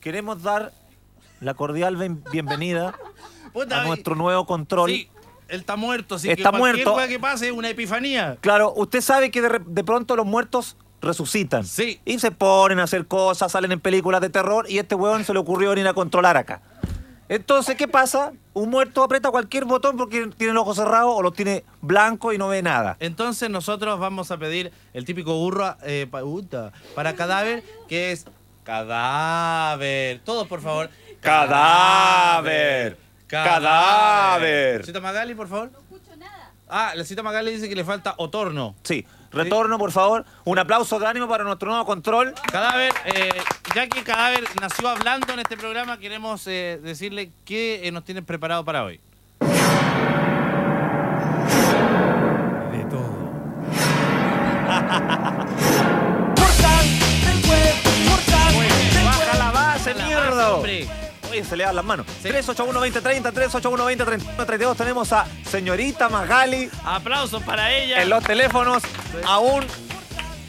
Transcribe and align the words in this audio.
queremos 0.00 0.42
dar 0.42 0.72
la 1.40 1.54
cordial 1.54 1.96
ben- 1.96 2.22
bienvenida 2.32 2.94
Puta, 3.52 3.82
a 3.82 3.84
nuestro 3.84 4.14
nuevo 4.14 4.46
control. 4.46 4.90
Sí, 4.90 5.08
él 5.48 5.60
está 5.60 5.76
muerto, 5.76 6.14
así 6.16 6.30
Está 6.30 6.52
que 6.52 6.58
cualquier 6.58 6.86
muerto. 6.86 7.08
que 7.08 7.18
pase 7.18 7.46
es 7.48 7.52
una 7.52 7.68
epifanía. 7.70 8.36
Claro, 8.40 8.72
usted 8.76 9.00
sabe 9.00 9.30
que 9.30 9.40
de, 9.42 9.48
re- 9.48 9.62
de 9.64 9.84
pronto 9.84 10.14
los 10.16 10.26
muertos 10.26 10.76
resucitan. 11.02 11.64
Sí. 11.64 12.00
Y 12.04 12.18
se 12.18 12.30
ponen 12.30 12.78
a 12.78 12.84
hacer 12.84 13.06
cosas, 13.06 13.50
salen 13.52 13.72
en 13.72 13.80
películas 13.80 14.20
de 14.20 14.28
terror 14.30 14.66
y 14.68 14.78
este 14.78 14.94
huevón 14.94 15.24
se 15.24 15.32
le 15.32 15.38
ocurrió 15.40 15.70
venir 15.70 15.88
a 15.88 15.94
controlar 15.94 16.36
acá. 16.36 16.60
Entonces, 17.28 17.76
¿qué 17.76 17.86
pasa? 17.86 18.32
Un 18.54 18.70
muerto 18.70 19.02
aprieta 19.04 19.30
cualquier 19.30 19.64
botón 19.64 19.96
porque 19.96 20.28
tiene 20.36 20.50
el 20.50 20.56
ojo 20.58 20.74
cerrado 20.74 21.10
o 21.14 21.22
lo 21.22 21.30
tiene 21.32 21.64
blanco 21.80 22.32
y 22.32 22.38
no 22.38 22.48
ve 22.48 22.60
nada. 22.60 22.96
Entonces 23.00 23.48
nosotros 23.48 23.98
vamos 24.00 24.30
a 24.32 24.36
pedir 24.38 24.72
el 24.92 25.04
típico 25.04 25.34
burro 25.38 25.76
eh, 25.84 26.06
pa- 26.10 26.22
puta, 26.22 26.72
para 26.96 27.14
cadáver, 27.14 27.62
que 27.88 28.10
es 28.12 28.26
cadáver. 28.64 30.20
Todos, 30.24 30.46
por 30.46 30.60
favor. 30.60 30.90
Cadáver. 31.20 32.96
Cadáver. 33.26 34.84
Cita 34.84 35.00
Magali, 35.00 35.34
por 35.34 35.48
favor. 35.48 35.70
No 35.70 35.78
escucho 35.78 36.16
nada. 36.16 36.52
Ah, 36.68 36.92
la 36.96 37.04
cita 37.04 37.22
Magali 37.22 37.52
dice 37.52 37.68
que 37.68 37.74
le 37.76 37.84
falta 37.84 38.14
otorno. 38.16 38.74
Sí, 38.82 39.06
retorno, 39.30 39.78
por 39.78 39.92
favor. 39.92 40.24
Un 40.44 40.58
aplauso 40.58 40.98
de 40.98 41.06
ánimo 41.06 41.28
para 41.28 41.44
nuestro 41.44 41.68
nuevo 41.68 41.84
control. 41.84 42.34
Cadáver, 42.50 42.92
eh, 43.04 43.30
ya 43.74 43.88
que 43.88 44.02
Cadáver 44.02 44.44
nació 44.60 44.88
hablando 44.88 45.32
en 45.32 45.40
este 45.40 45.56
programa, 45.56 45.98
queremos 45.98 46.46
eh, 46.46 46.80
decirle 46.82 47.30
qué 47.44 47.86
eh, 47.86 47.92
nos 47.92 48.04
tienen 48.04 48.24
preparado 48.24 48.64
para 48.64 48.84
hoy. 48.84 49.00
Hombre. 60.56 60.88
Oye, 61.30 61.44
se 61.44 61.56
le 61.56 61.62
dan 61.64 61.76
las 61.76 61.84
manos. 61.84 62.06
Sí. 62.22 62.28
381-2030, 62.28 63.32
381-2032. 63.32 64.76
Tenemos 64.76 65.12
a 65.12 65.26
señorita 65.48 66.08
Magali 66.08 66.68
Aplausos 66.84 67.42
para 67.44 67.72
ella. 67.72 68.02
en 68.02 68.08
los 68.10 68.24
teléfonos, 68.24 68.82
aún 69.26 69.64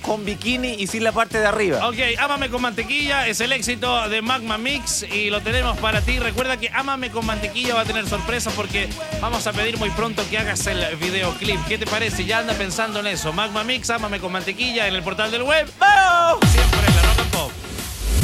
con 0.02 0.26
bikini 0.26 0.74
y 0.80 0.88
sin 0.88 1.04
la 1.04 1.12
parte 1.12 1.38
de 1.40 1.46
arriba. 1.46 1.88
Ok, 1.88 1.98
Ámame 2.18 2.50
con 2.50 2.64
mantequilla 2.64 3.28
es 3.28 3.40
el 3.42 3.52
éxito 3.52 4.10
de 4.10 4.24
Magma 4.24 4.58
Mix 4.58 5.04
y 5.04 5.30
lo 5.30 5.42
tenemos 5.42 5.78
para 5.78 6.02
ti. 6.02 6.18
Recuerda 6.18 6.58
que 6.58 6.72
Ámame 6.74 7.12
con 7.12 7.24
mantequilla 7.28 7.76
va 7.76 7.82
a 7.82 7.86
tener 7.86 8.08
sorpresas 8.10 8.52
porque 8.56 8.90
vamos 9.22 9.46
a 9.46 9.54
pedir 9.54 9.78
muy 9.78 9.92
pronto 9.92 10.24
que 10.32 10.40
hagas 10.40 10.66
el 10.66 10.84
videoclip. 10.96 11.64
¿Qué 11.68 11.78
te 11.78 11.86
parece? 11.86 12.26
Ya 12.26 12.40
anda 12.40 12.56
pensando 12.56 13.00
en 13.02 13.06
eso. 13.08 13.32
Magma 13.34 13.64
Mix, 13.64 13.92
Ámame 13.92 14.20
con 14.20 14.32
mantequilla 14.32 14.88
en 14.88 14.96
el 14.96 15.04
portal 15.04 15.30
del 15.30 15.44
web. 15.44 15.72
¡Vamos! 15.78 16.40
Siempre 16.50 16.80
en 16.88 16.96
la 16.96 17.02
Rock 17.04 17.20
and 17.20 17.32
Pop. 17.32 17.52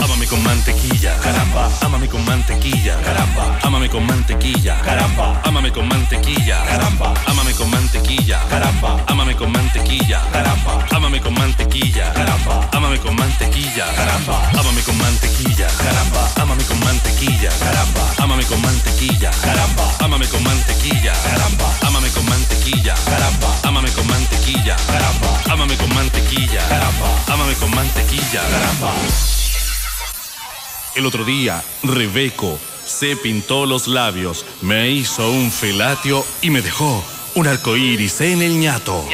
Ámame 0.08 0.25
con 0.25 0.41
mantequilla, 0.41 1.17
caramba. 1.19 1.69
Ámame 1.81 2.08
con 2.08 2.23
mantequilla, 2.23 2.95
caramba. 3.03 3.59
Ámame 3.61 3.89
con 3.89 4.05
mantequilla, 4.05 4.80
caramba. 4.81 5.41
Ámame 5.44 5.69
con 5.69 5.86
mantequilla, 5.86 6.64
caramba. 6.66 7.14
Ámame 7.27 7.53
con 7.53 7.69
mantequilla, 7.69 8.39
caramba. 8.49 9.03
Ámame 9.08 9.36
con 9.36 9.52
mantequilla, 9.52 10.23
caramba. 10.31 10.88
Ámame 10.95 11.19
con 11.19 11.33
mantequilla, 11.33 12.14
caramba. 12.14 12.69
Ámame 12.72 12.99
con 12.99 13.16
mantequilla, 13.17 13.86
caramba. 13.97 14.49
Ámame 14.55 14.83
con 14.83 14.95
mantequilla, 14.95 15.67
caramba. 15.77 16.31
Ámame 16.38 16.64
con 16.66 16.80
mantequilla, 16.80 17.52
caramba. 17.67 18.14
Ámame 18.23 18.45
con 18.47 18.61
mantequilla, 18.64 19.31
caramba. 19.42 19.95
Ámame 19.99 20.27
con 20.27 20.44
mantequilla, 20.44 21.23
caramba. 21.36 21.67
Ámame 21.83 22.09
con 22.09 22.25
mantequilla, 22.27 22.95
caramba. 23.05 23.49
Ámame 23.64 23.92
con 23.92 24.08
mantequilla, 24.08 24.75
caramba. 24.88 25.42
Ámame 25.52 25.75
con 25.77 25.89
mantequilla, 25.94 26.61
caramba. 26.69 27.09
Ámame 27.27 27.53
con 27.55 27.69
mantequilla, 27.75 28.42
caramba. 28.49 29.36
El 30.98 31.06
otro 31.06 31.23
día, 31.23 31.64
Rebeco 31.84 32.58
se 32.84 33.16
pintó 33.16 33.67
los 33.67 33.88
labios, 33.88 34.44
me 34.64 34.90
hizo 34.90 35.30
un 35.30 35.52
felatio 35.52 36.26
y 36.42 36.50
me 36.50 36.64
dejó 36.64 37.05
un 37.36 37.45
arco 37.45 37.77
iris 37.77 38.20
en 38.21 38.42
el 38.42 38.60
ñato. 38.60 39.05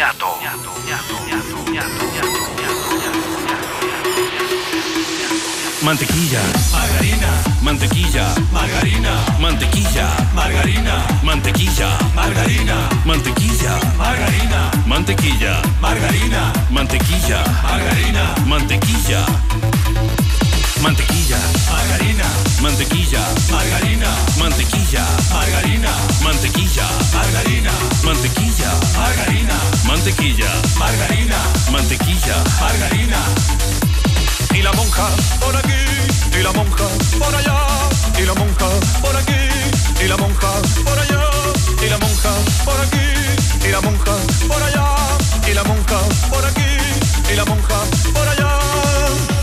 Mantequilla. 5.81 6.39
Margarina. 6.71 7.27
Mantequilla. 7.61 8.35
Margarina. 8.53 9.25
Mantequilla. 9.41 10.07
Margarina. 10.33 11.05
Mantequilla. 11.21 11.97
Margarina. 12.15 12.89
Mantequilla. 13.05 13.79
Margarina. 13.97 14.71
Mantequilla. 14.87 15.61
Margarina. 15.81 16.53
Mantequilla. 16.71 17.43
Margarina. 17.61 18.35
Mantequilla. 18.47 19.25
Mantequilla. 20.83 21.37
Margarina. 21.71 22.25
Mantequilla. 22.61 23.21
Margarina. 23.49 24.09
Mantequilla. 24.37 25.03
Margarina. 25.31 25.89
Mantequilla. 26.21 26.85
Margarina. 27.13 27.71
Mantequilla. 28.03 28.69
Margarina. 28.97 29.55
Mantequilla. 29.87 30.49
Margarina. 30.77 31.37
Mantequilla. 31.71 32.35
Margarina. 32.59 33.19
Y 34.53 34.61
la 34.61 34.73
monja 34.73 35.07
por 35.39 35.55
aquí, 35.55 35.83
y 36.37 36.43
la 36.43 36.51
monja 36.51 36.87
por 37.17 37.33
allá, 37.33 37.57
y 38.19 38.25
la 38.25 38.33
monja 38.33 38.67
por 39.01 39.15
aquí, 39.15 39.41
y 40.03 40.07
la 40.07 40.17
monja 40.17 40.51
por 40.83 40.99
allá, 40.99 41.23
y 41.81 41.89
la 41.89 41.97
monja 41.97 42.31
por 42.65 42.79
aquí, 42.81 43.67
y 43.67 43.71
la 43.71 43.81
monja 43.81 44.15
por 44.47 44.61
allá, 44.61 44.85
y 45.49 45.53
la 45.53 45.63
monja 45.63 45.99
por 46.29 46.45
aquí, 46.45 47.31
y 47.31 47.35
la 47.35 47.45
monja 47.45 47.79
por 48.13 48.27
allá. 48.27 49.42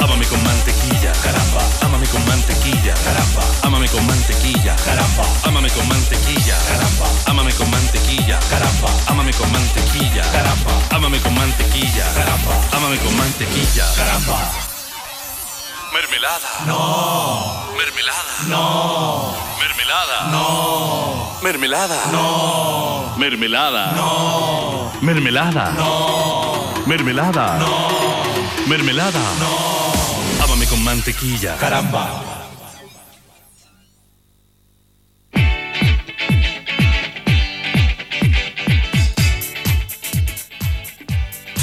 Ámame 0.00 0.26
con 0.26 0.42
mantequilla, 0.42 1.12
caramba. 1.22 1.60
Ámame 1.82 2.06
con 2.06 2.24
mantequilla, 2.26 2.94
caramba. 3.04 3.42
Ámame 3.62 3.88
con 3.88 4.06
mantequilla, 4.06 4.76
caramba. 4.84 5.24
Ámame 5.44 5.70
con 5.70 5.88
mantequilla, 5.88 6.56
caramba. 6.66 7.06
Ámame 7.26 7.52
con 7.52 7.68
mantequilla, 7.68 8.38
caramba. 8.40 8.88
Ámame 9.06 9.32
con 9.32 9.52
mantequilla, 9.52 10.22
caramba. 10.32 10.72
Ámame 10.90 11.18
con 11.20 11.34
mantequilla, 11.34 12.04
caramba. 12.14 12.54
Ámame 12.72 12.98
con 12.98 13.16
mantequilla, 13.16 13.86
caramba. 13.96 14.71
Mermelada. 15.92 16.48
No. 16.66 17.74
Mermelada. 17.76 18.34
No. 18.48 19.34
Mermelada. 19.60 20.30
No. 20.30 21.38
Mermelada. 21.42 21.98
No. 22.10 23.14
Mermelada. 23.18 23.92
No. 23.92 24.90
Mermelada. 25.02 25.72
No. 25.72 26.82
Mermelada. 26.86 27.58
No. 27.58 28.66
Mermelada. 28.66 29.20
No. 29.38 30.44
Ámame 30.44 30.66
con 30.66 30.82
mantequilla. 30.82 31.56
Caramba. 31.58 32.41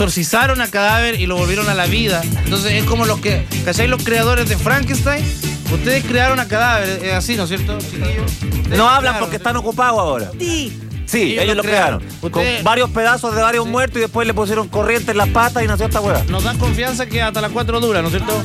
Exorcizaron 0.04 0.62
a 0.62 0.68
cadáver 0.70 1.20
y 1.20 1.26
lo 1.26 1.36
volvieron 1.36 1.68
a 1.68 1.74
la 1.74 1.86
vida. 1.86 2.22
Entonces 2.46 2.72
es 2.72 2.86
como 2.86 3.06
los 3.06 3.20
que, 3.20 3.46
¿cachai? 3.66 3.86
Los 3.90 4.02
creadores 4.02 4.48
de 4.48 4.56
Frankenstein. 4.58 5.26
Ustedes 5.74 6.06
crearon 6.06 6.40
a 6.40 6.48
cadáver, 6.48 7.04
es 7.04 7.12
así, 7.12 7.36
¿no 7.36 7.44
es 7.44 7.50
cierto? 7.50 7.76
Ustedes 7.76 8.78
No 8.78 8.88
hablan 8.90 9.20
porque 9.20 9.36
están 9.36 9.58
ocupados 9.58 10.00
ahora. 10.00 10.32
Sí. 10.40 10.80
Sí, 11.06 11.38
ellos, 11.38 11.58
lo 11.58 11.64
crearon. 11.64 12.02
Con 12.22 12.32
Ustedes- 12.32 12.64
varios 12.64 12.90
pedazos 12.92 13.36
de 13.36 13.42
varios 13.42 13.66
Sí. 13.66 13.72
muertos 13.72 13.98
y 13.98 14.00
después 14.00 14.26
le 14.26 14.34
pusieron 14.34 14.70
corriente 14.70 15.12
en 15.12 15.18
las 15.18 15.28
patas 15.28 15.64
y 15.64 15.68
nació 15.68 15.88
esta 15.88 16.00
hueá. 16.00 16.24
Nos 16.30 16.46
dan 16.46 16.58
confianza 16.58 17.06
que 17.06 17.22
hasta 17.22 17.42
las 17.42 17.52
4 17.52 17.82
dura, 17.82 18.02
¿no 18.02 18.08
es 18.08 18.14
cierto? 18.14 18.42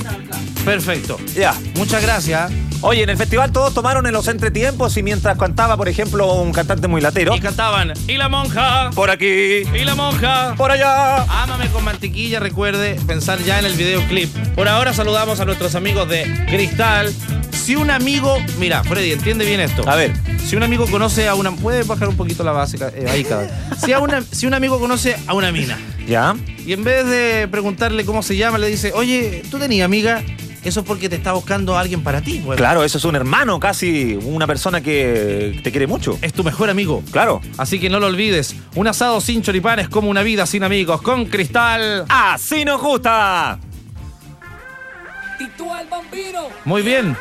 Perfecto. 0.64 1.20
Ya. 1.37 1.54
Muchas 1.76 2.03
gracias. 2.03 2.50
Oye, 2.87 3.03
en 3.03 3.09
el 3.09 3.17
festival 3.17 3.50
todos 3.50 3.72
tomaron 3.72 4.06
en 4.06 4.12
los 4.12 4.28
entretiempos 4.28 4.95
y 4.99 5.03
mientras 5.03 5.39
cantaba, 5.39 5.75
por 5.75 5.89
ejemplo, 5.89 6.34
un 6.34 6.53
cantante 6.53 6.87
muy 6.87 7.00
latero. 7.00 7.34
Y 7.34 7.41
cantaban, 7.41 7.95
y 8.06 8.19
la 8.19 8.28
monja, 8.28 8.91
Por 8.95 9.09
aquí, 9.11 9.25
y 9.27 9.84
la 9.87 9.95
monja. 9.95 10.55
por 10.59 10.71
allá. 10.71 11.23
Ámame 11.44 11.71
con 11.71 11.83
mantequilla, 11.83 12.41
recuerde 12.41 13.00
pensar 13.06 13.39
ya 13.39 13.59
en 13.59 13.65
el 13.65 13.73
videoclip. 13.73 14.28
Por 14.55 14.69
ahora 14.69 14.93
saludamos 14.93 15.41
a 15.41 15.47
nuestros 15.47 15.75
amigos 15.76 16.11
de 16.11 16.25
Cristal. 16.50 17.11
Si 17.53 17.75
un 17.75 17.91
amigo, 17.91 18.37
mira, 18.58 18.85
Freddy, 18.85 19.12
entiende 19.12 19.47
bien 19.47 19.61
esto. 19.61 19.88
A 19.88 19.97
ver. 19.97 20.12
Si 20.47 20.55
un 20.55 20.62
amigo 20.62 20.87
conoce 20.87 21.26
a 21.26 21.35
una, 21.35 21.53
puede 21.53 21.85
bajar 21.85 22.08
un 22.08 22.19
poquito 22.19 22.44
la 22.44 22.53
base 22.53 22.76
eh, 22.76 23.06
ahí 23.08 23.25
cada. 23.25 23.49
Si, 23.79 23.94
a 23.94 23.99
una, 24.00 24.20
si 24.20 24.47
un 24.47 24.53
amigo 24.53 24.79
conoce 24.79 25.17
a 25.26 25.32
una 25.32 25.50
mina 25.50 25.79
¿Ya? 26.06 26.37
y 26.67 26.75
en 26.75 26.85
vez 26.85 27.06
de 27.06 27.49
preguntarle 27.50 28.05
cómo 28.05 28.23
se 28.23 28.37
llama 28.37 28.58
le 28.58 28.69
dice, 28.69 28.93
oye, 28.94 29.43
¿tú 29.50 29.58
tenías 29.58 29.87
amiga? 29.87 30.23
Eso 30.64 30.81
es 30.81 30.87
porque 30.87 31.08
te 31.11 31.16
está 31.16 31.32
buscando 31.32 31.76
alguien 31.76 32.02
para 32.02 32.20
ti. 32.22 32.40
pues. 32.44 32.56
Claro, 32.56 32.84
eso 32.84 32.96
es 32.99 33.05
un 33.05 33.14
hermano, 33.16 33.61
casi 33.61 34.19
una 34.22 34.46
persona 34.46 34.81
que 34.81 35.61
te 35.62 35.70
quiere 35.70 35.87
mucho. 35.87 36.19
Es 36.22 36.32
tu 36.32 36.43
mejor 36.43 36.70
amigo. 36.70 37.02
Claro. 37.12 37.40
Así 37.58 37.78
que 37.78 37.90
no 37.90 38.00
lo 38.00 38.06
olvides. 38.06 38.56
Un 38.75 38.88
asado 38.88 39.20
sin 39.20 39.43
choripán 39.43 39.78
es 39.81 39.88
como 39.88 40.08
una 40.08 40.22
vida 40.22 40.46
sin 40.46 40.64
amigos. 40.64 41.02
Con 41.02 41.26
Cristal. 41.26 42.06
¡Así 42.08 42.64
nos 42.64 42.81
gusta! 42.81 43.58
Titú 45.38 45.72
al 45.72 45.87
bambino. 45.88 46.49
Muy 46.64 46.82
bien. 46.82 47.17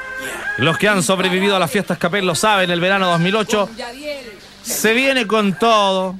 Los 0.57 0.77
que 0.77 0.87
han 0.87 1.03
sobrevivido 1.03 1.55
a 1.55 1.59
las 1.59 1.69
fiestas 1.71 1.97
Capel 1.97 2.25
lo 2.25 2.35
saben, 2.35 2.69
el 2.69 2.79
verano 2.79 3.07
2008 3.07 3.65
Con 3.67 3.75
Yadiel. 3.75 4.19
se 4.61 4.93
viene 4.93 5.25
con 5.27 5.53
todo. 5.57 6.15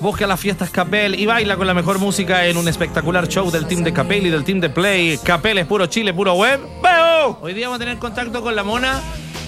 Busca 0.00 0.26
las 0.26 0.40
fiestas 0.40 0.70
Capel 0.70 1.20
y 1.20 1.26
baila 1.26 1.56
con 1.56 1.66
la 1.66 1.74
mejor 1.74 1.98
música 1.98 2.46
en 2.46 2.56
un 2.56 2.66
espectacucar 2.68 3.28
show 3.28 3.50
del 3.50 3.66
team 3.66 3.84
de 3.84 3.92
Capel 3.92 4.26
y 4.26 4.30
del 4.30 4.44
team 4.44 4.58
de 4.58 4.70
Play. 4.70 5.18
Capel 5.18 5.58
es 5.58 5.66
puro 5.66 5.84
Chile, 5.86 6.14
puro 6.14 6.32
web. 6.32 6.58
¡Veo! 6.82 7.38
Hoy 7.42 7.52
día 7.52 7.66
vamos 7.68 7.76
a 7.76 7.84
tener 7.84 7.98
contacto 7.98 8.40
con 8.40 8.56
la 8.56 8.64
mona. 8.64 9.02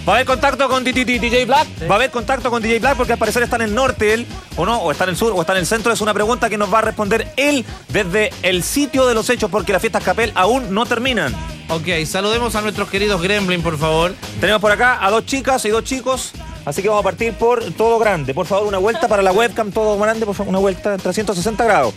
Va 0.07 0.13
a 0.13 0.17
haber 0.17 0.27
contacto 0.27 0.69
con 0.69 0.85
DJ 0.85 1.47
Black. 1.47 1.67
Va 1.89 1.95
a 1.95 1.97
haber 1.97 2.11
contacto 2.11 2.51
con 2.51 2.63
DJ 2.63 2.81
Black 2.81 2.99
porque 2.99 3.15
al 3.15 3.19
parecer 3.19 3.43
está 3.43 3.57
en 3.57 3.63
el 3.63 3.75
norte 3.75 4.13
él, 4.13 4.27
o 4.57 4.67
no, 4.67 4.77
o 4.77 4.93
está 4.93 5.05
en 5.05 5.11
el 5.11 5.17
sur, 5.17 5.33
o 5.35 5.41
está 5.41 5.55
en 5.55 5.61
el 5.61 5.67
centro. 5.67 5.91
Es 5.91 6.03
una 6.03 6.13
pregunta 6.13 6.51
que 6.51 6.59
nos 6.59 6.71
va 6.73 6.81
a 6.81 6.83
responder 6.83 7.33
él 7.39 7.65
desde 7.89 8.31
el 8.43 8.63
sitio 8.63 9.07
de 9.07 9.15
los 9.15 9.31
hechos 9.31 9.51
porque 9.51 9.73
las 9.73 9.81
fiestas 9.81 10.05
Capel 10.05 10.33
aún 10.35 10.75
no 10.75 10.85
terminan. 10.85 11.35
Ok, 11.71 12.05
saludemos 12.05 12.55
a 12.57 12.61
nuestros 12.61 12.91
queridos 12.91 13.23
Gremlin, 13.23 13.63
por 13.63 13.79
favor. 13.79 14.15
Tenemos 14.39 14.61
por 14.61 14.71
acá 14.71 14.99
a 15.03 15.11
dos 15.11 15.25
chicas 15.25 15.65
y 15.65 15.71
dos 15.71 15.85
chicos. 15.85 16.33
Así 16.65 16.83
que 16.83 16.89
vamos 16.89 17.03
a 17.03 17.05
partir 17.05 17.33
por 17.35 17.63
todo 17.75 17.99
grande. 17.99 18.35
Por 18.35 18.47
favor, 18.47 18.69
una 18.69 18.79
vuelta 18.79 19.09
para 19.09 19.23
la 19.23 19.33
webcam, 19.33 19.71
todo 19.73 19.99
grande, 19.99 20.27
por 20.27 20.35
favor, 20.35 20.51
una 20.51 20.59
vuelta 20.59 20.95
en 20.95 21.01
360 21.01 21.65
grados. 21.65 21.95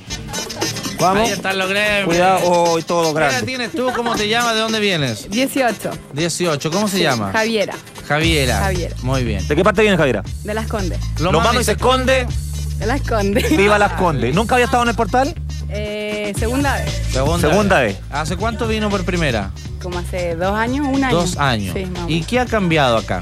Vamos. 0.99 1.27
Ahí 1.27 1.33
están 1.33 1.57
los 1.57 1.69
Gremlin. 1.69 2.05
Cuidado, 2.05 2.49
hoy 2.49 2.81
todo 2.83 3.13
¿Qué 3.13 3.19
edad 3.19 3.29
grande. 3.31 3.45
tienes 3.45 3.71
tú? 3.73 3.91
¿Cómo 3.95 4.15
te 4.15 4.29
llamas? 4.29 4.55
¿De 4.55 4.61
dónde 4.61 4.79
vienes? 4.79 5.29
18. 5.29 5.91
18. 6.13 6.71
¿Cómo 6.71 6.87
se 6.87 6.99
llama? 6.99 7.31
Javiera, 7.33 7.75
Javiera. 8.07 8.59
Javiera. 8.59 8.95
Muy 9.01 9.23
bien. 9.23 9.45
¿De 9.47 9.55
qué 9.55 9.63
parte 9.63 9.81
viene 9.81 9.97
Javiera? 9.97 10.23
de 10.43 10.53
Las 10.53 10.67
Condes. 10.67 10.99
Lo, 11.19 11.31
mano 11.33 11.59
y 11.59 11.63
se 11.65 11.73
esconde. 11.73 12.25
De 12.79 12.85
Las 12.85 13.01
Condes. 13.01 13.55
Viva 13.55 13.77
las 13.77 13.93
Condes. 13.93 14.33
¿Nunca 14.35 14.55
había 14.55 14.65
estado 14.65 14.83
en 14.83 14.89
el 14.89 14.95
portal? 14.95 15.35
Eh, 15.69 16.33
segunda 16.39 16.75
vez. 16.75 17.01
Segunda, 17.11 17.49
Segunda 17.49 17.79
vez. 17.81 17.97
¿Hace 18.09 18.37
cuánto 18.37 18.65
vino 18.67 18.89
por 18.89 19.03
primera? 19.03 19.51
Como 19.81 19.99
hace 19.99 20.35
dos 20.35 20.53
años, 20.55 20.87
un 20.87 21.03
año. 21.03 21.15
Dos 21.15 21.37
años. 21.37 21.73
Sí, 21.75 21.87
¿Y 22.07 22.23
qué 22.23 22.39
ha 22.39 22.45
cambiado 22.45 22.97
acá? 22.97 23.21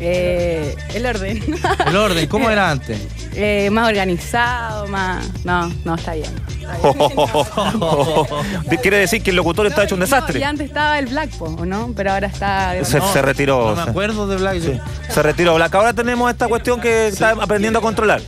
Eh, 0.00 0.74
el 0.94 1.06
orden. 1.06 1.42
El 1.86 1.96
orden, 1.96 2.26
¿cómo 2.26 2.50
era 2.50 2.70
antes? 2.70 2.98
Eh, 3.34 3.68
más 3.70 3.88
organizado, 3.88 4.86
más. 4.88 5.24
No, 5.44 5.72
no, 5.84 5.94
está 5.94 6.14
bien. 6.14 6.30
Quiere 8.82 8.98
decir 8.98 9.22
que 9.22 9.30
el 9.30 9.36
locutor 9.36 9.66
está 9.66 9.84
hecho 9.84 9.94
un 9.94 10.00
No, 10.00 10.06
desastre. 10.06 10.40
y 10.40 10.42
antes 10.42 10.66
estaba 10.68 10.98
el 10.98 11.06
Blackpo, 11.06 11.44
¿o 11.44 11.64
no? 11.64 11.92
Pero 11.96 12.12
ahora 12.12 12.26
está. 12.26 12.74
Se, 12.84 13.00
se 13.00 13.22
retiró. 13.22 13.74
No 13.74 13.84
me 13.84 13.90
acuerdo 13.90 14.26
de 14.26 14.36
Black. 14.36 14.60
Sí, 14.60 14.78
se 15.08 15.22
retiró. 15.22 15.54
Black. 15.54 15.74
Ahora 15.74 15.92
tenemos 15.92 16.30
esta 16.30 16.48
cuestión 16.48 16.80
que 16.80 17.08
está 17.08 17.30
aprendiendo 17.30 17.78
a 17.78 17.82
controlar. 17.82 18.20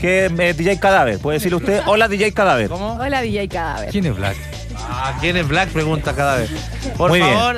Que 0.00 0.26
es 0.26 0.32
eh, 0.38 0.54
DJ 0.54 0.78
Cadáver. 0.80 1.18
Puede 1.18 1.38
decirle 1.38 1.56
usted, 1.56 1.82
hola 1.86 2.08
DJ 2.08 2.32
Cadáver. 2.32 2.68
¿Cómo? 2.70 2.94
Hola, 2.94 3.20
DJ 3.20 3.48
Cadáver. 3.48 3.90
¿Quién 3.90 4.06
es 4.06 4.16
Black? 4.16 4.36
Ah, 4.78 5.12
¿quién 5.20 5.36
es 5.36 5.46
Black? 5.46 5.68
Pregunta 5.68 6.14
cada 6.14 6.36
vez. 6.36 6.50
Por 6.96 7.10
Muy 7.10 7.20
bien. 7.20 7.34
favor. 7.34 7.56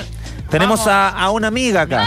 Tenemos 0.51 0.81
vamos. 0.85 0.93
a, 0.93 1.09
a 1.11 1.31
una 1.31 1.49
amiga 1.49 1.83
acá. 1.83 2.05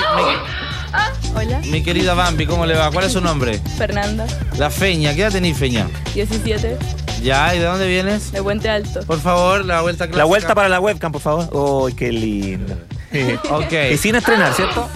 Hola, 1.36 1.60
Mi 1.66 1.84
querida 1.84 2.14
Bambi, 2.14 2.46
¿cómo 2.46 2.66
le 2.66 2.76
va? 2.76 2.90
¿Cuál 2.92 3.06
es 3.06 3.14
su 3.14 3.22
nombre? 3.22 3.60
Fernanda, 3.78 4.26
La 4.58 4.70
Feña. 4.70 5.14
¿Qué 5.14 5.22
edad 5.22 5.32
tenés, 5.32 5.58
Feña? 5.58 5.88
17, 6.14 6.78
Ya, 7.22 7.54
¿y 7.56 7.60
de 7.60 7.66
dónde 7.66 7.88
vienes? 7.88 8.32
de 8.32 8.42
Puente 8.42 8.70
Alto. 8.70 9.02
Por 9.06 9.20
favor, 9.20 9.66
la 9.66 9.82
vuelta 9.82 10.06
clásica. 10.06 10.18
La 10.18 10.24
vuelta 10.26 10.56
para 10.56 10.70
la 10.70 10.80
webcam, 10.80 11.12
por 11.12 11.22
favor. 11.22 11.50
¡Uy, 11.54 11.94
qué 11.94 12.12
linda! 12.12 12.78
Ok. 13.50 13.72
Y 13.94 13.98
sin 13.98 14.16
estrenar, 14.16 14.54
¿cierto? 14.54 14.90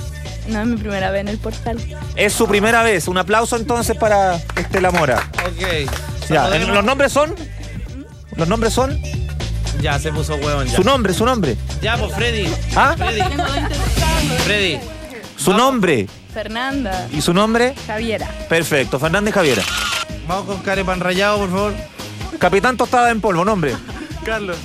No 0.50 0.60
es 0.62 0.68
mi 0.68 0.76
primera 0.78 1.10
vez 1.12 1.22
en 1.22 1.28
el 1.30 1.38
portal. 1.38 1.78
Es 2.16 2.34
su 2.34 2.48
primera 2.48 2.84
vez. 2.84 3.08
Un 3.08 3.18
aplauso 3.18 3.56
entonces 3.56 3.96
para 3.98 4.36
Estela 4.58 4.92
Mora. 4.92 5.30
Ok. 5.46 5.90
Ya, 6.30 6.50
¿los 6.50 6.84
nombres 6.84 7.14
son? 7.14 7.34
¿Los 8.36 8.48
nombres 8.48 8.74
son? 8.74 9.00
Ya, 9.82 9.98
se 10.00 10.12
puso 10.12 10.36
huevón 10.36 10.68
ya. 10.68 10.76
Su 10.76 10.84
nombre, 10.84 11.14
su 11.14 11.26
nombre. 11.26 11.56
Ya, 11.82 11.96
pues 11.98 12.14
Freddy. 12.14 12.48
¿Ah? 12.76 12.96
Freddy. 12.98 13.22
Freddy. 14.44 14.80
Su 15.40 15.52
Vamos. 15.52 15.66
nombre. 15.66 16.08
Fernanda, 16.34 17.08
¿Y 17.12 17.22
su 17.22 17.34
nombre? 17.34 17.74
Javiera. 17.88 18.28
Perfecto. 18.48 19.00
Fernández 19.00 19.34
Javiera. 19.34 19.64
Vamos 20.28 20.46
con 20.46 20.58
Carepan 20.62 21.00
Rayado, 21.00 21.40
por 21.40 21.50
favor. 21.50 21.74
Capitán 22.38 22.78
Tostada 22.78 23.10
en 23.10 23.20
Polvo, 23.22 23.44
nombre. 23.44 23.74
Carlos. 24.24 24.58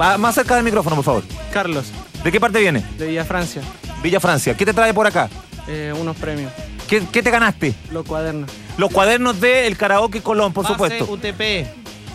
Va 0.00 0.18
Más 0.18 0.34
cerca 0.34 0.54
del 0.56 0.64
micrófono, 0.64 0.96
por 0.96 1.04
favor. 1.04 1.22
Carlos, 1.52 1.86
¿De 2.22 2.30
qué 2.32 2.38
parte 2.40 2.60
viene? 2.60 2.84
de 2.98 3.06
Villa 3.06 3.24
Francia. 3.24 3.62
Villa 4.02 4.20
Francia. 4.20 4.54
¿Qué 4.54 4.64
te 4.66 4.74
trae 4.74 4.92
por 4.92 5.06
acá? 5.06 5.28
Eh, 5.68 5.92
unos 5.98 6.16
premios. 6.16 6.52
¿Qué, 6.88 7.02
qué 7.10 7.22
te 7.22 7.30
ganaste? 7.30 7.74
Los 7.90 8.04
cuadernos. 8.06 8.50
Los 8.76 8.90
cuadernos 8.92 9.40
de 9.40 9.66
El 9.66 9.76
Karaoke 9.76 10.20
Colón, 10.22 10.52
por 10.52 10.64
Pase 10.64 10.74
supuesto. 10.74 11.04
UTP. 11.10 11.66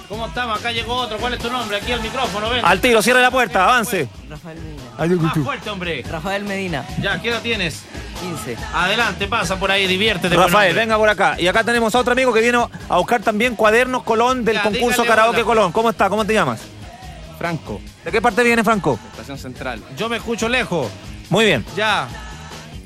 ¿Cómo 0.08 0.28
estamos? 0.28 0.60
Acá 0.60 0.72
llegó 0.72 0.94
otro. 0.96 1.18
¿Cuál 1.18 1.34
es 1.34 1.40
tu 1.40 1.50
nombre? 1.50 1.78
Aquí 1.78 1.92
al 1.92 2.02
micrófono, 2.02 2.50
ven. 2.50 2.64
Al 2.64 2.80
tiro, 2.80 3.02
cierre 3.02 3.22
la 3.22 3.32
puerta, 3.32 3.64
avance. 3.64 4.08
Rafael 4.30 4.58
Medina. 4.60 4.82
Más 5.10 5.38
fuerte, 5.40 5.70
hombre. 5.70 6.04
Rafael 6.10 6.44
Medina, 6.44 6.86
Ya, 7.02 7.22
¿qué 7.22 7.30
edad 7.30 7.42
tienes? 7.42 7.84
15. 8.22 8.56
Adelante, 8.74 9.28
pasa 9.28 9.60
por 9.60 9.72
ahí, 9.72 9.88
diviértete. 9.88 10.36
Rafael, 10.36 10.76
venga 10.76 10.98
por 10.98 11.10
acá. 11.10 11.36
Y 11.40 11.48
acá 11.48 11.64
tenemos 11.64 11.94
a 11.96 12.00
otro 12.00 12.14
amigo 12.14 12.32
que 12.32 12.42
vino 12.42 12.70
a 12.88 12.98
buscar 12.98 13.22
también 13.22 13.56
cuadernos 13.56 14.04
Colón 14.04 14.46
del 14.46 14.58
Ya, 14.58 14.64
concurso 14.64 15.04
Karaoke 15.04 15.38
hola. 15.38 15.46
Colón. 15.46 15.72
¿Cómo 15.72 15.90
está? 15.90 16.08
¿Cómo 16.10 16.24
te 16.24 16.34
llamas? 16.34 16.62
Franco, 17.40 17.82
¿De 18.06 18.12
qué 18.12 18.22
parte 18.22 18.44
viene, 18.44 18.64
Franco? 18.64 19.00
Estación 19.12 19.40
Central. 19.40 19.82
Yo 19.98 20.08
me 20.08 20.18
escucho 20.18 20.48
lejos. 20.48 20.88
Muy 21.32 21.46
bien. 21.46 21.66
Ya. 21.76 22.08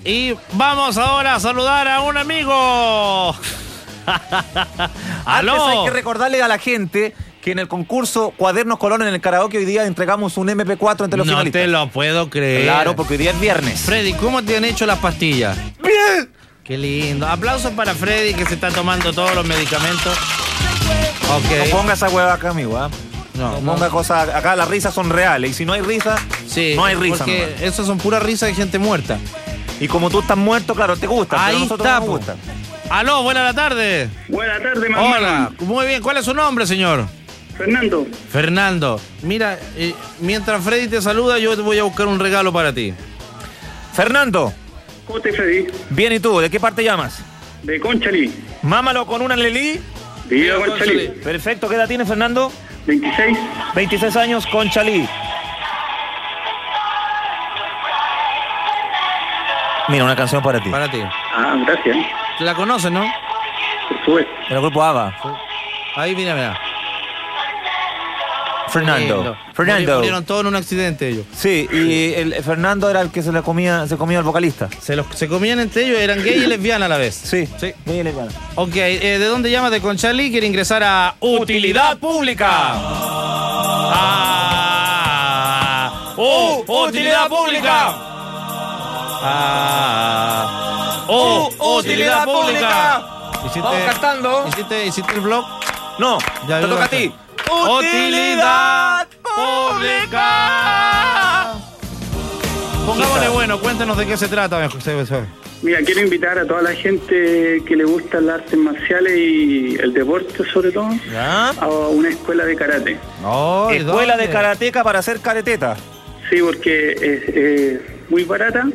Y 0.06 0.33
vamos 0.53 0.97
ahora 0.97 1.35
a 1.35 1.39
saludar 1.41 1.88
a 1.89 2.01
un 2.01 2.15
amigo. 2.15 3.35
Antes 4.06 4.89
¡Aló! 5.25 5.68
hay 5.68 5.83
que 5.85 5.89
recordarle 5.91 6.41
a 6.41 6.47
la 6.47 6.57
gente 6.59 7.13
que 7.45 7.51
en 7.51 7.59
el 7.59 7.68
concurso 7.68 8.33
Cuadernos 8.36 8.80
Colón 8.80 9.03
en 9.03 9.09
el 9.13 9.21
karaoke 9.21 9.59
hoy 9.59 9.65
día 9.65 9.86
entregamos 9.86 10.36
un 10.38 10.47
MP4 10.47 11.03
entre 11.03 11.18
los 11.19 11.27
no 11.27 11.33
finalistas. 11.33 11.62
te 11.62 11.68
lo 11.68 11.88
puedo 11.92 12.27
creer. 12.27 12.63
Claro, 12.63 12.95
porque 12.95 13.13
hoy 13.13 13.18
día 13.19 13.30
es 13.31 13.39
viernes. 13.39 13.81
Freddy, 13.81 14.13
¿cómo 14.13 14.42
te 14.44 14.57
han 14.57 14.65
hecho 14.65 14.88
las 14.88 14.97
pastillas? 14.97 15.56
¡Bien! 15.83 16.31
Qué 16.63 16.75
lindo. 16.75 17.27
Aplausos 17.27 17.71
para 17.74 17.94
Freddy 17.94 18.33
que 18.33 18.47
se 18.47 18.56
está 18.56 18.71
tomando 18.71 19.13
todos 19.13 19.36
los 19.36 19.45
medicamentos. 19.45 20.18
No 21.27 21.36
Ok. 21.38 21.69
ponga 21.69 21.94
esa 21.94 22.09
hueva 22.09 22.33
acá, 22.33 22.50
amigo. 22.50 22.77
¿ah? 22.80 22.89
No, 23.36 23.51
No 23.51 23.62
no. 23.62 23.71
ponga 23.74 23.89
cosas. 23.89 24.27
Acá 24.30 24.56
las 24.56 24.68
risas 24.68 24.92
son 24.95 25.12
reales. 25.12 25.51
Y 25.51 25.53
si 25.53 25.65
no 25.65 25.74
hay 25.74 25.81
risa, 25.81 26.15
Sí, 26.47 26.74
no 26.75 26.83
hay 26.86 26.95
risa. 26.95 27.19
Porque 27.25 27.42
nomás. 27.45 27.62
esas 27.62 27.86
son 27.86 28.00
puras 28.00 28.24
risas 28.24 28.50
de 28.50 28.56
gente 28.56 28.80
muerta. 28.80 29.19
Y 29.80 29.88
como 29.88 30.09
tú 30.09 30.21
estás 30.21 30.38
muerto, 30.38 30.74
claro, 30.74 30.97
te 30.97 31.06
gusta. 31.06 31.45
Ahí 31.45 31.62
está, 31.62 31.77
no 31.77 32.00
nos 32.00 32.09
gusta. 32.09 32.36
Aló, 32.89 33.21
buena 33.21 33.44
la 33.44 33.53
tarde. 33.53 34.09
Buenas 34.30 34.63
tardes, 34.63 34.89
mamá. 34.89 35.15
Hola. 35.15 35.51
Muy 35.59 35.86
bien, 35.86 36.01
¿cuál 36.01 36.18
es 36.18 36.25
su 36.25 36.33
nombre, 36.33 36.65
señor? 36.65 37.06
Fernando, 37.57 38.06
Fernando. 38.30 39.00
Mira, 39.22 39.57
eh, 39.78 39.94
mientras 40.19 40.62
Freddy 40.63 40.88
te 40.90 41.02
saluda, 41.02 41.40
yo 41.40 41.56
te 41.56 41.62
voy 41.62 41.80
a 41.80 41.84
buscar 41.84 42.07
un 42.07 42.19
regalo 42.19 42.52
para 42.52 42.74
ti. 42.74 42.94
Fernando, 43.94 44.52
¿cómo 45.07 45.22
te 45.22 45.31
Freddy? 45.31 45.68
bien, 45.90 46.12
¿y 46.13 46.19
tú? 46.19 46.40
¿De 46.40 46.50
qué 46.50 46.60
parte 46.60 46.84
llamas? 46.84 47.24
De 47.63 47.80
Conchalí. 47.80 48.34
Mámalo 48.62 49.06
con 49.06 49.22
una 49.22 49.36
Lelí. 49.36 49.80
Viva 50.25 50.57
Conchalí. 50.57 51.07
Perfecto, 51.24 51.69
¿qué 51.69 51.75
edad 51.75 51.88
tiene 51.88 52.06
Fernando? 52.06 52.52
26. 52.88 53.38
26 53.74 54.16
años 54.18 54.46
con 54.48 54.69
Chalí. 54.69 55.07
Mira, 59.88 60.04
una 60.04 60.16
canción 60.16 60.42
para 60.44 60.59
ti. 60.59 60.69
Para 60.69 60.90
ti. 60.90 61.00
Ah, 61.33 61.56
gracias. 61.66 61.95
¿La 62.40 62.54
conoces, 62.54 62.92
no? 62.92 63.06
Por 63.88 64.00
supuesto. 64.00 64.31
El 64.50 64.59
grupo 64.59 64.83
ABBA. 64.83 65.16
Ahí, 65.95 66.16
mira, 66.16 66.33
mira. 66.33 66.59
Fernando. 68.69 69.36
Fernando. 69.54 69.95
Murieron 69.98 70.26
todos 70.26 70.42
en 70.42 70.48
un 70.48 70.56
accidente 70.56 71.07
ellos. 71.10 71.26
Sí, 71.36 71.68
y 71.72 72.14
el 72.14 72.34
Fernando 72.44 72.90
era 72.90 73.02
el 73.02 73.10
que 73.12 73.22
se 73.22 73.31
le 73.31 73.42
comía, 73.42 73.88
se 73.88 73.95
comía 73.98 74.18
al 74.19 74.24
vocalista. 74.24 74.68
Se, 74.81 74.95
los, 74.95 75.06
se 75.14 75.28
comían 75.28 75.60
entre 75.60 75.86
ellos, 75.86 76.00
eran 76.00 76.24
gay 76.24 76.44
y 76.44 76.48
lesbiana 76.48 76.86
a 76.86 76.90
la 76.90 76.98
vez. 76.98 77.16
Sí. 77.16 77.48
Sí. 77.60 77.74
Muy 77.86 78.04
lesbiana. 78.04 78.31
Ok, 78.56 78.76
eh, 78.76 79.18
¿de 79.19 79.26
dónde 79.26 79.52
llamas 79.52 79.72
de 79.72 79.81
Conchalí? 79.81 80.31
Quiere 80.31 80.48
ingresar 80.48 80.84
a 80.84 81.16
Utilidad 81.19 81.98
Pública. 81.98 82.74
Ah, 84.78 86.14
¡Oh! 86.18 86.64
¡Utilidad 86.88 87.28
Pública! 87.28 87.94
Ah, 89.28 91.06
¡Oh! 91.07 91.50
¡Utilidad 91.80 92.26
Pública! 92.26 93.04
Vamos 93.56 93.81
cantando. 93.86 94.45
¿Hiciste, 94.50 94.86
hiciste 94.88 95.14
el 95.14 95.22
blog? 95.22 95.45
No, 96.00 96.18
Ya, 96.48 96.60
te 96.62 96.68
toca 96.68 96.86
a 96.86 96.88
ti. 96.88 97.14
¡Utilidad 97.52 99.07
Pública! 99.23 100.25
Pongámosle 102.85 103.30
bueno, 103.30 103.59
cuéntanos 103.59 103.97
de 103.97 104.06
qué 104.06 104.18
se 104.18 104.28
trata, 104.28 104.59
viejo. 104.59 104.78
Mira, 105.61 105.80
quiero 105.81 106.02
invitar 106.02 106.37
a 106.37 106.45
toda 106.45 106.61
la 106.61 106.73
gente 106.73 107.61
que 107.66 107.75
le 107.75 107.85
gusta 107.85 108.21
las 108.21 108.42
artes 108.42 108.59
marciales 108.59 109.18
y 109.18 109.75
el 109.80 109.94
deporte 109.94 110.44
sobre 110.54 110.71
todo 110.71 110.90
¿Ya? 111.11 111.49
a 111.49 111.68
una 111.68 112.09
escuela 112.09 112.45
de 112.45 112.56
karate. 112.56 112.97
Oh, 113.23 113.69
¿y 113.71 113.78
Escuela 113.78 114.14
dónde? 114.14 114.28
de 114.28 114.33
karateca 114.33 114.83
para 114.83 114.99
hacer 114.99 115.21
careteta. 115.21 115.75
Sí, 116.30 116.37
porque 116.42 116.92
es, 116.92 117.35
es 117.35 117.81
muy 118.09 118.23
barata 118.25 118.68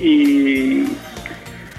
y 0.00 0.84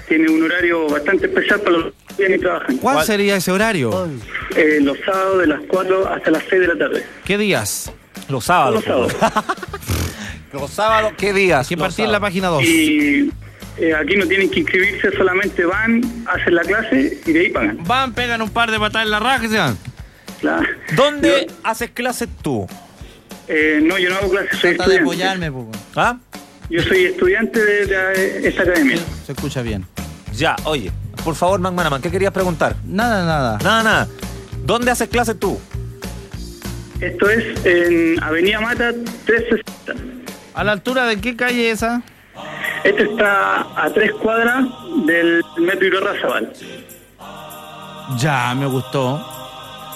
tiene 0.08 0.30
un 0.30 0.42
horario 0.42 0.88
bastante 0.88 1.26
especial 1.26 1.60
para 1.60 1.76
los 1.78 1.92
que 2.08 2.14
vienen 2.18 2.38
y 2.38 2.42
trabajan. 2.42 2.76
¿Cuál, 2.78 3.04
sería 3.04 3.36
ese 3.36 3.50
horario? 3.52 4.08
Eh, 4.56 4.78
los 4.82 4.98
sábados 5.04 5.38
de 5.40 5.46
las 5.46 5.60
4 5.68 6.08
hasta 6.08 6.30
las 6.30 6.42
6 6.48 6.60
de 6.60 6.66
la 6.68 6.78
tarde. 6.78 7.06
¿Qué 7.24 7.38
días? 7.38 7.92
Los 8.28 8.44
sábados. 8.44 8.84
Los 8.86 9.12
sábados. 9.12 9.44
Los 10.52 10.70
sábados, 10.70 11.12
¿qué 11.16 11.32
días? 11.32 11.66
Que 11.66 11.76
Los 11.76 11.86
partí 11.88 12.02
en 12.02 12.12
la 12.12 12.20
página 12.20 12.48
2. 12.48 12.62
Y 12.64 13.30
Eh, 13.78 13.94
aquí 13.94 14.16
no 14.16 14.26
tienen 14.26 14.50
que 14.50 14.60
inscribirse, 14.60 15.16
solamente 15.16 15.64
van, 15.64 16.02
hacen 16.26 16.54
la 16.54 16.60
clase 16.60 17.18
y 17.24 17.32
de 17.32 17.40
ahí 17.40 17.48
pagan. 17.50 17.78
Van, 17.84 18.12
pegan 18.12 18.42
un 18.42 18.50
par 18.50 18.70
de 18.70 18.78
patadas 18.78 19.06
en 19.06 19.10
la 19.10 19.18
raja 19.18 19.46
y 19.46 19.48
se 19.48 19.56
van. 19.56 19.78
La- 20.42 20.62
¿Dónde 20.94 21.46
Yo- 21.48 21.54
haces 21.64 21.90
clases 21.90 22.28
tú? 22.42 22.66
eh, 23.48 23.80
no, 23.82 23.96
yo 23.98 24.10
no 24.10 24.16
hago 24.16 24.28
clases, 24.30 24.58
soy 24.58 24.76
Trata 24.76 24.90
de 24.90 24.98
apoyarme, 24.98 25.50
po. 25.50 25.70
¿Ah? 25.96 26.18
Yo 26.72 26.82
soy 26.82 27.04
estudiante 27.04 27.62
de, 27.62 27.86
de 27.86 28.48
esta 28.48 28.62
academia. 28.62 28.96
Se 29.26 29.32
escucha 29.32 29.60
bien. 29.60 29.84
Ya, 30.34 30.56
oye, 30.64 30.90
por 31.22 31.34
favor, 31.34 31.60
McManaman, 31.60 32.00
¿qué 32.00 32.10
querías 32.10 32.32
preguntar? 32.32 32.76
Nada, 32.86 33.26
nada. 33.26 33.58
Nada, 33.62 33.82
nada. 33.82 34.08
¿Dónde 34.64 34.90
haces 34.90 35.10
clases 35.10 35.38
tú? 35.38 35.60
Esto 36.98 37.28
es 37.28 37.66
en 37.66 38.22
Avenida 38.22 38.58
Mata 38.62 38.92
360. 39.26 39.94
¿A 40.54 40.64
la 40.64 40.72
altura 40.72 41.04
de 41.04 41.20
qué 41.20 41.36
calle 41.36 41.70
esa? 41.70 42.00
Este 42.84 43.02
está 43.02 43.66
a 43.76 43.90
tres 43.92 44.12
cuadras 44.12 44.64
del 45.04 45.42
metro 45.58 45.86
Irarrázaval. 45.88 46.54
Ya, 48.16 48.54
me 48.54 48.64
gustó. 48.64 49.22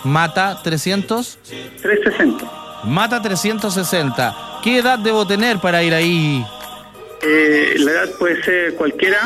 Mata 0.05 0.61
300. 0.63 1.39
360. 1.81 2.45
Mata 2.85 3.23
360. 3.23 4.37
¿Qué 4.63 4.79
edad 4.81 4.99
debo 4.99 5.27
tener 5.27 5.59
para 5.59 5.83
ir 5.83 5.95
ahí? 5.95 6.45
Eh, 7.29 7.75
la 7.79 7.91
edad 7.91 8.11
puede 8.19 8.43
ser 8.45 8.75
cualquiera. 8.75 9.19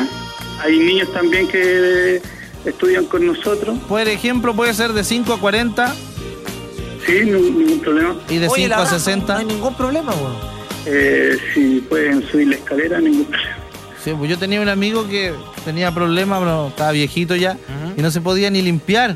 Hay 0.63 0.77
niños 0.79 1.11
también 1.13 1.47
que 1.47 2.21
estudian 2.65 3.05
con 3.05 3.25
nosotros. 3.25 3.77
Por 3.87 4.07
ejemplo, 4.07 4.55
puede 4.55 4.73
ser 4.73 4.93
de 4.93 5.03
5 5.03 5.33
a 5.33 5.39
40 5.39 5.93
Sí, 7.05 7.21
no- 7.25 7.39
ningún 7.39 7.79
problema. 7.79 8.15
y 8.29 8.37
de 8.37 8.47
Oye, 8.47 8.63
5 8.63 8.69
la 8.69 8.75
a 8.75 8.79
verdad, 8.83 8.97
60. 8.97 9.33
No 9.33 9.39
hay 9.39 9.45
ningún 9.45 9.75
problema, 9.75 10.13
weón. 10.13 10.35
Eh, 10.85 11.37
si 11.53 11.79
pueden 11.89 12.27
subir 12.29 12.47
la 12.47 12.55
escalera, 12.55 12.99
ningún 12.99 13.25
problema. 13.25 13.57
Sí, 14.03 14.11
pues 14.17 14.29
yo 14.31 14.37
tenía 14.39 14.61
un 14.61 14.69
amigo 14.69 15.07
que 15.07 15.31
tenía 15.63 15.93
problemas, 15.93 16.39
pero 16.39 16.67
estaba 16.69 16.91
viejito 16.91 17.35
ya, 17.35 17.55
y 17.95 18.01
no 18.01 18.09
se 18.09 18.19
podía 18.21 18.49
ni 18.49 18.61
limpiar. 18.63 19.15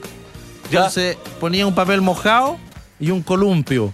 Ya. 0.71 0.79
Entonces 0.79 1.17
ponía 1.39 1.65
un 1.65 1.73
papel 1.73 2.01
mojado 2.01 2.57
y 2.99 3.09
un 3.11 3.21
columpio. 3.23 3.91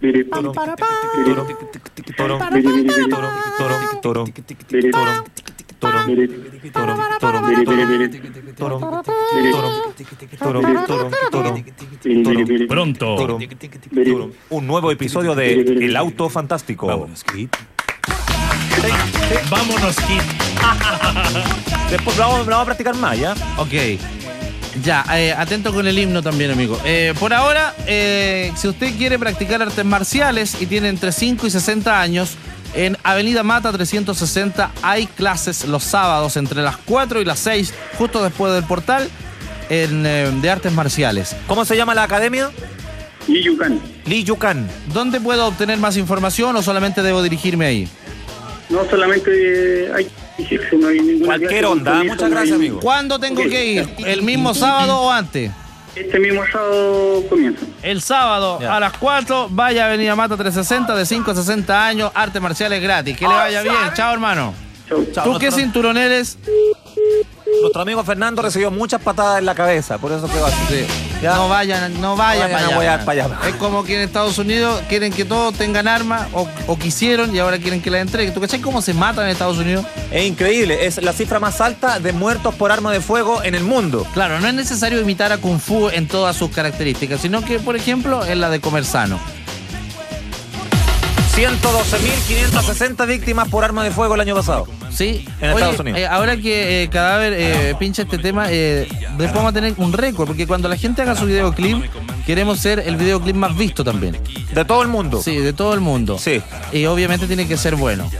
birip, 0.00 0.30
birip. 0.32 0.56
turum, 2.16 2.40
turum, 2.40 2.46
turum, 2.46 2.46
Birip, 2.52 2.90
turum, 3.10 3.30
turum, 4.02 4.26
birip, 6.02 6.16
turum, 6.16 6.16
turum, 6.16 6.16
birip, 6.16 6.34
turum, 7.22 7.46
birip, 7.46 7.66
birip. 7.86 8.56
turum, 8.56 8.80
Birip, 9.36 9.52
turum, 9.52 9.82
turum, 10.38 10.86
turum, 10.86 11.10
turum, 11.30 11.54
birip, 11.54 12.24
birip, 12.24 12.48
birip. 12.48 12.68
Pronto. 12.68 13.16
Un 14.50 14.66
nuevo 14.66 14.90
episodio 14.90 15.34
de 15.34 15.52
El 15.86 15.96
Auto 15.96 16.28
Fantástico. 16.28 16.86
Vámonos, 19.50 19.96
Kid. 19.96 20.20
Después 21.90 22.16
lo 22.16 22.22
vamos, 22.24 22.38
lo 22.40 22.50
vamos 22.50 22.62
a 22.62 22.64
practicar 22.66 22.96
más, 22.96 23.18
¿ya? 23.18 23.34
Ok. 23.56 23.72
Ya, 24.82 25.04
eh, 25.14 25.32
atento 25.32 25.72
con 25.72 25.86
el 25.86 25.98
himno 25.98 26.22
también, 26.22 26.50
amigo. 26.50 26.78
Eh, 26.84 27.14
por 27.18 27.32
ahora, 27.32 27.74
eh, 27.86 28.52
si 28.56 28.68
usted 28.68 28.94
quiere 28.96 29.18
practicar 29.18 29.62
artes 29.62 29.84
marciales 29.84 30.60
y 30.60 30.66
tiene 30.66 30.88
entre 30.88 31.12
5 31.12 31.46
y 31.46 31.50
60 31.50 32.00
años, 32.00 32.36
en 32.74 32.98
Avenida 33.02 33.42
Mata 33.42 33.72
360 33.72 34.70
hay 34.82 35.06
clases 35.06 35.64
los 35.64 35.82
sábados 35.82 36.36
entre 36.36 36.62
las 36.62 36.76
4 36.76 37.22
y 37.22 37.24
las 37.24 37.38
6, 37.38 37.72
justo 37.96 38.22
después 38.22 38.52
del 38.52 38.64
portal, 38.64 39.08
en, 39.70 40.04
eh, 40.04 40.30
de 40.42 40.50
artes 40.50 40.72
marciales. 40.72 41.34
¿Cómo 41.46 41.64
se 41.64 41.76
llama 41.76 41.94
la 41.94 42.02
academia? 42.02 42.50
Y 43.26 43.42
Yucán. 43.42 43.80
Lee 44.04 44.24
Yukan. 44.24 44.68
¿Dónde 44.92 45.20
puedo 45.20 45.46
obtener 45.46 45.78
más 45.78 45.96
información 45.96 46.54
o 46.54 46.62
solamente 46.62 47.02
debo 47.02 47.22
dirigirme 47.22 47.66
ahí? 47.66 47.88
No 48.68 48.84
solamente 48.90 49.30
eh, 49.86 49.92
hay 49.94 50.08
no 50.78 50.88
hay 50.88 51.00
ninguna 51.00 51.26
Cualquier 51.38 51.64
onda. 51.66 51.94
Muchas 52.04 52.22
no 52.22 52.30
gracias, 52.30 52.50
hay- 52.58 52.66
amigo. 52.66 52.80
¿Cuándo 52.80 53.18
tengo 53.18 53.42
que 53.42 53.64
ir? 53.64 53.88
¿El 53.98 54.22
mismo 54.22 54.54
sábado 54.54 55.00
o 55.00 55.10
antes? 55.10 55.50
Este 55.94 56.18
mismo 56.18 56.42
sábado 56.52 57.24
comienza. 57.28 57.64
El 57.82 58.02
sábado 58.02 58.58
a 58.68 58.78
las 58.80 58.92
4, 58.98 59.48
vaya 59.50 59.84
a 59.84 59.86
Avenida 59.88 60.14
Mata 60.14 60.36
360, 60.36 60.94
de 60.94 61.06
5 61.06 61.30
a 61.30 61.34
60 61.34 61.86
años, 61.86 62.10
artes 62.14 62.42
marciales 62.42 62.82
gratis. 62.82 63.16
Que 63.16 63.26
le 63.26 63.32
vaya 63.32 63.62
bien. 63.62 63.74
Chao, 63.94 64.12
hermano. 64.12 64.52
Chau. 64.88 65.06
Chao, 65.12 65.32
¿Tú 65.32 65.38
qué 65.38 65.50
cinturón 65.50 65.96
eres? 65.96 66.36
Nuestro 67.60 67.82
amigo 67.82 68.04
Fernando 68.04 68.42
recibió 68.42 68.70
muchas 68.70 69.00
patadas 69.00 69.38
en 69.38 69.46
la 69.46 69.54
cabeza, 69.54 69.98
por 69.98 70.12
eso 70.12 70.28
quedó 70.28 70.46
así. 70.46 70.86
No 71.22 71.48
vayan, 71.48 72.00
no 72.00 72.16
vaya 72.16 72.42
vayan 72.42 72.52
para 72.52 72.80
allá. 72.80 73.04
para 73.04 73.24
allá. 73.24 73.48
Es 73.48 73.54
como 73.56 73.84
que 73.84 73.96
en 73.96 74.02
Estados 74.02 74.38
Unidos 74.38 74.82
quieren 74.88 75.12
que 75.12 75.24
todos 75.24 75.54
tengan 75.54 75.88
armas 75.88 76.28
o, 76.32 76.48
o 76.66 76.78
quisieron 76.78 77.34
y 77.34 77.38
ahora 77.38 77.58
quieren 77.58 77.80
que 77.80 77.90
las 77.90 78.02
entreguen. 78.02 78.34
¿Tú 78.34 78.40
cachai 78.40 78.60
cómo 78.60 78.82
se 78.82 78.94
matan 78.94 79.24
en 79.24 79.30
Estados 79.30 79.58
Unidos? 79.58 79.84
Es 80.10 80.26
increíble, 80.26 80.86
es 80.86 81.02
la 81.02 81.12
cifra 81.12 81.40
más 81.40 81.60
alta 81.60 81.98
de 81.98 82.12
muertos 82.12 82.54
por 82.54 82.70
arma 82.70 82.92
de 82.92 83.00
fuego 83.00 83.42
en 83.42 83.54
el 83.54 83.64
mundo. 83.64 84.06
Claro, 84.12 84.38
no 84.40 84.46
es 84.46 84.54
necesario 84.54 85.00
imitar 85.00 85.32
a 85.32 85.38
Kung 85.38 85.58
Fu 85.58 85.88
en 85.88 86.06
todas 86.06 86.36
sus 86.36 86.50
características, 86.50 87.20
sino 87.20 87.44
que, 87.44 87.58
por 87.58 87.76
ejemplo, 87.76 88.24
en 88.24 88.40
la 88.40 88.50
de 88.50 88.60
comer 88.60 88.84
sano. 88.84 89.18
112.560 91.34 93.06
víctimas 93.06 93.48
por 93.48 93.62
arma 93.62 93.84
de 93.84 93.90
fuego 93.90 94.14
el 94.14 94.20
año 94.22 94.34
pasado. 94.34 94.66
Sí, 94.90 95.26
En 95.40 95.50
Estados 95.50 95.78
Unidos. 95.80 96.00
eh, 96.00 96.06
ahora 96.06 96.36
que 96.36 96.82
eh, 96.82 96.88
Cadáver 96.88 97.32
eh, 97.36 97.74
pincha 97.78 98.02
este 98.02 98.18
tema, 98.18 98.46
eh, 98.50 98.86
después 99.18 99.32
vamos 99.34 99.50
a 99.50 99.52
tener 99.52 99.74
un 99.76 99.92
récord, 99.92 100.26
porque 100.26 100.46
cuando 100.46 100.68
la 100.68 100.76
gente 100.76 101.02
haga 101.02 101.14
su 101.14 101.26
videoclip, 101.26 101.84
queremos 102.24 102.58
ser 102.60 102.80
el 102.80 102.96
videoclip 102.96 103.36
más 103.36 103.56
visto 103.56 103.84
también. 103.84 104.16
De 104.54 104.64
todo 104.64 104.82
el 104.82 104.88
mundo. 104.88 105.22
Sí, 105.22 105.36
de 105.36 105.52
todo 105.52 105.74
el 105.74 105.80
mundo. 105.80 106.18
Sí. 106.18 106.40
Y 106.72 106.86
obviamente 106.86 107.26
tiene 107.26 107.46
que 107.46 107.56
ser 107.56 107.76
bueno. 107.76 108.10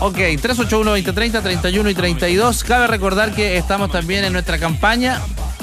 Ok, 0.00 0.16
381-2030, 0.16 1.42
31 1.42 1.90
y 1.90 1.94
32. 1.94 2.64
Cabe 2.64 2.86
recordar 2.86 3.32
que 3.34 3.56
estamos 3.56 3.90
también 3.90 4.24
en 4.24 4.32
nuestra 4.32 4.58
campaña 4.58 5.20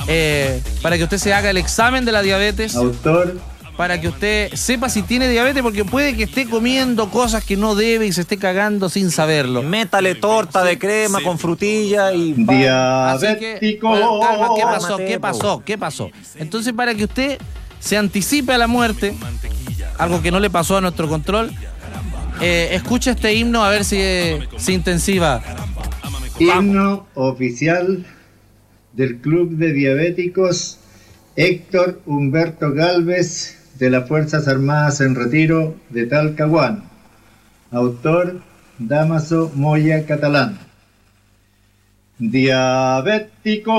eh, 0.07 0.61
para 0.81 0.97
que 0.97 1.03
usted 1.03 1.17
se 1.17 1.33
haga 1.33 1.49
el 1.49 1.57
examen 1.57 2.05
de 2.05 2.11
la 2.11 2.21
diabetes. 2.21 2.75
Autor, 2.75 3.37
Para 3.77 4.01
que 4.01 4.07
usted 4.07 4.51
sepa 4.55 4.89
si 4.89 5.03
tiene 5.03 5.29
diabetes, 5.29 5.61
porque 5.61 5.85
puede 5.85 6.15
que 6.17 6.23
esté 6.23 6.49
comiendo 6.49 7.11
cosas 7.11 7.43
que 7.45 7.55
no 7.55 7.75
debe 7.75 8.07
y 8.07 8.11
se 8.11 8.21
esté 8.21 8.37
cagando 8.37 8.89
sin 8.89 9.11
saberlo. 9.11 9.61
Métale 9.61 10.15
torta 10.15 10.63
de 10.63 10.79
crema 10.79 11.21
con 11.21 11.37
frutilla 11.37 12.11
y... 12.11 12.31
Así 12.31 13.27
que, 13.37 13.59
diabético. 13.59 13.89
bueno, 13.89 14.19
calma, 14.19 14.47
¿qué 14.55 14.63
pasó? 14.63 14.97
¿Qué 14.97 15.19
pasó? 15.19 15.63
¿Qué 15.63 15.77
pasó? 15.77 16.11
Entonces, 16.35 16.73
para 16.73 16.95
que 16.95 17.03
usted 17.03 17.39
se 17.79 17.97
anticipe 17.97 18.51
a 18.51 18.57
la 18.57 18.67
muerte, 18.67 19.13
algo 19.99 20.23
que 20.23 20.31
no 20.31 20.39
le 20.39 20.49
pasó 20.49 20.77
a 20.77 20.81
nuestro 20.81 21.07
control, 21.07 21.51
eh, 22.41 22.69
escucha 22.71 23.11
este 23.11 23.33
himno 23.33 23.63
a 23.63 23.69
ver 23.69 23.85
si 23.85 23.97
eh, 23.99 24.47
se 24.57 24.73
intensiva. 24.73 25.43
Himno 26.39 27.07
oficial 27.13 28.05
del 28.93 29.17
Club 29.17 29.51
de 29.51 29.73
Diabéticos 29.73 30.79
Héctor 31.35 32.01
Humberto 32.05 32.73
Galvez 32.73 33.56
de 33.77 33.89
las 33.89 34.07
Fuerzas 34.07 34.47
Armadas 34.47 35.01
en 35.01 35.15
Retiro 35.15 35.75
de 35.89 36.05
Talcahuano. 36.05 36.83
Autor 37.71 38.39
Damaso 38.79 39.51
Moya 39.55 40.05
Catalán. 40.05 40.57
Diabético, 42.17 43.73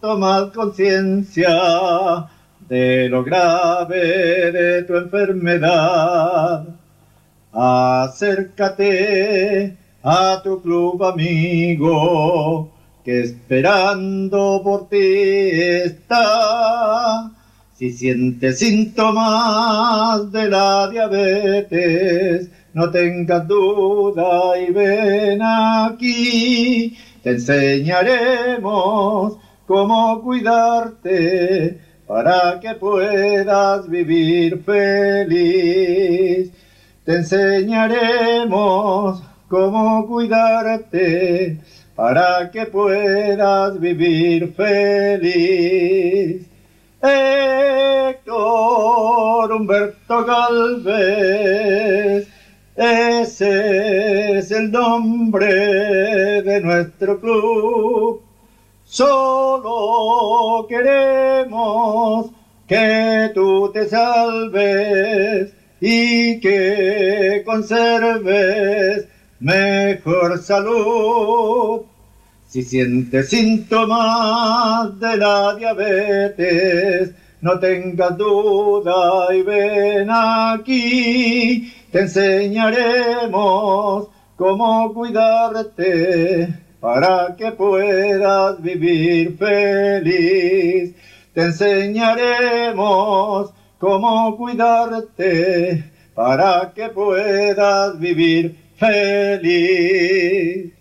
tomad 0.00 0.52
conciencia 0.52 2.28
de 2.68 3.08
lo 3.08 3.24
grave 3.24 4.52
de 4.52 4.84
tu 4.84 4.96
enfermedad. 4.96 6.64
Acércate 7.52 8.86
a 10.02 10.40
tu 10.42 10.62
club 10.62 11.04
amigo 11.04 12.72
que 13.04 13.20
esperando 13.20 14.62
por 14.64 14.88
ti 14.88 14.96
está. 14.98 17.30
Si 17.78 17.92
sientes 17.92 18.58
síntomas 18.58 20.32
de 20.32 20.48
la 20.48 20.88
diabetes, 20.88 22.48
no 22.72 22.90
tengas 22.90 23.46
duda 23.46 24.58
y 24.58 24.72
ven 24.72 25.42
aquí. 25.42 26.96
Te 27.22 27.32
enseñaremos 27.32 29.36
cómo 29.66 30.22
cuidarte 30.22 31.78
para 32.06 32.58
que 32.60 32.74
puedas 32.76 33.86
vivir 33.90 34.62
feliz. 34.64 36.50
Te 37.04 37.16
enseñaremos 37.16 39.22
cómo 39.48 40.06
cuidarte 40.06 41.58
para 41.94 42.50
que 42.50 42.64
puedas 42.64 43.78
vivir 43.78 44.54
feliz. 44.54 46.55
Héctor 47.02 48.32
Humberto 49.52 50.24
Galvez, 50.24 51.46
ese 52.74 54.38
es 54.38 54.50
el 54.50 54.72
nombre 54.72 56.42
de 56.42 56.60
nuestro 56.62 57.20
club. 57.20 58.22
Solo 58.84 60.66
queremos 60.68 62.30
que 62.66 63.30
tú 63.34 63.70
te 63.72 63.86
salves 63.88 65.52
y 65.80 66.40
que 66.40 67.42
conserves 67.44 69.06
mejor 69.40 70.38
salud. 70.38 71.82
Si 72.46 72.62
sientes 72.62 73.28
síntomas 73.28 74.98
de 75.00 75.16
la 75.16 75.56
diabetes, 75.56 77.12
no 77.40 77.58
tengas 77.58 78.16
duda 78.16 79.34
y 79.34 79.42
ven 79.42 80.08
aquí. 80.08 81.74
Te 81.90 82.02
enseñaremos 82.02 84.06
cómo 84.36 84.94
cuidarte 84.94 86.54
para 86.80 87.34
que 87.36 87.50
puedas 87.52 88.60
vivir 88.62 89.36
feliz. 89.36 90.94
Te 91.34 91.42
enseñaremos 91.42 93.52
cómo 93.78 94.36
cuidarte 94.36 95.84
para 96.14 96.72
que 96.74 96.88
puedas 96.90 97.98
vivir 97.98 98.56
feliz. 98.76 100.72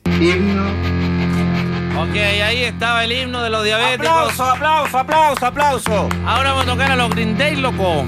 Ok, 1.97 2.15
ahí 2.15 2.63
estaba 2.63 3.03
el 3.03 3.11
himno 3.11 3.41
de 3.41 3.49
los 3.49 3.63
diabéticos. 3.63 4.07
Aplauso, 4.07 4.43
aplauso, 4.45 4.97
aplauso, 4.97 5.45
aplauso. 5.45 6.09
Ahora 6.25 6.51
vamos 6.51 6.67
a 6.67 6.71
tocar 6.71 6.91
a 6.91 6.95
los 6.95 7.09
Green 7.09 7.37
Day, 7.37 7.55
loco. 7.55 8.05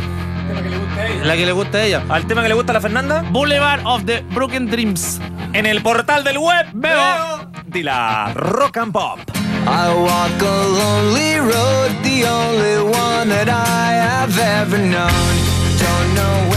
La 1.23 1.35
que 1.35 1.45
le 1.45 1.51
gusta 1.51 1.77
a 1.79 1.83
ella. 1.83 2.03
¿Al 2.09 2.25
tema 2.27 2.41
que 2.41 2.49
le 2.49 2.55
gusta 2.55 2.71
a 2.71 2.75
la 2.75 2.81
Fernanda? 2.81 3.23
Boulevard 3.29 3.81
of 3.85 4.03
the 4.05 4.21
Broken 4.31 4.67
Dreams. 4.69 5.19
En 5.53 5.65
el 5.65 5.81
portal 5.81 6.23
del 6.23 6.37
web 6.37 6.65
Veo. 6.73 7.47
de 7.65 7.83
la 7.83 8.31
Rock 8.33 8.77
and 8.77 8.91
Pop. 8.93 9.19
I 9.65 9.89
walk 9.93 10.41
a 10.41 10.67
lonely 10.79 11.39
road, 11.39 11.91
the 12.03 12.25
only 12.25 12.79
one 12.79 13.29
that 13.29 13.49
I 13.49 13.93
have 13.93 14.37
ever 14.39 14.77
known. 14.77 15.33
Don't 15.77 16.15
know 16.15 16.49
where 16.49 16.56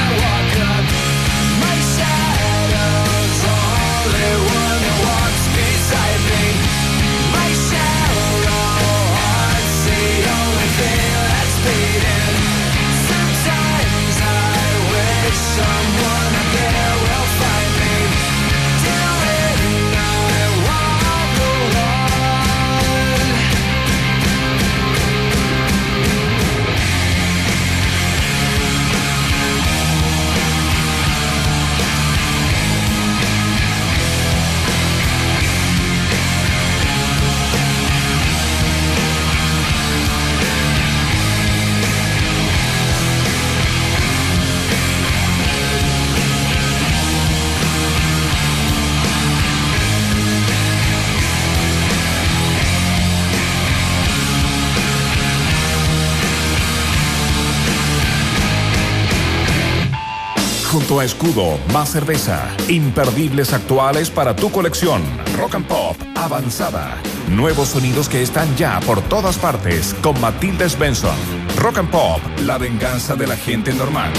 Junto 60.91 60.99
a 60.99 61.05
Escudo, 61.05 61.57
más 61.71 61.89
cerveza. 61.89 62.53
Imperdibles 62.67 63.53
actuales 63.53 64.09
para 64.09 64.35
tu 64.35 64.51
colección. 64.51 65.01
Rock 65.37 65.55
and 65.55 65.65
Pop, 65.65 65.95
avanzada. 66.15 66.97
Nuevos 67.29 67.69
sonidos 67.69 68.09
que 68.09 68.21
están 68.21 68.53
ya 68.57 68.77
por 68.81 69.01
todas 69.03 69.37
partes 69.37 69.95
con 70.01 70.19
Matilda 70.19 70.67
Svensson. 70.67 71.15
Rock 71.55 71.77
and 71.77 71.89
Pop, 71.89 72.19
la 72.45 72.57
venganza 72.57 73.15
de 73.15 73.25
la 73.25 73.37
gente 73.37 73.71
normal. 73.71 74.11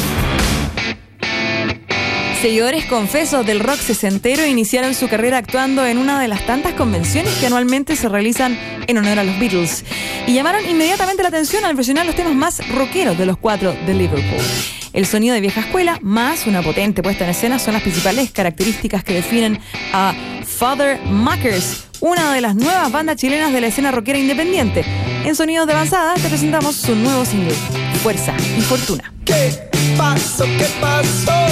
Seguidores 2.41 2.87
confesos 2.87 3.45
del 3.45 3.61
rock 3.61 3.77
sesentero 3.77 4.47
iniciaron 4.47 4.95
su 4.95 5.11
carrera 5.11 5.37
actuando 5.37 5.85
en 5.85 5.99
una 5.99 6.19
de 6.19 6.29
las 6.29 6.47
tantas 6.47 6.73
convenciones 6.73 7.35
que 7.35 7.49
anualmente 7.49 7.97
se 7.97 8.09
realizan 8.09 8.59
en 8.87 8.97
honor 8.97 9.19
a 9.19 9.25
los 9.25 9.39
Beatles 9.39 9.85
y 10.27 10.33
llamaron 10.33 10.65
inmediatamente 10.65 11.23
la 11.23 11.29
atención 11.29 11.67
al 11.67 11.77
versionar 11.77 12.07
los 12.07 12.15
temas 12.15 12.35
más 12.35 12.67
rockeros 12.75 13.19
de 13.19 13.27
los 13.27 13.37
cuatro 13.37 13.77
de 13.85 13.93
Liverpool. 13.93 14.72
El 14.93 15.07
sonido 15.07 15.35
de 15.35 15.41
vieja 15.41 15.61
escuela 15.61 15.99
más 16.03 16.47
una 16.47 16.61
potente 16.61 17.03
puesta 17.03 17.25
en 17.25 17.31
escena 17.31 17.59
son 17.59 17.73
las 17.73 17.83
principales 17.83 18.31
características 18.31 19.03
que 19.03 19.15
definen 19.15 19.59
a 19.93 20.15
Father 20.45 21.01
Muckers, 21.07 21.85
una 22.01 22.35
de 22.35 22.43
las 22.43 22.55
nuevas 22.55 22.93
bandas 22.93 23.17
chilenas 23.17 23.55
de 23.55 23.63
la 23.63 23.69
escena 23.69 23.91
rockera 23.91 24.19
independiente. 24.19 24.85
En 25.25 25.35
Sonidos 25.35 25.67
de 25.67 25.73
Avanzada 25.73 26.15
te 26.15 26.29
presentamos 26.29 26.77
su 26.77 26.95
nuevo 26.95 27.25
single, 27.25 27.55
Fuerza 28.03 28.35
y 28.59 28.61
Fortuna. 28.61 29.15
¿Qué 29.25 29.71
pasó? 29.97 30.45
¿Qué 30.45 30.67
pasó? 30.79 31.47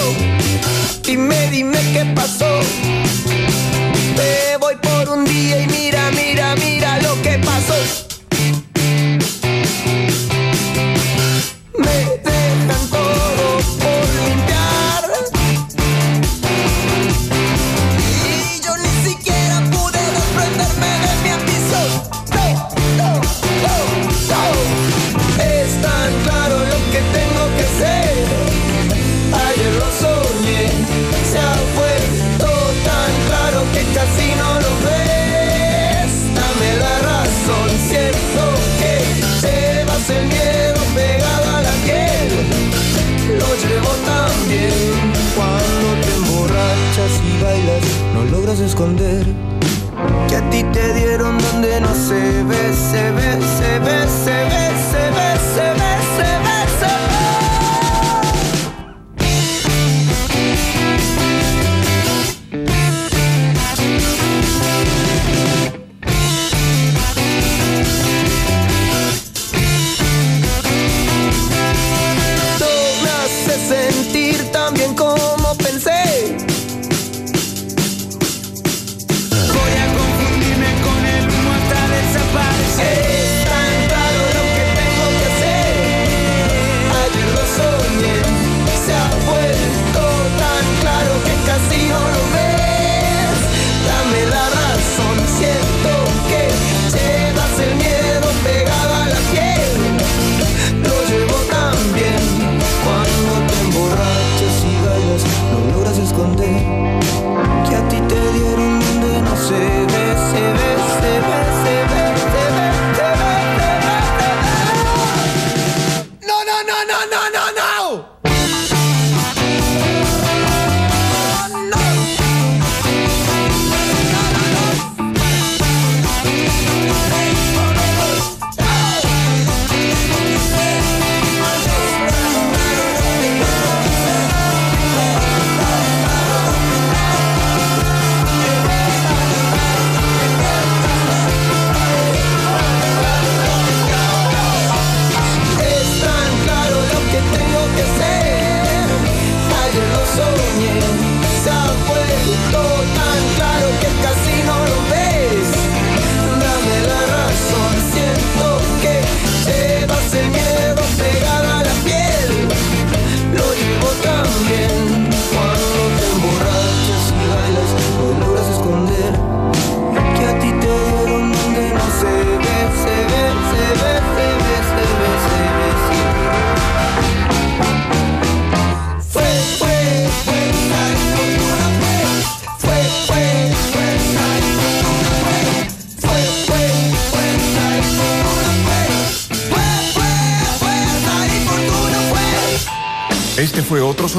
Dime, 1.03 1.51
dime 1.51 1.79
qué 1.95 2.05
pasó. 2.15 2.61
Me 4.17 4.59
voy 4.59 4.75
por 4.83 5.17
un 5.17 5.25
día 5.25 5.63
y 5.63 5.67
mira, 5.67 6.11
mira, 6.11 6.55
mira 6.57 7.01
lo 7.01 7.21
que 7.23 7.39
pasó. 7.39 8.10
Donde 52.09 52.45
no 52.45 52.73
se 52.73 53.50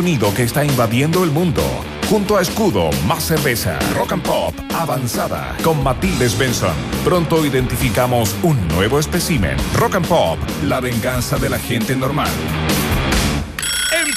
sonido 0.02 0.34
que 0.34 0.42
está 0.42 0.66
invadiendo 0.66 1.24
el 1.24 1.30
mundo. 1.30 1.62
Junto 2.10 2.36
a 2.36 2.42
Escudo, 2.42 2.90
más 3.06 3.24
cerveza, 3.24 3.78
rock 3.94 4.14
and 4.14 4.24
pop, 4.24 4.52
avanzada, 4.74 5.56
con 5.64 5.84
Matilde 5.84 6.28
Benson. 6.40 6.74
Pronto 7.06 7.46
identificamos 7.46 8.36
un 8.42 8.68
nuevo 8.70 8.98
espécimen. 8.98 9.56
Rock 9.76 9.98
and 9.98 10.08
pop, 10.08 10.40
la 10.64 10.80
venganza 10.80 11.38
de 11.38 11.52
la 11.52 11.60
gente 11.60 11.96
normal. 11.96 12.32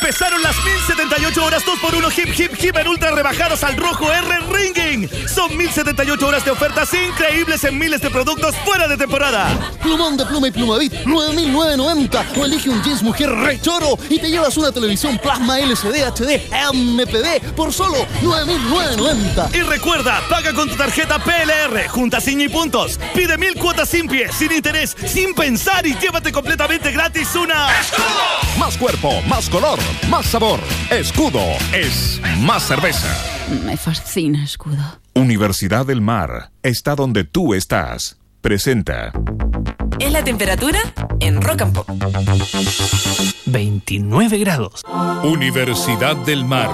Empezaron 0.04 0.42
las 0.42 0.54
1078 0.62 1.44
horas 1.46 1.62
2x1 1.64 2.18
hip 2.18 2.38
hip 2.38 2.62
hip 2.62 2.76
en 2.76 2.88
ultra 2.88 3.12
rebajadas 3.12 3.64
al 3.64 3.74
rojo 3.74 4.12
R 4.12 4.38
Ringing. 4.52 5.08
Son 5.26 5.56
1078 5.56 6.28
horas 6.28 6.44
de 6.44 6.50
ofertas 6.50 6.92
increíbles 6.92 7.64
en 7.64 7.78
miles 7.78 8.02
de 8.02 8.10
productos 8.10 8.54
fuera 8.66 8.86
de 8.86 8.98
temporada. 8.98 9.48
Plumón 9.80 10.18
de 10.18 10.26
pluma 10.26 10.48
y 10.48 10.50
plumavit, 10.50 10.92
9.990. 11.06 12.38
O 12.38 12.44
elige 12.44 12.68
un 12.68 12.82
jeans 12.82 13.02
mujer 13.02 13.30
re 13.30 13.58
choro 13.58 13.98
y 14.10 14.18
te 14.18 14.30
llevas 14.30 14.58
una 14.58 14.72
televisión 14.72 15.16
plasma 15.16 15.58
LCD 15.58 16.04
HD 16.04 16.52
MPD 16.74 17.54
por 17.56 17.72
solo 17.72 18.06
9.990. 18.20 19.54
Y 19.54 19.62
recuerda, 19.62 20.20
paga 20.28 20.52
con 20.52 20.68
tu 20.68 20.76
tarjeta 20.76 21.18
PLR, 21.18 21.88
junta 21.88 22.20
sin 22.20 22.42
y 22.42 22.50
puntos. 22.50 23.00
Pide 23.14 23.38
mil 23.38 23.54
cuotas 23.54 23.88
sin 23.88 24.06
pie, 24.06 24.30
sin 24.30 24.52
interés, 24.52 24.94
sin 25.06 25.34
pensar 25.34 25.86
y 25.86 25.94
llévate 25.94 26.30
completamente 26.30 26.92
gratis 26.92 27.34
una. 27.36 27.68
Más 28.58 28.78
cuerpo, 28.78 29.20
más 29.28 29.50
color, 29.50 29.78
más 30.08 30.26
sabor. 30.26 30.60
Escudo 30.90 31.40
es 31.72 32.20
más 32.38 32.62
cerveza. 32.66 33.08
Me 33.64 33.76
fascina, 33.76 34.44
escudo. 34.44 34.82
Universidad 35.14 35.84
del 35.86 36.00
Mar 36.00 36.50
está 36.62 36.94
donde 36.94 37.24
tú 37.24 37.54
estás. 37.54 38.16
Presenta. 38.40 39.12
Es 39.98 40.12
la 40.12 40.22
temperatura 40.24 40.80
en 41.20 41.40
Rock 41.40 41.62
and 41.62 41.74
Pop. 41.74 41.88
29 43.46 44.38
grados. 44.38 44.82
Universidad 45.22 46.16
del 46.16 46.44
Mar 46.44 46.70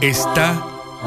está 0.00 0.62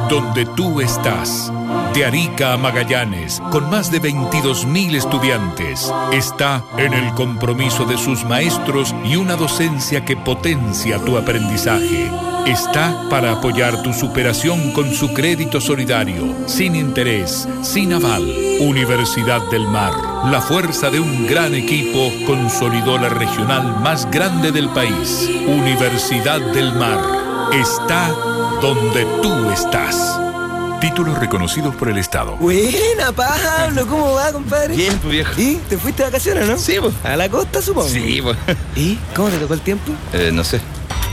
donde 0.10 0.46
tú 0.46 0.82
estás. 0.82 1.52
De 1.94 2.06
Arica 2.06 2.54
a 2.54 2.58
Magallanes, 2.58 3.40
con 3.52 3.70
más 3.70 3.92
de 3.92 4.02
22.000 4.02 4.96
estudiantes, 4.96 5.94
está 6.12 6.64
en 6.78 6.92
el 6.92 7.14
compromiso 7.14 7.86
de 7.86 8.00
sus 8.00 8.26
maestros 8.26 8.96
y 9.06 9.16
una 9.16 9.36
docencia 9.36 10.04
que 10.04 10.18
potencia 10.18 10.98
tu 11.06 11.18
aprendizaje. 11.18 12.10
Está 12.48 13.08
para 13.12 13.34
apoyar 13.34 13.84
tu 13.84 13.94
superación 13.94 14.72
con 14.72 14.92
su 14.92 15.14
crédito 15.14 15.62
solidario, 15.62 16.36
sin 16.48 16.76
interés, 16.76 17.48
sin 17.62 17.94
aval. 17.94 18.24
Universidad 18.60 19.42
del 19.52 19.68
Mar, 19.68 19.94
la 20.32 20.42
fuerza 20.42 20.90
de 20.90 21.00
un 21.00 21.28
gran 21.28 21.54
equipo, 21.54 22.12
consolidó 22.26 22.98
la 22.98 23.10
regional 23.10 23.80
más 23.82 24.10
grande 24.10 24.52
del 24.52 24.70
país. 24.70 25.30
Universidad 25.48 26.42
del 26.54 26.74
Mar, 26.74 27.00
está 27.52 28.10
donde 28.62 29.06
tú 29.22 29.52
estás. 29.52 30.20
Títulos 30.84 31.18
reconocidos 31.18 31.74
por 31.76 31.88
el 31.88 31.98
Estado. 31.98 32.36
Buena, 32.36 33.14
Pablo, 33.16 33.88
¿cómo 33.88 34.16
va, 34.16 34.34
compadre? 34.34 34.76
Bien, 34.76 35.00
tu 35.00 35.08
viejo. 35.08 35.32
¿Y? 35.40 35.56
¿Te 35.70 35.78
fuiste 35.78 36.04
de 36.04 36.10
vacaciones, 36.10 36.46
no? 36.46 36.58
Sí, 36.58 36.76
pues. 36.78 36.94
A 37.06 37.16
la 37.16 37.30
costa, 37.30 37.62
supongo. 37.62 37.88
Sí, 37.88 38.20
pues. 38.22 38.38
¿Y? 38.76 39.00
¿Cómo 39.16 39.30
te 39.30 39.38
tocó 39.38 39.54
el 39.54 39.62
tiempo? 39.62 39.94
Eh, 40.12 40.32
no 40.34 40.44
sé. 40.44 40.60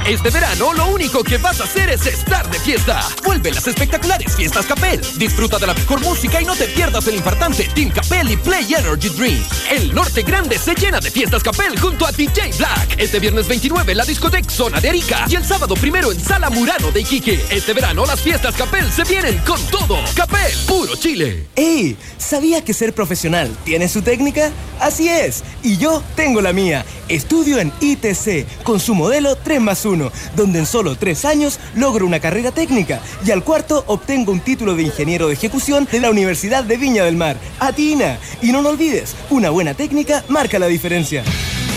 Este 0.07 0.31
verano 0.31 0.73
lo 0.73 0.87
único 0.87 1.23
que 1.23 1.37
vas 1.39 1.61
a 1.61 1.65
hacer 1.65 1.91
es 1.91 2.07
estar 2.07 2.51
de 2.51 2.59
fiesta. 2.59 3.01
Vuelven 3.25 3.55
las 3.55 3.67
espectaculares 3.67 4.35
fiestas 4.35 4.67
Capel. 4.67 5.01
Disfruta 5.19 5.59
de 5.59 5.67
la 5.67 5.75
mejor 5.75 6.01
música 6.01 6.41
y 6.41 6.45
no 6.45 6.57
te 6.57 6.67
pierdas 6.67 7.07
el 7.07 7.17
infartante 7.17 7.65
Team 7.75 7.91
Capel 7.91 8.31
y 8.31 8.37
Play 8.37 8.75
Energy 8.75 9.09
Drink. 9.11 9.45
El 9.71 9.95
norte 9.95 10.23
grande 10.23 10.59
se 10.59 10.75
llena 10.75 11.01
de 11.01 11.11
fiestas 11.11 11.43
Capel 11.43 11.79
junto 11.79 12.07
a 12.07 12.13
DJ 12.13 12.51
Black. 12.59 12.97
Este 12.97 13.21
viernes 13.21 13.47
29 13.47 13.93
en 13.93 13.99
la 13.99 14.05
discoteca 14.05 14.51
Zona 14.51 14.81
de 14.81 14.89
Arica 14.89 15.27
y 15.29 15.37
el 15.37 15.45
sábado 15.45 15.75
primero 15.75 16.11
en 16.11 16.21
Sala 16.21 16.51
Murano 16.51 16.91
de 16.91 17.01
Iquique. 17.03 17.45
Este 17.51 17.73
verano 17.73 18.05
las 18.07 18.21
fiestas 18.21 18.57
Capel 18.57 18.91
se 18.91 19.05
vienen 19.05 19.39
con 19.47 19.63
todo. 19.67 19.99
Capel, 20.17 20.53
puro 20.67 20.97
Chile. 20.97 21.47
¡Ey! 21.55 21.97
¿Sabías 22.19 22.63
que 22.63 22.75
ser 22.75 22.95
profesional 22.95 23.55
tiene 23.65 23.89
su 23.89 24.03
técnica? 24.03 24.51
Así 24.81 25.09
es, 25.09 25.45
y 25.63 25.77
yo 25.77 26.03
tengo 26.17 26.41
la 26.41 26.53
mía. 26.53 26.85
Estudio 27.11 27.59
en 27.59 27.73
ITC 27.81 28.63
con 28.63 28.79
su 28.79 28.95
modelo 28.95 29.37
3 29.37 29.61
más 29.61 29.85
1, 29.85 30.11
donde 30.37 30.61
en 30.61 30.67
solo 30.67 30.97
3 30.97 31.25
años 31.25 31.59
logro 31.75 32.07
una 32.07 32.21
carrera 32.21 32.53
técnica 32.53 33.01
y 33.27 33.33
al 33.33 33.43
cuarto 33.45 33.85
obtengo 33.89 34.33
un 34.33 34.41
título 34.41 34.77
de 34.77 34.85
ingeniero 34.85 35.27
de 35.27 35.35
ejecución 35.35 35.89
de 35.91 36.01
la 36.01 36.11
Universidad 36.11 36.65
de 36.65 36.77
Viña 36.77 37.05
del 37.05 37.17
Mar. 37.17 37.37
¡Atina! 37.59 38.19
Y 38.41 38.53
no 38.53 38.63
lo 38.63 38.71
olvides, 38.71 39.17
una 39.29 39.51
buena 39.51 39.75
técnica 39.75 40.25
marca 40.29 40.59
la 40.59 40.69
diferencia. 40.69 41.25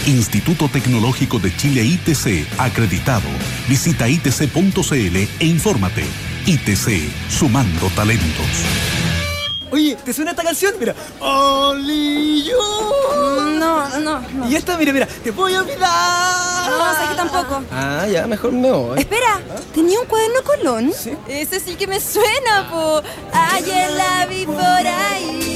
Instituto 0.05 0.69
Tecnológico 0.69 1.39
de 1.39 1.55
Chile 1.55 1.83
ITC, 1.83 2.59
acreditado. 2.59 3.27
Visita 3.67 4.07
itc.cl 4.07 5.17
e 5.39 5.45
infórmate. 5.45 6.03
ITC, 6.45 7.09
sumando 7.29 7.87
talentos. 7.95 9.02
Oye, 9.73 9.97
¿te 10.05 10.13
suena 10.13 10.31
esta 10.31 10.43
canción? 10.43 10.75
Mira. 10.79 10.93
¡Only 11.19 12.43
you! 12.43 12.53
No, 13.57 13.89
no, 13.99 14.19
no. 14.19 14.47
Y 14.47 14.55
esta, 14.55 14.77
mira, 14.77 14.93
mira. 14.93 15.07
¡Te 15.07 15.31
voy 15.31 15.55
a 15.55 15.61
olvidar! 15.61 16.69
No, 16.69 16.93
sé 16.93 17.09
que 17.09 17.15
tampoco. 17.15 17.63
Ah, 17.71 18.05
ya, 18.07 18.27
mejor 18.27 18.51
me 18.51 18.71
voy. 18.71 18.99
Espera, 18.99 19.41
¿tenía 19.73 19.99
un 19.99 20.05
cuaderno 20.05 20.43
Colón? 20.43 20.93
Sí. 20.93 21.17
Ese 21.27 21.59
sí 21.59 21.73
que 21.73 21.87
me 21.87 21.99
suena, 21.99 22.69
po. 22.69 23.01
Ayer 23.33 23.89
la 23.93 24.27
vi 24.27 24.45
por 24.45 24.59
ahí. 24.59 25.52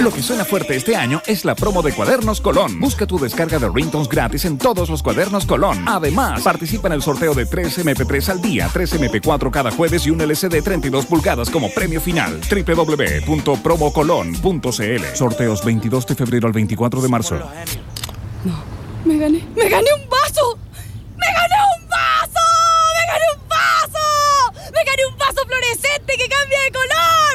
Lo 0.00 0.10
que 0.10 0.22
suena 0.22 0.44
fuerte 0.46 0.74
este 0.76 0.96
año 0.96 1.20
es 1.26 1.44
la 1.44 1.54
promo 1.54 1.82
de 1.82 1.92
Cuadernos 1.92 2.40
Colón. 2.40 2.80
Busca 2.80 3.06
tu 3.06 3.18
descarga 3.18 3.58
de 3.58 3.68
ringtones 3.68 4.08
gratis 4.08 4.46
en 4.46 4.56
todos 4.56 4.88
los 4.88 5.02
Cuadernos 5.02 5.44
Colón. 5.44 5.86
Además, 5.86 6.40
participa 6.42 6.88
en 6.88 6.94
el 6.94 7.02
sorteo 7.02 7.34
de 7.34 7.44
3 7.44 7.84
MP3 7.84 8.28
al 8.30 8.40
día, 8.40 8.70
3 8.72 8.98
MP4 8.98 9.50
cada 9.50 9.70
jueves 9.70 10.06
y 10.06 10.10
un 10.10 10.22
LCD 10.22 10.62
32 10.62 11.04
pulgadas 11.04 11.50
como 11.50 11.68
premio 11.70 12.00
final. 12.00 12.40
www.promocolon.cl 12.50 15.04
Sorteos 15.14 15.62
22 15.64 16.06
de 16.06 16.14
febrero 16.14 16.46
al 16.46 16.54
24 16.54 17.02
de 17.02 17.08
marzo. 17.08 17.38
Me 19.04 19.18
gané, 19.18 19.46
me 19.54 19.68
gané 19.68 19.92
un 19.94 20.08
vaso. 20.08 20.58
¡Me 21.16 21.26
gané 21.26 21.56
un 21.76 21.86
vaso! 21.88 22.40
¡Me 22.96 23.04
gané 23.12 23.24
un 23.36 23.42
vaso! 23.48 23.98
¡Me 24.72 24.82
gané 24.82 25.04
un 25.10 25.16
vaso 25.18 25.44
fluorescente 25.46 26.16
que 26.16 26.26
cambia 26.26 26.58
de 26.64 26.70
color! 26.70 27.29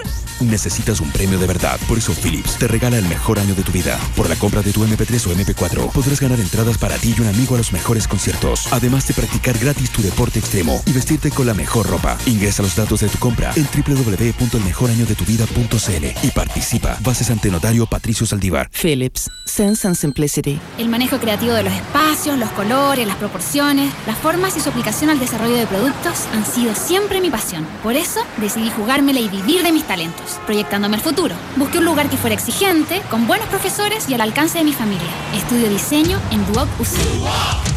Necesitas 0.45 1.01
un 1.01 1.11
premio 1.11 1.39
de 1.39 1.47
verdad. 1.47 1.79
Por 1.87 1.97
eso 1.97 2.13
Philips 2.13 2.57
te 2.57 2.67
regala 2.67 2.97
el 2.97 3.07
mejor 3.07 3.39
año 3.39 3.55
de 3.55 3.63
tu 3.63 3.71
vida. 3.71 3.97
Por 4.15 4.29
la 4.29 4.35
compra 4.35 4.61
de 4.61 4.71
tu 4.71 4.85
MP3 4.85 5.27
o 5.27 5.35
MP4 5.35 5.91
podrás 5.91 6.19
ganar 6.19 6.39
entradas 6.39 6.77
para 6.77 6.97
ti 6.97 7.15
y 7.17 7.21
un 7.21 7.27
amigo 7.27 7.55
a 7.55 7.57
los 7.57 7.73
mejores 7.73 8.07
conciertos. 8.07 8.67
Además 8.71 9.07
de 9.07 9.13
practicar 9.13 9.57
gratis 9.57 9.91
tu 9.91 10.01
deporte 10.01 10.39
extremo 10.39 10.81
y 10.85 10.91
vestirte 10.91 11.31
con 11.31 11.47
la 11.47 11.53
mejor 11.53 11.87
ropa. 11.87 12.17
Ingresa 12.25 12.63
los 12.63 12.75
datos 12.75 12.99
de 13.01 13.09
tu 13.09 13.17
compra 13.17 13.53
en 13.55 13.65
www.elmejorañodetuvida.cl 13.65 16.05
y 16.23 16.31
participa. 16.31 16.97
Bases 17.01 17.29
ante 17.29 17.49
notario 17.49 17.85
Patricio 17.85 18.25
Saldívar. 18.25 18.69
Philips. 18.71 19.29
Sense 19.45 19.87
and 19.87 19.95
Simplicity. 19.95 20.59
El 20.77 20.89
manejo 20.89 21.19
creativo 21.19 21.53
de 21.53 21.63
los 21.63 21.73
espacios, 21.73 22.37
los 22.37 22.49
colores, 22.51 23.07
las 23.07 23.15
proporciones, 23.17 23.93
las 24.05 24.17
formas 24.17 24.57
y 24.57 24.59
su 24.59 24.69
aplicación 24.69 25.09
al 25.09 25.19
desarrollo 25.19 25.55
de 25.55 25.67
productos 25.67 26.25
han 26.33 26.45
sido 26.45 26.75
siempre 26.75 27.21
mi 27.21 27.29
pasión. 27.29 27.65
Por 27.83 27.95
eso 27.95 28.19
decidí 28.37 28.69
jugármela 28.69 29.19
y 29.19 29.29
vivir 29.29 29.63
de 29.63 29.71
mis 29.71 29.85
talentos, 29.85 30.34
proyectándome 30.45 30.97
el 30.97 31.01
futuro. 31.01 31.35
Busqué 31.55 31.79
un 31.79 31.85
lugar 31.85 32.09
que 32.09 32.17
fuera 32.17 32.35
exigente, 32.35 33.01
con 33.09 33.27
buenos 33.27 33.47
profesores 33.47 34.09
y 34.09 34.13
al 34.13 34.21
alcance 34.21 34.57
de 34.57 34.63
mi 34.63 34.73
familia. 34.73 35.07
Estudio 35.33 35.69
diseño 35.69 36.19
en 36.31 36.45
Duoc 36.51 36.67
UC. 36.79 37.74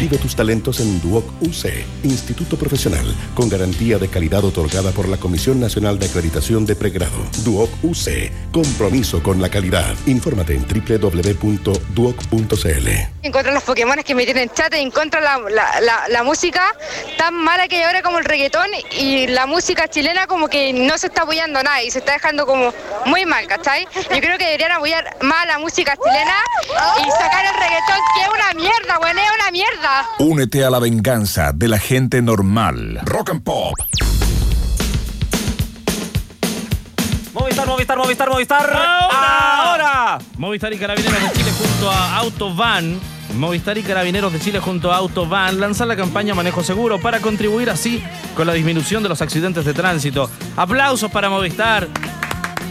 Vive 0.00 0.16
tus 0.16 0.34
talentos 0.34 0.80
en 0.80 1.00
Duoc 1.02 1.24
UC, 1.42 1.66
Instituto 2.04 2.56
Profesional, 2.56 3.04
con 3.34 3.50
garantía 3.50 3.98
de 3.98 4.08
calidad 4.08 4.42
otorgada 4.44 4.92
por 4.92 5.08
la 5.08 5.18
Comisión 5.18 5.60
Nacional 5.60 5.98
de 5.98 6.06
Acreditación 6.06 6.64
de 6.64 6.74
Pregrado. 6.74 7.18
Duoc 7.44 7.70
UC, 7.82 8.32
compromiso 8.50 9.22
con 9.22 9.42
la 9.42 9.50
calidad. 9.50 9.94
Infórmate 10.06 10.54
en 10.54 10.66
www.duoc.cl. 10.66 11.78
En 13.22 13.32
contra 13.32 13.50
de 13.50 13.54
los 13.54 13.64
Pokémon 13.64 14.02
que 14.02 14.14
me 14.14 14.24
tienen 14.24 14.48
chat, 14.50 14.72
en 14.72 14.90
contra 14.90 15.20
la, 15.20 16.22
música 16.24 16.74
tan 17.18 17.34
mala 17.34 17.68
que 17.68 17.76
hay 17.76 17.82
ahora 17.82 18.02
como 18.02 18.18
el 18.18 18.24
reggaetón 18.24 18.68
y 18.98 19.26
la 19.26 19.46
música 19.46 19.88
chilena 19.88 20.26
como 20.26 20.48
que 20.48 20.72
no 20.72 20.96
se 20.96 21.08
está 21.08 21.22
apoyando 21.22 21.62
nada 21.62 21.82
y 21.82 21.90
se 21.90 21.98
está 21.98 22.12
dejando 22.12 22.46
como 22.46 22.72
muy 23.06 23.26
mal, 23.26 23.46
¿cachai? 23.46 23.86
Yo 23.94 24.20
creo 24.20 24.38
que 24.38 24.44
deberían 24.44 24.72
apoyar 24.72 25.16
más 25.22 25.46
la 25.46 25.58
música 25.58 25.96
chilena 25.96 26.36
y 27.04 27.10
sacar 27.10 27.44
el 27.44 27.54
reggaetón 27.54 27.98
que 28.14 28.22
es 28.22 28.28
una 28.28 28.54
mierda, 28.54 28.98
weón, 28.98 29.18
una 29.34 29.50
mierda. 29.50 30.08
Únete 30.18 30.64
a 30.64 30.70
la 30.70 30.78
venganza 30.78 31.52
de 31.52 31.68
la 31.68 31.78
gente 31.78 32.22
normal. 32.22 33.00
Rock 33.04 33.30
and 33.30 33.42
Pop. 33.42 33.74
Movistar, 37.32 37.66
Movistar, 37.66 37.98
Movistar, 37.98 38.28
Movistar. 38.30 38.72
¡Ahora! 38.72 40.18
Movistar 40.36 40.72
y 40.72 40.78
Carabineros 40.78 41.22
de 41.22 41.32
Chile 41.32 41.52
junto 41.56 41.90
a 41.90 42.16
Autovan. 42.16 43.00
Movistar 43.36 43.78
y 43.78 43.82
Carabineros 43.82 44.32
de 44.32 44.40
Chile 44.40 44.58
junto 44.60 44.92
a 44.92 44.96
Autovan 44.96 45.60
lanzan 45.60 45.88
la 45.88 45.96
campaña 45.96 46.34
Manejo 46.34 46.64
Seguro 46.64 47.00
para 47.00 47.20
contribuir 47.20 47.70
así 47.70 48.02
con 48.36 48.46
la 48.46 48.52
disminución 48.52 49.02
de 49.02 49.08
los 49.08 49.22
accidentes 49.22 49.64
de 49.64 49.72
tránsito. 49.72 50.28
Aplausos 50.56 51.10
para 51.10 51.30
Movistar. 51.30 51.88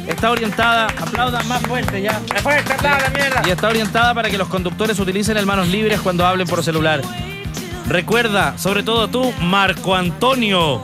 Está 0.09 0.31
orientada, 0.31 0.87
aplaudan 0.99 1.47
más 1.47 1.61
fuerte 1.61 2.01
ya. 2.01 2.19
Fuerte, 2.41 2.73
aplaudan, 2.73 3.13
mierda. 3.13 3.43
Y 3.45 3.51
está 3.51 3.67
orientada 3.67 4.13
para 4.15 4.27
que 4.29 4.39
los 4.39 4.47
conductores 4.47 4.99
utilicen 4.99 5.37
el 5.37 5.45
manos 5.45 5.67
libres 5.67 6.01
cuando 6.01 6.25
hablen 6.25 6.47
por 6.47 6.63
celular. 6.63 7.01
Recuerda, 7.87 8.57
sobre 8.57 8.81
todo 8.81 9.07
tú, 9.07 9.31
Marco 9.39 9.95
Antonio. 9.95 10.81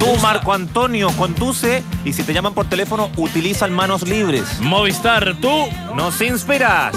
Tú, 0.00 0.16
Marco 0.20 0.52
Antonio, 0.52 1.10
conduce 1.16 1.84
y 2.04 2.12
si 2.12 2.24
te 2.24 2.34
llaman 2.34 2.54
por 2.54 2.68
teléfono, 2.68 3.08
utiliza 3.16 3.68
manos 3.68 4.02
libres. 4.02 4.60
Movistar, 4.60 5.36
tú. 5.40 5.68
Nos 5.94 6.20
inspiras. 6.20 6.92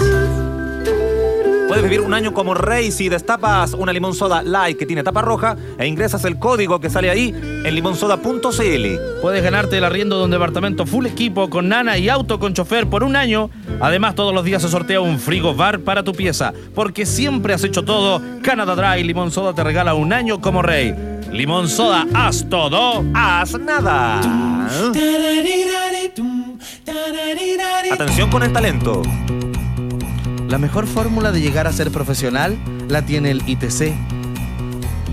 Puedes 1.70 1.84
vivir 1.84 2.00
un 2.00 2.14
año 2.14 2.34
como 2.34 2.54
rey 2.54 2.90
si 2.90 3.08
destapas 3.08 3.74
una 3.74 3.92
limón 3.92 4.12
soda 4.12 4.42
light 4.42 4.76
que 4.76 4.86
tiene 4.86 5.04
tapa 5.04 5.22
roja 5.22 5.56
e 5.78 5.86
ingresas 5.86 6.24
el 6.24 6.36
código 6.36 6.80
que 6.80 6.90
sale 6.90 7.10
ahí 7.10 7.32
en 7.32 7.72
limonsoda.cl. 7.72 9.20
Puedes 9.22 9.40
ganarte 9.40 9.78
el 9.78 9.84
arriendo 9.84 10.18
de 10.18 10.24
un 10.24 10.32
departamento 10.32 10.84
full 10.84 11.06
equipo 11.06 11.48
con 11.48 11.68
nana 11.68 11.96
y 11.96 12.08
auto 12.08 12.40
con 12.40 12.54
chofer 12.54 12.88
por 12.88 13.04
un 13.04 13.14
año. 13.14 13.50
Además, 13.80 14.16
todos 14.16 14.34
los 14.34 14.44
días 14.44 14.62
se 14.62 14.68
sortea 14.68 15.00
un 15.00 15.20
frigo 15.20 15.54
bar 15.54 15.78
para 15.78 16.02
tu 16.02 16.12
pieza. 16.12 16.52
Porque 16.74 17.06
siempre 17.06 17.54
has 17.54 17.62
hecho 17.62 17.84
todo. 17.84 18.20
Canada 18.42 18.74
Dry 18.74 19.04
Limón 19.04 19.30
Soda 19.30 19.54
te 19.54 19.62
regala 19.62 19.94
un 19.94 20.12
año 20.12 20.40
como 20.40 20.62
rey. 20.62 20.92
Limón 21.30 21.68
Soda, 21.68 22.04
haz 22.12 22.48
todo. 22.50 23.04
Haz 23.14 23.56
nada. 23.60 24.18
Atención 27.92 28.28
con 28.28 28.42
el 28.42 28.52
talento. 28.52 29.02
La 30.50 30.58
mejor 30.58 30.88
fórmula 30.88 31.30
de 31.30 31.40
llegar 31.40 31.68
a 31.68 31.72
ser 31.72 31.92
profesional 31.92 32.58
la 32.88 33.02
tiene 33.02 33.30
el 33.30 33.48
ITC. 33.48 33.94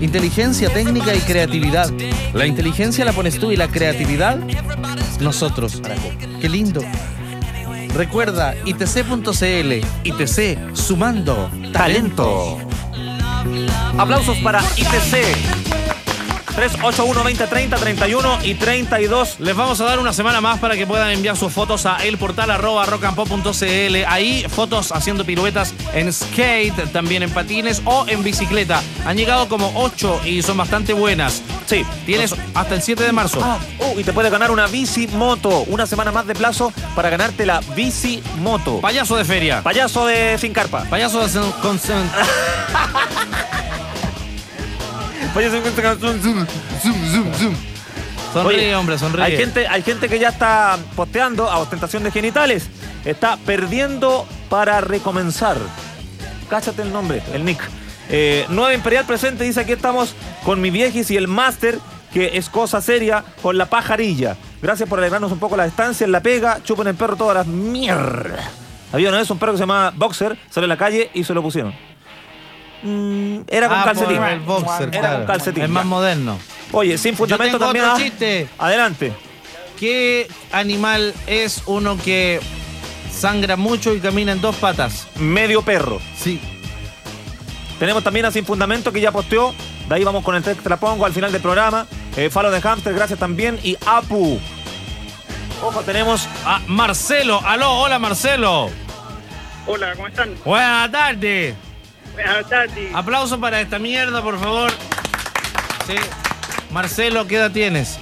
Inteligencia 0.00 0.68
técnica 0.68 1.14
y 1.14 1.20
creatividad. 1.20 1.92
La 2.34 2.44
inteligencia 2.44 3.04
la 3.04 3.12
pones 3.12 3.38
tú 3.38 3.52
y 3.52 3.56
la 3.56 3.68
creatividad 3.68 4.36
nosotros. 5.20 5.80
Qué 6.40 6.48
lindo. 6.48 6.80
Recuerda 7.94 8.56
itc.cl. 8.64 9.86
ITC 10.02 10.74
sumando 10.74 11.48
Talento. 11.72 12.58
Aplausos 13.96 14.38
para 14.38 14.60
ITC. 14.76 15.67
381-2030, 16.58 17.78
31 17.78 18.38
y 18.42 18.54
32. 18.54 19.38
Les 19.38 19.54
vamos 19.54 19.80
a 19.80 19.84
dar 19.84 20.00
una 20.00 20.12
semana 20.12 20.40
más 20.40 20.58
para 20.58 20.76
que 20.76 20.88
puedan 20.88 21.08
enviar 21.10 21.36
sus 21.36 21.52
fotos 21.52 21.86
a 21.86 21.98
el 21.98 22.18
portal 22.18 22.50
arroba 22.50 22.84
rockandpop.cl. 22.84 23.96
Ahí 24.08 24.44
fotos 24.48 24.90
haciendo 24.90 25.24
piruetas 25.24 25.72
en 25.94 26.12
skate, 26.12 26.90
también 26.90 27.22
en 27.22 27.30
patines 27.30 27.80
o 27.84 28.06
en 28.08 28.24
bicicleta. 28.24 28.82
Han 29.06 29.16
llegado 29.16 29.48
como 29.48 29.70
8 29.76 30.22
y 30.24 30.42
son 30.42 30.56
bastante 30.56 30.94
buenas. 30.94 31.42
Sí. 31.66 31.86
Tienes 32.06 32.34
hasta 32.54 32.74
el 32.74 32.82
7 32.82 33.04
de 33.04 33.12
marzo. 33.12 33.38
Ah, 33.40 33.58
uh, 33.78 33.96
y 33.96 34.02
te 34.02 34.12
puedes 34.12 34.32
ganar 34.32 34.50
una 34.50 34.66
bici 34.66 35.06
moto. 35.06 35.64
Una 35.68 35.86
semana 35.86 36.10
más 36.10 36.26
de 36.26 36.34
plazo 36.34 36.72
para 36.96 37.08
ganarte 37.08 37.46
la 37.46 37.60
bici 37.76 38.20
moto. 38.40 38.80
Payaso 38.80 39.16
de 39.16 39.24
feria. 39.24 39.62
Payaso 39.62 40.06
de 40.06 40.36
Fincarpa. 40.38 40.82
Payaso 40.90 41.24
de... 41.24 41.28
Con, 41.62 41.78
Payaso 45.34 45.60
de 45.60 45.70
zoom, 45.70 46.20
zoom, 46.20 46.46
zoom, 46.82 47.34
zoom. 47.34 47.54
Sonríe, 48.32 48.58
Oye, 48.58 48.74
hombre, 48.74 48.98
sonríe. 48.98 49.24
Hay 49.24 49.36
gente, 49.36 49.66
hay 49.66 49.82
gente 49.82 50.08
que 50.08 50.18
ya 50.18 50.28
está 50.28 50.78
posteando 50.96 51.50
a 51.50 51.58
ostentación 51.58 52.02
de 52.02 52.10
genitales. 52.10 52.68
Está 53.04 53.36
perdiendo 53.38 54.26
para 54.48 54.80
recomenzar. 54.80 55.56
Cáchate 56.50 56.82
el 56.82 56.92
nombre, 56.92 57.22
el 57.32 57.44
nick. 57.44 57.60
Eh, 58.10 58.46
Nueva 58.48 58.74
Imperial 58.74 59.04
presente 59.04 59.44
dice 59.44 59.60
aquí 59.60 59.72
estamos 59.72 60.14
con 60.44 60.60
mi 60.60 60.70
viejis 60.70 61.10
y 61.10 61.16
el 61.16 61.28
máster, 61.28 61.78
que 62.12 62.38
es 62.38 62.48
cosa 62.48 62.80
seria, 62.80 63.24
con 63.42 63.58
la 63.58 63.66
pajarilla. 63.66 64.36
Gracias 64.62 64.88
por 64.88 64.98
alegrarnos 64.98 65.30
un 65.30 65.38
poco 65.38 65.56
la 65.56 65.64
distancia 65.64 66.04
en 66.04 66.12
la 66.12 66.20
pega. 66.20 66.62
Chupen 66.64 66.86
el 66.86 66.94
perro 66.94 67.16
todas 67.16 67.36
las 67.36 67.46
mierdas. 67.46 68.48
Había 68.92 69.10
una 69.10 69.18
vez 69.18 69.30
un 69.30 69.38
perro 69.38 69.52
que 69.52 69.58
se 69.58 69.62
llamaba 69.62 69.92
Boxer, 69.94 70.38
salió 70.50 70.64
a 70.64 70.68
la 70.68 70.78
calle 70.78 71.10
y 71.12 71.24
se 71.24 71.34
lo 71.34 71.42
pusieron. 71.42 71.74
Mm, 72.82 73.40
era 73.48 73.68
con 73.68 73.78
Ah, 73.78 73.84
calcetín. 73.84 74.22
el 74.22 74.40
boxer, 74.40 74.88
Era 74.88 75.00
claro. 75.00 75.16
con 75.18 75.26
calcetín. 75.26 75.62
Es 75.64 75.68
más 75.70 75.84
moderno. 75.84 76.38
Oye, 76.72 76.96
sin 76.98 77.16
fundamento 77.16 77.58
Yo 77.58 77.58
tengo 77.58 77.66
también. 77.72 77.84
otro 77.86 77.96
ah, 77.96 78.02
chiste. 78.02 78.48
Adelante. 78.58 79.12
¿Qué 79.78 80.28
animal 80.52 81.14
es 81.26 81.62
uno 81.66 81.96
que 81.96 82.40
sangra 83.12 83.56
mucho 83.56 83.94
y 83.94 84.00
camina 84.00 84.32
en 84.32 84.40
dos 84.40 84.56
patas? 84.56 85.06
Medio 85.16 85.62
perro. 85.62 86.00
Sí. 86.16 86.40
Tenemos 87.78 88.02
también 88.02 88.26
a 88.26 88.30
Sin 88.32 88.44
Fundamento 88.44 88.92
que 88.92 89.00
ya 89.00 89.12
posteó. 89.12 89.54
De 89.88 89.94
ahí 89.94 90.04
vamos 90.04 90.24
con 90.24 90.34
el 90.34 90.42
texto, 90.42 90.62
te 90.64 90.68
la 90.68 90.76
pongo 90.78 91.06
al 91.06 91.12
final 91.12 91.30
del 91.32 91.40
programa. 91.40 91.86
Eh, 92.16 92.28
Falo 92.28 92.50
de 92.50 92.60
Hamster, 92.60 92.92
gracias 92.92 93.18
también. 93.18 93.58
Y 93.62 93.76
Apu. 93.86 94.38
Ojo, 95.62 95.80
tenemos 95.82 96.28
a 96.44 96.60
Marcelo. 96.66 97.40
Aló, 97.44 97.72
hola 97.80 97.98
Marcelo. 97.98 98.70
Hola, 99.66 99.94
¿cómo 99.94 100.08
están? 100.08 100.34
Buenas 100.44 100.90
tardes. 100.90 101.54
Buenas 102.12 102.48
tardes. 102.48 102.94
Aplauso 102.94 103.38
para 103.40 103.60
esta 103.60 103.78
mierda, 103.78 104.22
por 104.22 104.38
favor. 104.38 104.70
Sí. 105.86 105.94
Marcelo, 106.70 107.26
¿qué 107.26 107.36
edad 107.36 107.50
tienes? 107.50 107.98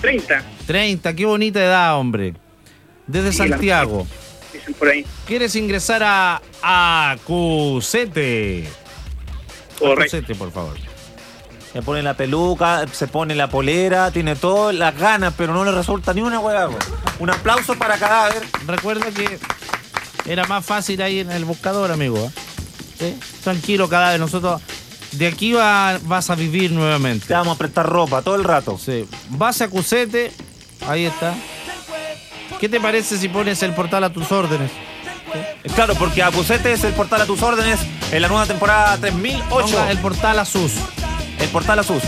30, 0.00 0.42
30, 0.66 1.14
qué 1.14 1.24
bonita 1.26 1.60
edad, 1.62 1.96
hombre. 1.98 2.34
Desde 3.06 3.32
Sí, 3.32 3.38
Santiago. 3.38 4.06
dicen 4.52 4.74
por 4.74 4.88
ahí. 4.88 5.04
¿Quieres 5.26 5.54
ingresar 5.56 6.02
a 6.02 6.40
Acusete? 7.10 8.68
Correcto. 9.78 10.16
Acusete, 10.16 10.34
por 10.34 10.52
favor. 10.52 10.76
Se 11.72 11.82
pone 11.82 12.02
la 12.02 12.14
peluca, 12.14 12.86
se 12.92 13.08
pone 13.08 13.34
la 13.34 13.48
polera, 13.48 14.10
tiene 14.12 14.36
todas 14.36 14.74
las 14.74 14.96
ganas, 14.96 15.34
pero 15.36 15.52
no 15.52 15.64
le 15.64 15.72
resulta 15.72 16.14
ni 16.14 16.22
una 16.22 16.38
hueá. 16.38 16.68
Un 17.18 17.30
aplauso 17.30 17.74
para 17.76 17.98
cadáver. 17.98 18.44
Recuerda 18.66 19.06
que 19.10 19.38
era 20.24 20.44
más 20.46 20.64
fácil 20.64 21.02
ahí 21.02 21.18
en 21.18 21.32
el 21.32 21.44
buscador, 21.44 21.90
amigo. 21.90 22.18
¿eh? 22.18 22.30
¿Sí? 22.98 23.16
Tranquilo, 23.42 23.88
cadáver. 23.88 24.20
Nosotros 24.20 24.60
de 25.12 25.26
aquí 25.26 25.52
va- 25.52 25.98
vas 26.02 26.30
a 26.30 26.34
vivir 26.34 26.72
nuevamente. 26.72 27.26
Te 27.26 27.34
vamos 27.34 27.54
a 27.56 27.58
prestar 27.58 27.86
ropa 27.86 28.22
todo 28.22 28.34
el 28.36 28.44
rato. 28.44 28.78
Sí. 28.78 29.06
Vas 29.30 29.60
a 29.60 29.68
Cusete. 29.68 30.32
Ahí 30.88 31.04
está. 31.06 31.34
¿Qué 32.60 32.68
te 32.68 32.80
parece 32.80 33.18
si 33.18 33.28
pones 33.28 33.62
el 33.62 33.72
portal 33.72 34.04
a 34.04 34.10
tus 34.10 34.30
órdenes? 34.32 34.70
Claro, 35.74 35.94
porque 35.96 36.22
Acusete 36.22 36.72
es 36.72 36.84
el 36.84 36.92
portal 36.92 37.22
a 37.22 37.26
tus 37.26 37.42
órdenes 37.42 37.80
en 38.12 38.22
la 38.22 38.28
nueva 38.28 38.46
temporada 38.46 38.96
3008. 38.98 39.66
Ponga 39.66 39.90
el 39.90 39.98
portal 39.98 40.38
a 40.38 40.44
sus. 40.44 40.72
El 41.40 41.48
portal 41.48 41.78
a 41.80 41.82
sus. 41.82 42.02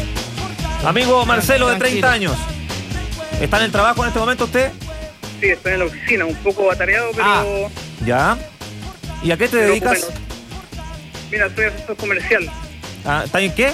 Amigo 0.84 1.24
Marcelo, 1.26 1.68
de 1.68 1.76
30 1.76 2.12
años. 2.12 2.36
¿Está 3.40 3.58
en 3.58 3.64
el 3.64 3.72
trabajo 3.72 4.02
en 4.02 4.08
este 4.08 4.20
momento 4.20 4.44
usted? 4.44 4.70
Sí, 5.40 5.48
estoy 5.48 5.72
en 5.72 5.78
la 5.80 5.84
oficina, 5.86 6.24
un 6.26 6.36
poco 6.36 6.70
atareado, 6.70 7.10
pero 7.14 7.26
Ah. 7.26 7.44
Ya. 8.04 8.38
¿Y 9.22 9.30
a 9.32 9.36
qué 9.36 9.48
te 9.48 9.56
Pero 9.56 9.68
dedicas? 9.70 10.00
bueno. 10.00 10.20
Mira, 11.30 11.48
soy 11.54 11.64
asesor 11.66 11.96
comercial. 11.96 12.50
Ah, 13.04 13.22
¿Está 13.24 13.40
en 13.40 13.54
qué? 13.54 13.72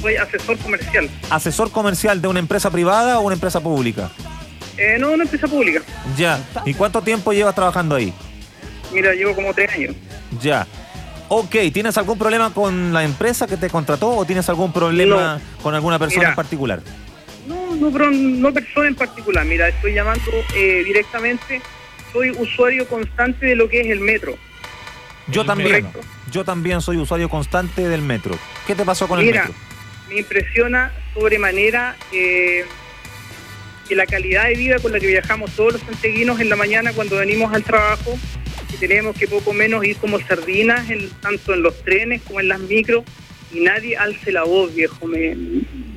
Soy 0.00 0.16
asesor 0.16 0.56
comercial. 0.58 1.10
¿Asesor 1.30 1.70
comercial 1.70 2.22
de 2.22 2.28
una 2.28 2.38
empresa 2.38 2.70
privada 2.70 3.18
o 3.18 3.22
una 3.22 3.34
empresa 3.34 3.60
pública? 3.60 4.10
Eh, 4.76 4.96
no, 4.98 5.10
una 5.10 5.24
empresa 5.24 5.48
pública. 5.48 5.82
Ya. 6.16 6.40
¿Y 6.64 6.72
cuánto 6.74 7.02
tiempo 7.02 7.32
llevas 7.32 7.54
trabajando 7.54 7.96
ahí? 7.96 8.12
Mira, 8.92 9.12
llevo 9.12 9.34
como 9.34 9.52
tres 9.52 9.70
años. 9.72 9.96
Ya. 10.40 10.66
Ok, 11.28 11.56
¿tienes 11.72 11.98
algún 11.98 12.16
problema 12.16 12.54
con 12.54 12.92
la 12.92 13.04
empresa 13.04 13.46
que 13.46 13.56
te 13.56 13.68
contrató 13.68 14.10
o 14.10 14.24
tienes 14.24 14.48
algún 14.48 14.72
problema 14.72 15.40
con 15.62 15.74
alguna 15.74 15.98
persona 15.98 16.20
Mira. 16.20 16.30
en 16.30 16.36
particular? 16.36 16.80
No, 17.46 17.76
no, 17.76 17.90
pero 17.90 18.10
no 18.10 18.52
persona 18.52 18.88
en 18.88 18.94
particular. 18.94 19.44
Mira, 19.44 19.68
estoy 19.68 19.94
llamando 19.94 20.30
eh, 20.54 20.82
directamente. 20.84 21.60
Soy 22.12 22.30
usuario 22.30 22.88
constante 22.88 23.46
de 23.46 23.56
lo 23.56 23.68
que 23.68 23.80
es 23.80 23.88
el 23.88 24.00
metro. 24.00 24.36
Yo 25.30 25.44
también. 25.44 25.84
Correcto. 25.84 26.00
Yo 26.30 26.44
también 26.44 26.80
soy 26.80 26.96
usuario 26.98 27.28
constante 27.28 27.88
del 27.88 28.02
metro. 28.02 28.36
¿Qué 28.66 28.74
te 28.74 28.84
pasó 28.84 29.08
con 29.08 29.18
Mira, 29.20 29.42
el 29.42 29.48
metro? 29.48 29.62
me 30.08 30.18
impresiona 30.20 30.92
sobremanera 31.14 31.96
eh, 32.12 32.64
que 33.88 33.94
la 33.96 34.06
calidad 34.06 34.44
de 34.48 34.54
vida 34.54 34.78
con 34.78 34.92
la 34.92 35.00
que 35.00 35.06
viajamos 35.06 35.50
todos 35.52 35.74
los 35.74 35.82
santiaguinos 35.82 36.40
en 36.40 36.48
la 36.50 36.56
mañana 36.56 36.92
cuando 36.92 37.16
venimos 37.16 37.52
al 37.54 37.64
trabajo, 37.64 38.18
que 38.70 38.76
tenemos 38.76 39.16
que 39.16 39.26
poco 39.26 39.52
menos 39.54 39.84
ir 39.84 39.96
como 39.96 40.18
sardinas, 40.20 40.88
en- 40.90 41.08
tanto 41.20 41.54
en 41.54 41.62
los 41.62 41.82
trenes 41.82 42.20
como 42.22 42.40
en 42.40 42.48
las 42.48 42.60
micros, 42.60 43.04
y 43.52 43.60
nadie 43.60 43.96
alce 43.96 44.30
la 44.32 44.44
voz, 44.44 44.74
viejo. 44.74 45.06
Me, 45.06 45.34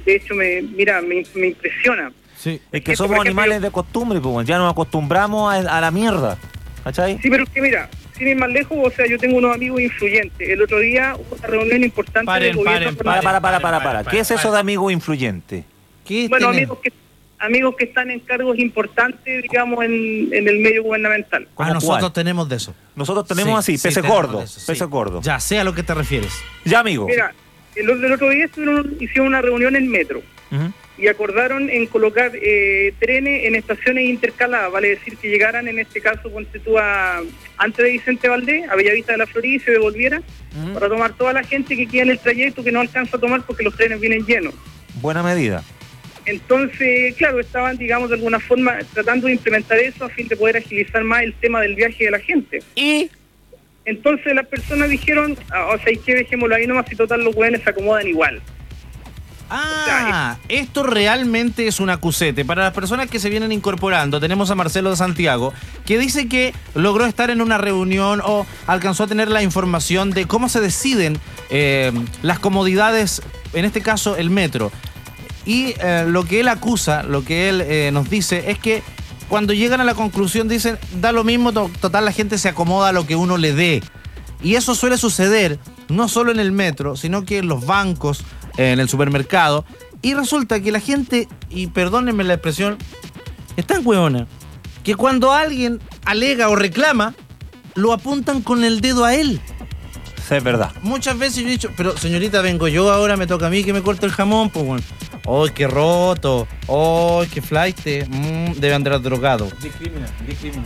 de 0.05 0.15
hecho, 0.15 0.33
me, 0.35 0.61
mira, 0.61 1.01
me, 1.01 1.23
me 1.35 1.47
impresiona. 1.47 2.11
Sí. 2.37 2.61
Es 2.71 2.81
que 2.81 2.93
Esto, 2.93 3.03
somos 3.03 3.17
ejemplo, 3.17 3.41
animales 3.41 3.61
de 3.61 3.71
costumbre, 3.71 4.19
pues, 4.21 4.47
ya 4.47 4.57
nos 4.57 4.71
acostumbramos 4.71 5.53
a, 5.53 5.77
a 5.77 5.81
la 5.81 5.91
mierda. 5.91 6.37
¿Cachai? 6.85 7.19
Sí, 7.21 7.29
pero 7.29 7.43
es 7.43 7.49
que 7.49 7.61
mira, 7.61 7.89
sin 8.21 8.27
ir 8.27 8.37
más 8.37 8.49
lejos, 8.51 8.77
o 8.79 8.91
sea, 8.91 9.07
yo 9.07 9.17
tengo 9.17 9.37
unos 9.37 9.55
amigos 9.55 9.81
influyentes. 9.81 10.47
El 10.47 10.61
otro 10.61 10.77
día 10.79 11.15
hubo 11.17 11.35
una 11.35 11.47
reunión 11.47 11.83
importante 11.83 12.25
Paren, 12.27 12.49
del 12.49 12.55
gobierno. 12.57 12.79
paren, 12.97 12.97
Para, 12.97 13.21
para, 13.21 13.41
para, 13.41 13.59
para, 13.59 13.83
para. 13.83 14.03
¿Qué 14.11 14.19
es 14.19 14.29
eso 14.29 14.51
de 14.51 14.59
amigo 14.59 14.91
influyente? 14.91 15.63
¿Qué 16.05 16.27
Bueno, 16.29 16.51
tienen? 16.51 16.69
amigos 16.69 16.79
que, 16.83 16.93
amigos 17.39 17.75
que 17.77 17.83
están 17.85 18.11
en 18.11 18.19
cargos 18.19 18.59
importantes, 18.59 19.41
digamos, 19.41 19.83
en, 19.83 20.29
en 20.31 20.47
el 20.47 20.59
medio 20.59 20.83
gubernamental. 20.83 21.47
Ah, 21.47 21.51
¿Cómo 21.55 21.73
nosotros 21.73 21.99
cuál? 21.99 22.13
tenemos 22.13 22.47
de 22.47 22.57
eso. 22.57 22.75
Nosotros 22.95 23.27
tenemos 23.27 23.65
Sí, 23.65 23.73
así, 23.73 23.77
sí, 23.79 23.87
peces 23.87 24.03
gordos, 24.07 24.51
sí. 24.51 24.61
peces 24.67 24.87
gordos. 24.87 25.25
Ya 25.25 25.39
sé 25.39 25.59
a 25.59 25.63
lo 25.63 25.73
que 25.73 25.81
te 25.81 25.95
refieres. 25.95 26.31
Ya, 26.63 26.81
amigo. 26.81 27.07
Mira, 27.07 27.33
el, 27.75 27.89
el 27.89 28.11
otro 28.11 28.29
día 28.29 28.45
estuvieron- 28.45 28.95
hicieron 28.99 29.27
una 29.27 29.41
reunión 29.41 29.75
en 29.75 29.87
Metro. 29.87 30.21
Ujú. 30.51 30.71
Y 31.01 31.07
acordaron 31.07 31.67
en 31.71 31.87
colocar 31.87 32.31
eh, 32.35 32.93
trenes 32.99 33.45
en 33.45 33.55
estaciones 33.55 34.05
intercaladas, 34.05 34.71
vale 34.71 34.89
decir 34.89 35.17
que 35.17 35.29
llegaran 35.29 35.67
en 35.67 35.79
este 35.79 35.99
caso, 35.99 36.31
ponte 36.31 36.59
tú 36.59 36.77
a, 36.77 37.21
antes 37.57 37.83
de 37.83 37.91
Vicente 37.91 38.29
Valdés, 38.29 38.69
a 38.69 38.75
Bellavista 38.75 39.13
de 39.13 39.17
la 39.17 39.25
Florida 39.25 39.55
y 39.55 39.59
se 39.59 39.71
devolviera, 39.71 40.21
para 40.75 40.87
tomar 40.89 41.13
toda 41.17 41.33
la 41.33 41.43
gente 41.43 41.75
que 41.75 41.87
queda 41.87 42.03
en 42.03 42.11
el 42.11 42.19
trayecto 42.19 42.63
que 42.63 42.71
no 42.71 42.81
alcanza 42.81 43.17
a 43.17 43.19
tomar 43.19 43.41
porque 43.47 43.63
los 43.63 43.75
trenes 43.75 43.99
vienen 43.99 44.23
llenos. 44.27 44.53
Buena 45.01 45.23
medida. 45.23 45.63
Entonces, 46.25 47.15
claro, 47.15 47.39
estaban, 47.39 47.77
digamos, 47.77 48.09
de 48.09 48.17
alguna 48.17 48.39
forma 48.39 48.77
tratando 48.93 49.25
de 49.25 49.33
implementar 49.33 49.79
eso 49.79 50.05
a 50.05 50.09
fin 50.09 50.27
de 50.27 50.35
poder 50.35 50.57
agilizar 50.57 51.03
más 51.03 51.23
el 51.23 51.33
tema 51.33 51.61
del 51.61 51.73
viaje 51.73 52.05
de 52.05 52.11
la 52.11 52.19
gente. 52.19 52.61
¿Y? 52.75 53.09
Entonces 53.85 54.35
las 54.35 54.45
personas 54.45 54.89
dijeron, 54.89 55.35
ah, 55.49 55.73
o 55.73 55.79
sea, 55.79 55.91
¿y 55.91 55.97
que 55.97 56.13
dejémoslo 56.13 56.53
ahí 56.53 56.67
nomás 56.67 56.91
y 56.91 56.95
total 56.95 57.23
los 57.23 57.35
hueones 57.35 57.63
se 57.63 57.71
acomodan 57.71 58.07
igual. 58.07 58.39
Ah, 59.53 60.37
esto 60.47 60.83
realmente 60.83 61.67
es 61.67 61.81
un 61.81 61.89
acusete. 61.89 62.45
Para 62.45 62.63
las 62.63 62.73
personas 62.73 63.09
que 63.09 63.19
se 63.19 63.29
vienen 63.29 63.51
incorporando, 63.51 64.19
tenemos 64.21 64.49
a 64.49 64.55
Marcelo 64.55 64.89
de 64.91 64.95
Santiago, 64.95 65.53
que 65.85 65.97
dice 65.97 66.29
que 66.29 66.53
logró 66.73 67.05
estar 67.05 67.29
en 67.29 67.41
una 67.41 67.57
reunión 67.57 68.21
o 68.23 68.45
alcanzó 68.65 69.03
a 69.03 69.07
tener 69.07 69.29
la 69.29 69.43
información 69.43 70.11
de 70.11 70.25
cómo 70.25 70.47
se 70.47 70.61
deciden 70.61 71.19
eh, 71.49 71.91
las 72.21 72.39
comodidades, 72.39 73.21
en 73.51 73.65
este 73.65 73.81
caso 73.81 74.15
el 74.15 74.29
metro. 74.29 74.71
Y 75.45 75.73
eh, 75.79 76.05
lo 76.07 76.23
que 76.23 76.39
él 76.39 76.47
acusa, 76.47 77.03
lo 77.03 77.25
que 77.25 77.49
él 77.49 77.61
eh, 77.61 77.89
nos 77.91 78.09
dice, 78.09 78.51
es 78.51 78.57
que 78.57 78.83
cuando 79.27 79.51
llegan 79.53 79.81
a 79.81 79.83
la 79.83 79.95
conclusión 79.95 80.47
dicen, 80.47 80.77
da 81.01 81.11
lo 81.11 81.23
mismo, 81.25 81.51
to- 81.51 81.69
total 81.81 82.05
la 82.05 82.11
gente 82.13 82.37
se 82.37 82.47
acomoda 82.47 82.89
a 82.89 82.91
lo 82.93 83.05
que 83.05 83.17
uno 83.17 83.37
le 83.37 83.53
dé. 83.53 83.83
Y 84.43 84.55
eso 84.55 84.75
suele 84.75 84.97
suceder 84.97 85.59
no 85.89 86.07
solo 86.07 86.31
en 86.31 86.39
el 86.39 86.51
metro, 86.51 86.95
sino 86.95 87.25
que 87.25 87.39
en 87.39 87.47
los 87.47 87.65
bancos, 87.65 88.23
en 88.57 88.79
el 88.79 88.89
supermercado. 88.89 89.65
Y 90.01 90.13
resulta 90.13 90.59
que 90.59 90.71
la 90.71 90.79
gente, 90.79 91.27
y 91.49 91.67
perdónenme 91.67 92.23
la 92.23 92.33
expresión, 92.33 92.77
es 93.55 93.65
tan 93.65 93.85
hueona 93.85 94.27
que 94.83 94.95
cuando 94.95 95.31
alguien 95.31 95.79
alega 96.05 96.49
o 96.49 96.55
reclama, 96.55 97.13
lo 97.75 97.93
apuntan 97.93 98.41
con 98.41 98.63
el 98.63 98.81
dedo 98.81 99.05
a 99.05 99.15
él. 99.15 99.39
Sí, 100.27 100.35
es 100.35 100.43
verdad. 100.43 100.71
Muchas 100.81 101.17
veces 101.17 101.43
yo 101.43 101.47
he 101.47 101.51
dicho, 101.51 101.69
pero 101.75 101.97
señorita, 101.97 102.41
vengo 102.41 102.67
yo 102.67 102.91
ahora, 102.91 103.17
me 103.17 103.27
toca 103.27 103.47
a 103.47 103.49
mí 103.49 103.63
que 103.63 103.73
me 103.73 103.81
corte 103.81 104.05
el 104.05 104.11
jamón, 104.11 104.49
pues 104.49 104.65
bueno. 104.65 104.83
¡Ay, 105.27 105.51
qué 105.53 105.67
roto! 105.67 106.47
¡Ay, 106.67 107.27
qué 107.27 107.41
flight! 107.41 107.77
Mm, 108.07 108.53
debe 108.53 108.73
andar 108.73 108.99
drogado. 109.01 109.49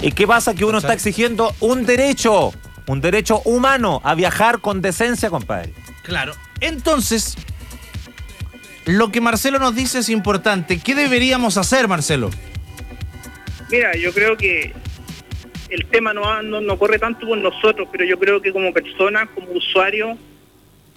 ¿Y 0.01 0.11
qué 0.11 0.27
pasa? 0.27 0.53
Que 0.53 0.63
uno 0.63 0.77
está 0.77 0.93
exigiendo 0.93 1.53
un 1.59 1.85
derecho, 1.85 2.53
un 2.87 3.01
derecho 3.01 3.41
humano 3.43 4.01
a 4.03 4.15
viajar 4.15 4.59
con 4.59 4.81
decencia, 4.81 5.29
compadre. 5.29 5.73
Claro. 6.03 6.33
Entonces, 6.61 7.35
lo 8.85 9.11
que 9.11 9.21
Marcelo 9.21 9.59
nos 9.59 9.75
dice 9.75 9.99
es 9.99 10.09
importante. 10.09 10.79
¿Qué 10.79 10.95
deberíamos 10.95 11.57
hacer, 11.57 11.87
Marcelo? 11.87 12.29
Mira, 13.69 13.95
yo 13.95 14.13
creo 14.13 14.37
que 14.37 14.73
el 15.69 15.85
tema 15.87 16.13
no, 16.13 16.41
no, 16.43 16.61
no 16.61 16.77
corre 16.77 16.99
tanto 16.99 17.27
por 17.27 17.37
nosotros, 17.37 17.87
pero 17.91 18.05
yo 18.05 18.19
creo 18.19 18.41
que 18.41 18.51
como 18.51 18.71
personas, 18.71 19.29
como 19.33 19.51
usuarios, 19.51 20.17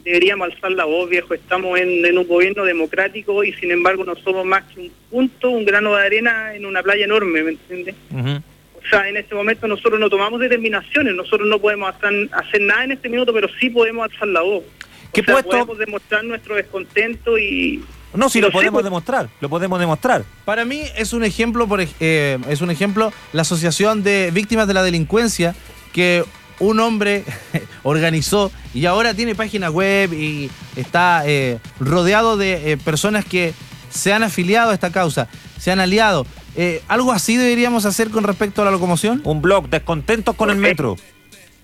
deberíamos 0.05 0.53
alzar 0.53 0.73
la 0.73 0.85
voz, 0.85 1.09
viejo. 1.09 1.35
Estamos 1.35 1.79
en, 1.79 2.05
en 2.05 2.19
un 2.19 2.27
gobierno 2.27 2.65
democrático 2.65 3.43
y 3.43 3.53
sin 3.55 3.71
embargo 3.71 4.05
no 4.05 4.15
somos 4.17 4.45
más 4.45 4.65
que 4.65 4.81
un 4.81 4.93
punto, 5.11 5.51
un 5.51 5.65
grano 5.65 5.97
de 5.97 6.05
arena 6.05 6.55
en 6.55 6.67
una 6.67 6.83
playa 6.83 7.05
enorme, 7.05 7.43
¿me 7.43 7.51
entiendes? 7.53 7.95
O 8.13 8.91
sea, 8.91 9.09
en 9.09 9.17
este 9.17 9.35
momento 9.35 9.67
nosotros 9.67 9.99
no 9.99 10.09
tomamos 10.09 10.41
determinaciones, 10.41 11.15
nosotros 11.15 11.49
no 11.49 11.59
podemos 11.59 11.95
hacer, 11.95 12.29
hacer 12.33 12.61
nada 12.63 12.85
en 12.85 12.93
este 12.93 13.09
minuto, 13.09 13.33
pero 13.33 13.49
sí 13.61 13.71
podemos 13.71 14.11
alzar 14.11 14.29
la 14.29 14.43
voz. 14.43 14.65
¿Qué 15.13 15.21
o 15.21 15.25
sea, 15.25 15.35
puesto? 15.35 15.51
podemos 15.51 15.79
demostrar 15.79 16.25
nuestro 16.25 16.57
descontento 16.57 17.39
y... 17.39 17.85
No, 18.15 18.29
si 18.31 18.39
y 18.39 18.43
lo 18.43 18.49
sé, 18.49 18.53
podemos 18.53 18.73
pues, 18.75 18.85
demostrar, 18.85 19.29
lo 19.41 19.49
podemos 19.49 19.79
demostrar. 19.79 20.25
Para 20.45 20.65
mí 20.65 20.83
es 20.97 21.13
un 21.13 21.25
ejemplo, 21.25 21.69
por, 21.69 21.81
eh, 21.81 22.39
es 22.49 22.61
un 22.61 22.71
ejemplo 22.71 23.13
la 23.33 23.43
Asociación 23.43 24.03
de 24.03 24.31
Víctimas 24.33 24.67
de 24.67 24.75
la 24.75 24.83
Delincuencia 24.83 25.55
que 25.93 26.25
un 26.61 26.81
hombre 26.81 27.25
organizó 27.83 28.51
y 28.75 28.87
ahora 28.87 29.15
tiene 29.15 29.35
página 29.35 29.71
web 29.71 30.13
y 30.13 30.51
está 30.77 31.23
eh, 31.27 31.59
rodeado 31.81 32.37
de 32.37 32.73
eh, 32.73 32.77
personas 32.77 33.25
que 33.25 33.55
se 33.91 34.13
han 34.13 34.23
afiliado 34.23 34.71
a 34.71 34.75
esta 34.75 34.91
causa, 34.91 35.29
se 35.59 35.71
han 35.71 35.81
aliado. 35.81 36.27
Eh, 36.57 36.83
¿Algo 36.89 37.13
así 37.13 37.37
deberíamos 37.37 37.85
hacer 37.85 38.11
con 38.11 38.25
respecto 38.25 38.63
a 38.63 38.65
la 38.65 38.71
locomoción? 38.71 39.21
Un 39.25 39.41
blog, 39.41 39.69
descontentos 39.69 40.35
con 40.35 40.51
el 40.51 40.57
metro. 40.57 40.97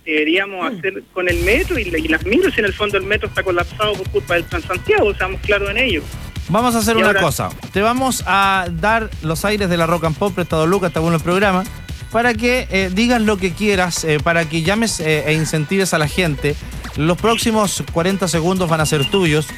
Deberíamos 0.05 0.67
hacer 0.67 1.03
con 1.13 1.29
el 1.29 1.39
metro 1.45 1.79
y, 1.79 1.83
y 1.83 2.09
las 2.09 2.25
micros, 2.27 2.55
y 2.57 2.61
en 2.61 2.67
el 2.67 2.73
fondo 2.75 2.99
el 2.99 3.05
metro 3.05 3.29
está 3.29 3.43
colapsado 3.43 3.95
por 3.95 4.09
culpa 4.11 4.35
del 4.35 4.45
Transantiago, 4.45 5.15
seamos 5.15 5.41
claros 5.41 5.71
en 5.71 5.79
ello. 5.79 6.03
Vamos 6.49 6.75
a 6.75 6.79
hacer 6.79 6.95
Y 6.97 6.99
una 6.99 7.07
ahora- 7.09 7.21
cosa. 7.23 7.49
Te 7.73 7.81
vamos 7.81 8.23
a 8.27 8.67
dar 8.71 9.09
los 9.23 9.45
aires 9.47 9.69
de 9.71 9.77
la 9.79 9.87
Rock 9.87 10.05
and 10.05 10.17
Pop, 10.17 10.35
prestado 10.35 10.67
Lucas, 10.67 10.89
está 10.89 11.01
bueno 11.01 11.17
el 11.17 11.23
programa, 11.23 11.65
para 12.13 12.35
que 12.35 12.69
eh, 12.71 12.91
digas 12.93 13.21
lo 13.23 13.39
que 13.39 13.53
quieras, 13.53 14.05
eh, 14.05 14.19
para 14.23 14.49
que 14.49 14.63
llames 14.63 15.01
eh, 15.01 15.25
e 15.27 15.33
incentives 15.35 15.95
a 15.95 15.99
la 15.99 16.07
gente. 16.07 16.55
Los 16.97 17.17
próximos 17.17 17.83
40 17.93 18.29
segundos 18.29 18.69
van 18.69 18.81
a 18.81 18.87
ser 18.87 19.11
tuyos. 19.11 19.49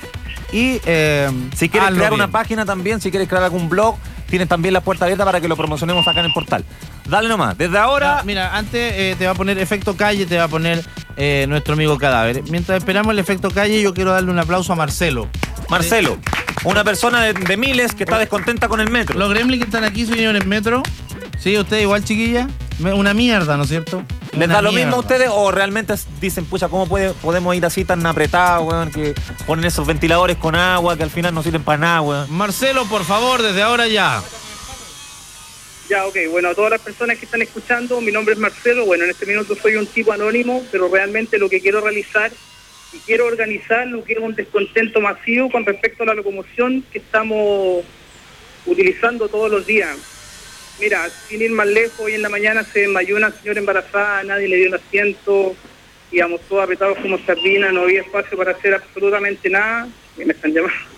Y 0.53 0.80
eh, 0.86 1.28
Si 1.57 1.68
quieres 1.68 1.90
crear 1.90 2.11
bien. 2.11 2.12
una 2.14 2.28
página 2.30 2.64
también, 2.64 3.01
si 3.01 3.11
quieres 3.11 3.28
crear 3.28 3.42
algún 3.42 3.68
blog, 3.68 3.97
tienes 4.30 4.49
también 4.49 4.72
la 4.72 4.80
puerta 4.80 5.05
abierta 5.05 5.24
para 5.24 5.40
que 5.40 5.49
lo 5.49 5.57
promocionemos 5.57 6.07
acá 6.07 6.20
en 6.20 6.26
el 6.26 6.32
portal. 6.32 6.64
Dale 7.09 7.28
nomás, 7.28 7.57
desde 7.57 7.78
ahora... 7.78 8.18
Ah, 8.18 8.22
mira, 8.24 8.57
antes 8.57 8.92
eh, 8.94 9.14
te 9.18 9.26
va 9.26 9.32
a 9.32 9.34
poner 9.34 9.59
efecto 9.59 9.96
calle, 9.96 10.26
te 10.26 10.36
va 10.36 10.44
a 10.44 10.48
poner 10.48 10.84
eh, 11.16 11.46
nuestro 11.48 11.74
amigo 11.74 11.98
cadáver. 11.98 12.42
Mientras 12.50 12.78
esperamos 12.78 13.12
el 13.12 13.18
efecto 13.18 13.50
calle, 13.50 13.80
yo 13.80 13.94
quiero 13.94 14.12
darle 14.12 14.30
un 14.30 14.38
aplauso 14.38 14.72
a 14.72 14.76
Marcelo. 14.76 15.28
Marcelo, 15.68 16.18
una 16.64 16.84
persona 16.84 17.22
de, 17.22 17.32
de 17.32 17.57
miles 17.57 17.94
que 17.94 18.04
está 18.04 18.18
descontenta 18.18 18.68
con 18.68 18.80
el 18.80 18.90
metro. 18.90 19.18
Los 19.18 19.30
gremlins 19.30 19.62
que 19.62 19.66
están 19.66 19.84
aquí, 19.84 20.04
señores, 20.04 20.44
metro. 20.46 20.82
Sí, 21.38 21.57
usted 21.57 21.80
igual, 21.80 22.04
chiquilla. 22.04 22.48
Una 22.80 23.14
mierda, 23.14 23.57
¿no 23.57 23.62
es 23.62 23.70
cierto? 23.70 24.02
¿Les 24.36 24.48
da 24.48 24.61
lo 24.61 24.70
mierda. 24.70 24.86
mismo 24.86 24.96
a 24.96 25.00
ustedes 25.00 25.30
o 25.32 25.50
realmente 25.50 25.94
dicen, 26.20 26.44
pucha, 26.44 26.68
¿cómo 26.68 26.86
puede, 26.86 27.12
podemos 27.14 27.54
ir 27.54 27.64
así 27.64 27.84
tan 27.84 28.04
apretados, 28.04 28.66
weón? 28.66 28.90
Que 28.90 29.14
ponen 29.46 29.64
esos 29.64 29.86
ventiladores 29.86 30.36
con 30.36 30.54
agua 30.54 30.96
que 30.96 31.02
al 31.02 31.11
final 31.11 31.32
no 31.32 31.42
sirven 31.42 31.62
para 31.62 31.78
nada, 31.78 32.00
weón. 32.02 32.32
Marcelo, 32.32 32.84
por 32.86 33.04
favor, 33.04 33.42
desde 33.42 33.62
ahora 33.62 33.86
ya. 33.86 34.20
Ya, 35.89 36.05
ok, 36.05 36.16
bueno, 36.30 36.49
a 36.49 36.55
todas 36.55 36.72
las 36.72 36.80
personas 36.80 37.16
que 37.16 37.26
están 37.26 37.43
escuchando, 37.43 38.01
mi 38.01 38.11
nombre 38.11 38.34
es 38.34 38.41
Marcelo, 38.41 38.84
bueno, 38.87 39.05
en 39.05 39.11
este 39.11 39.24
minuto 39.24 39.55
soy 39.55 39.76
un 39.76 39.87
tipo 39.87 40.12
anónimo, 40.12 40.66
pero 40.72 40.89
realmente 40.89 41.39
lo 41.39 41.49
que 41.49 41.61
quiero 41.61 41.80
realizar 41.80 42.32
y 42.93 42.99
quiero 42.99 43.26
organizar 43.26 43.87
lo 43.87 44.03
que 44.03 44.14
es 44.14 44.18
un 44.18 44.34
descontento 44.34 45.01
masivo 45.01 45.49
con 45.49 45.64
respecto 45.64 46.03
a 46.03 46.07
la 46.07 46.14
locomoción 46.14 46.82
que 46.91 46.99
estamos 46.99 47.84
utilizando 48.66 49.28
todos 49.28 49.49
los 49.49 49.64
días. 49.64 49.97
Mira, 50.80 51.09
sin 51.28 51.43
ir 51.43 51.53
más 51.53 51.68
lejos, 51.68 52.01
hoy 52.01 52.14
en 52.14 52.22
la 52.22 52.30
mañana 52.30 52.64
se 52.64 52.80
desmayó 52.80 53.16
una 53.16 53.30
señora 53.30 53.61
embarazada, 53.61 54.24
nadie 54.24 54.49
le 54.49 54.57
dio 54.57 54.66
el 54.66 54.74
asiento, 54.74 55.55
íbamos 56.11 56.41
todos 56.49 56.64
apretados 56.64 56.99
como 56.99 57.16
sardinas, 57.18 57.72
no 57.72 57.82
había 57.82 58.01
espacio 58.01 58.37
para 58.37 58.53
hacer 58.53 58.74
absolutamente 58.74 59.49
nada. 59.49 59.89
Me 60.16 60.32
están 60.32 60.53
llamando. 60.53 60.95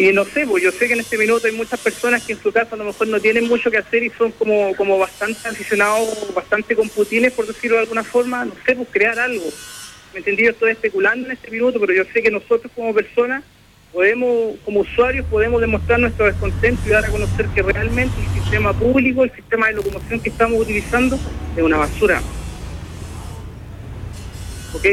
Y 0.00 0.14
no 0.14 0.24
sé, 0.24 0.46
pues 0.46 0.64
yo 0.64 0.72
sé 0.72 0.86
que 0.86 0.94
en 0.94 1.00
este 1.00 1.18
minuto 1.18 1.46
hay 1.46 1.52
muchas 1.52 1.78
personas 1.78 2.24
que 2.24 2.32
en 2.32 2.40
su 2.42 2.50
casa 2.50 2.74
a 2.74 2.78
lo 2.78 2.84
mejor 2.84 3.06
no 3.08 3.20
tienen 3.20 3.46
mucho 3.46 3.70
que 3.70 3.76
hacer 3.76 4.02
y 4.02 4.08
son 4.08 4.32
como, 4.32 4.74
como 4.74 4.96
bastante 4.96 5.46
aficionados, 5.46 6.32
bastante 6.34 6.74
computines, 6.74 7.34
por 7.34 7.46
decirlo 7.46 7.76
de 7.76 7.82
alguna 7.82 8.02
forma, 8.02 8.46
no 8.46 8.54
sé, 8.64 8.76
pues 8.76 8.88
crear 8.90 9.18
algo. 9.18 9.44
¿Me 10.14 10.20
entendí? 10.20 10.44
Yo 10.44 10.52
estoy 10.52 10.70
especulando 10.70 11.26
en 11.26 11.32
este 11.32 11.50
minuto, 11.50 11.78
pero 11.78 11.92
yo 11.92 12.04
sé 12.14 12.22
que 12.22 12.30
nosotros 12.30 12.72
como 12.74 12.94
personas 12.94 13.44
podemos, 13.92 14.58
como 14.64 14.80
usuarios, 14.80 15.26
podemos 15.26 15.60
demostrar 15.60 16.00
nuestro 16.00 16.24
descontento 16.24 16.80
y 16.86 16.88
dar 16.88 17.04
a 17.04 17.10
conocer 17.10 17.48
que 17.48 17.60
realmente 17.60 18.14
el 18.22 18.40
sistema 18.42 18.72
público, 18.72 19.24
el 19.24 19.32
sistema 19.32 19.66
de 19.66 19.74
locomoción 19.74 20.18
que 20.18 20.30
estamos 20.30 20.62
utilizando 20.62 21.18
es 21.54 21.62
una 21.62 21.76
basura. 21.76 22.22
¿Ok? 24.72 24.86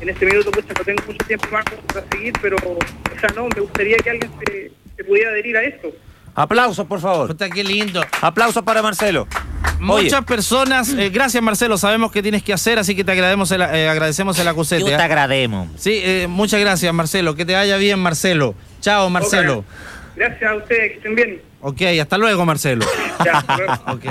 En 0.00 0.08
este 0.08 0.26
minuto 0.26 0.50
pues 0.50 0.66
no 0.66 0.84
tengo 0.84 1.02
mucho 1.06 1.26
tiempo 1.26 1.48
más 1.50 1.64
para 1.64 2.06
seguir, 2.10 2.32
pero, 2.42 2.56
o 2.56 3.20
sea, 3.20 3.30
no, 3.34 3.48
me 3.54 3.60
gustaría 3.60 3.96
que 3.98 4.10
alguien 4.10 4.30
se, 4.46 4.70
se 4.96 5.04
pudiera 5.04 5.30
adherir 5.30 5.56
a 5.56 5.62
esto. 5.62 5.92
Aplausos, 6.34 6.86
por 6.86 7.00
favor. 7.00 7.28
Puta, 7.28 7.48
qué 7.48 7.62
lindo. 7.62 8.04
Aplausos 8.20 8.62
para 8.62 8.82
Marcelo. 8.82 9.26
Oye. 9.88 10.04
Muchas 10.04 10.24
personas, 10.24 10.92
eh, 10.94 11.10
gracias 11.10 11.42
Marcelo, 11.42 11.76
sabemos 11.76 12.10
que 12.10 12.22
tienes 12.22 12.42
que 12.42 12.52
hacer, 12.52 12.78
así 12.78 12.94
que 12.94 13.04
te 13.04 13.12
agradecemos 13.12 13.50
el, 13.50 13.60
eh, 13.62 13.88
agradecemos 13.88 14.38
el 14.38 14.48
acusete. 14.48 14.82
Yo 14.82 14.86
te 14.86 14.92
¿eh? 14.92 14.96
agrademos. 14.96 15.68
Sí, 15.76 16.00
eh, 16.02 16.26
muchas 16.28 16.60
gracias 16.60 16.92
Marcelo, 16.94 17.34
que 17.34 17.44
te 17.44 17.54
vaya 17.54 17.76
bien 17.76 17.98
Marcelo. 17.98 18.54
Chao 18.80 19.10
Marcelo. 19.10 19.64
Gracias 20.16 20.50
a 20.50 20.54
ustedes, 20.54 20.92
que 20.92 20.96
estén 20.98 21.14
bien. 21.14 21.42
Ok, 21.66 21.80
hasta 22.00 22.18
luego 22.18 22.44
Marcelo. 22.44 22.84
Ok. 23.86 24.04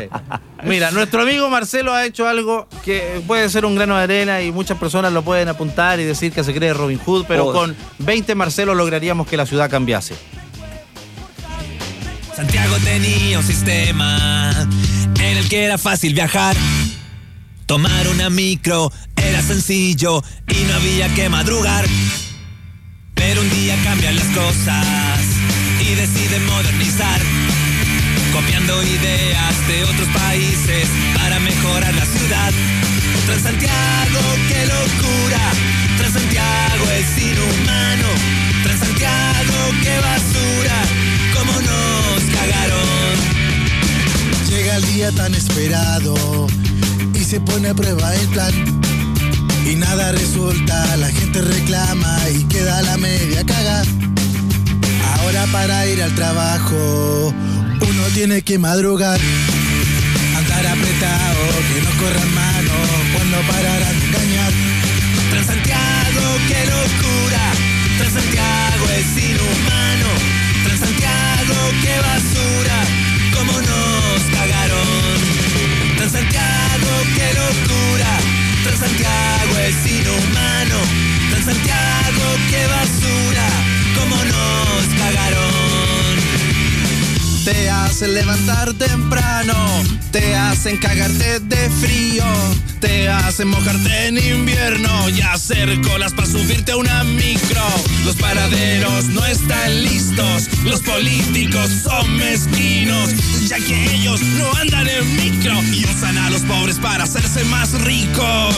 Mira, 0.63 0.89
nuestro 0.91 1.21
amigo 1.21 1.47
Marcelo 1.49 1.93
ha 1.93 2.03
hecho 2.05 2.27
algo 2.27 2.67
que 2.83 3.21
puede 3.27 3.47
ser 3.49 3.65
un 3.65 3.75
grano 3.75 3.95
de 3.97 4.03
arena 4.03 4.41
y 4.41 4.51
muchas 4.51 4.77
personas 4.79 5.13
lo 5.13 5.21
pueden 5.23 5.49
apuntar 5.49 5.99
y 5.99 6.03
decir 6.03 6.31
que 6.31 6.43
se 6.43 6.51
cree 6.53 6.73
Robin 6.73 6.97
Hood, 6.97 7.25
pero 7.27 7.45
Oh. 7.47 7.53
con 7.53 7.75
20 7.99 8.33
Marcelo 8.33 8.73
lograríamos 8.73 9.27
que 9.27 9.37
la 9.37 9.45
ciudad 9.45 9.69
cambiase. 9.69 10.15
Santiago 12.35 12.75
tenía 12.83 13.37
un 13.37 13.45
sistema 13.45 14.51
en 15.19 15.37
el 15.37 15.47
que 15.47 15.63
era 15.65 15.77
fácil 15.77 16.13
viajar. 16.15 16.55
Tomar 17.67 18.07
una 18.07 18.29
micro 18.31 18.91
era 19.15 19.41
sencillo 19.43 20.23
y 20.47 20.63
no 20.63 20.75
había 20.75 21.13
que 21.13 21.29
madrugar. 21.29 21.85
Pero 23.13 23.41
un 23.41 23.49
día 23.51 23.75
cambian 23.83 24.15
las 24.15 24.25
cosas 24.27 25.17
y 25.93 25.95
decide 25.95 26.39
modernizar, 26.39 27.21
copiando 28.31 28.81
ideas 28.83 29.67
de 29.67 29.83
otros 29.83 30.07
países 30.09 30.87
para 31.15 31.39
mejorar 31.39 31.93
la 31.93 32.05
ciudad. 32.05 32.51
Transantiago, 33.27 34.21
qué 34.47 34.65
locura, 34.65 35.43
Transantiago 35.97 36.85
es 36.97 37.17
inhumano, 37.21 38.09
Transantiago, 38.63 39.59
qué 39.83 39.95
basura, 40.09 40.77
cómo 41.35 41.53
nos 41.61 42.23
cagaron. 42.37 43.15
Llega 44.49 44.75
el 44.77 44.85
día 44.93 45.11
tan 45.11 45.35
esperado 45.35 46.47
y 47.13 47.23
se 47.23 47.39
pone 47.39 47.69
a 47.69 47.73
prueba 47.75 48.15
el 48.15 48.27
plan. 48.29 48.53
Y 49.69 49.75
nada 49.75 50.11
resulta, 50.11 50.97
la 50.97 51.09
gente 51.09 51.41
reclama 51.41 52.17
y 52.33 52.43
queda 52.45 52.81
la 52.81 52.97
media 52.97 53.45
caga. 53.45 53.83
Ahora 55.23 55.45
para 55.53 55.87
ir 55.87 56.03
al 56.03 56.13
trabajo, 56.15 57.33
uno 57.79 58.03
tiene 58.13 58.41
que 58.41 58.59
madrugar. 58.59 59.17
Andar 60.35 60.67
apretado, 60.67 61.43
que 61.69 61.81
no 61.81 61.91
corran 62.01 62.35
manos, 62.35 62.87
cuando 63.15 63.37
pararán 63.47 63.99
de 64.01 64.05
engañar. 64.05 64.51
Transantiago, 65.31 66.23
qué 66.49 66.61
locura, 66.67 67.43
Transantiago 67.99 68.85
es 68.99 69.23
inhumano, 69.23 70.09
Transantiago, 70.65 71.57
qué 71.81 71.95
basura, 72.03 72.77
cómo 73.33 73.53
nos 73.53 74.21
cagaron. 74.37 74.87
Transantiago, 75.95 76.91
qué 77.15 77.27
locura, 77.39 78.11
Transantiago 78.65 79.57
es 79.67 79.77
inhumano, 79.87 80.79
Transantiago, 81.31 82.25
qué 82.49 82.67
basura, 82.67 83.72
cómo 84.03 84.15
nos 84.15 84.99
cagaron. 84.99 85.53
Te 87.45 87.69
hacen 87.69 88.13
levantar 88.13 88.73
temprano, 88.73 89.53
te 90.11 90.35
hacen 90.35 90.77
cagarte 90.77 91.39
de 91.41 91.69
frío, 91.69 92.23
te 92.79 93.09
hacen 93.09 93.49
mojarte 93.49 94.07
en 94.07 94.17
invierno 94.17 95.09
y 95.09 95.21
hacer 95.21 95.81
colas 95.81 96.13
para 96.13 96.27
subirte 96.27 96.71
a 96.71 96.77
una 96.77 97.03
micro. 97.03 97.61
Los 98.05 98.15
paraderos 98.15 99.05
no 99.05 99.25
están 99.25 99.83
listos, 99.83 100.47
los 100.63 100.81
políticos 100.81 101.69
son 101.83 102.17
mezquinos, 102.17 103.09
ya 103.47 103.57
que 103.57 103.95
ellos 103.95 104.21
no 104.21 104.53
andan 104.55 104.87
en 104.87 105.15
micro 105.17 105.61
y 105.73 105.83
usan 105.85 106.17
a 106.17 106.29
los 106.29 106.41
pobres 106.43 106.77
para 106.79 107.03
hacerse 107.03 107.43
más 107.45 107.73
ricos. 107.81 108.55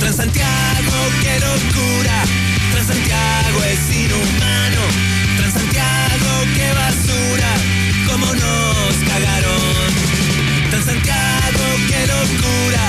Transantiago, 0.00 0.96
qué 1.22 1.38
locura, 1.40 2.24
Transantiago 2.76 3.64
es 3.64 3.96
inhumano, 3.96 4.82
Transantiago, 5.38 6.32
qué 6.54 6.68
basura, 6.74 7.50
cómo 8.06 8.26
nos 8.26 8.94
cagaron. 9.08 9.88
Transantiago, 10.68 11.64
qué 11.88 12.06
locura, 12.06 12.84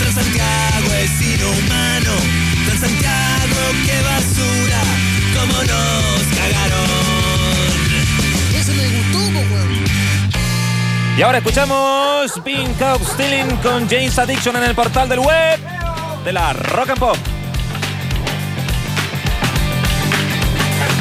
Transantiago 0.00 0.92
es 0.94 1.22
inhumano, 1.22 2.14
Transantiago, 2.66 3.60
qué 3.86 4.02
basura, 4.02 4.80
cómo 5.38 5.56
nos 5.62 6.20
cagaron. 6.36 6.88
Ese 8.58 8.72
me 8.72 8.88
gustó, 8.88 9.18
weón. 9.18 9.84
Y 11.16 11.22
ahora 11.22 11.38
escuchamos 11.38 12.32
Pink 12.44 12.80
Up 12.80 13.06
Stealing 13.06 13.56
con 13.58 13.88
James 13.88 14.18
Addiction 14.18 14.56
en 14.56 14.64
el 14.64 14.74
portal 14.74 15.08
del 15.08 15.20
web 15.20 15.60
de 16.24 16.32
la 16.32 16.52
Rock 16.54 16.90
and 16.90 16.98
Pop. 16.98 17.37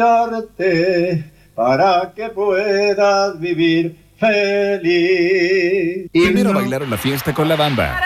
cuidarte 0.00 1.30
para 1.54 2.12
que 2.14 2.28
puedas 2.30 3.38
vivir 3.38 3.96
feliz. 4.18 6.10
Primero 6.12 6.54
bailaron 6.54 6.90
la 6.90 6.96
fiesta 6.96 7.34
con 7.34 7.48
la 7.48 7.56
bamba. 7.56 8.00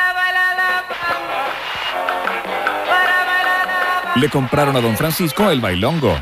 Le 4.16 4.28
compraron 4.28 4.76
a 4.76 4.80
don 4.80 4.96
Francisco 4.96 5.50
el 5.50 5.60
bailongo. 5.60 6.18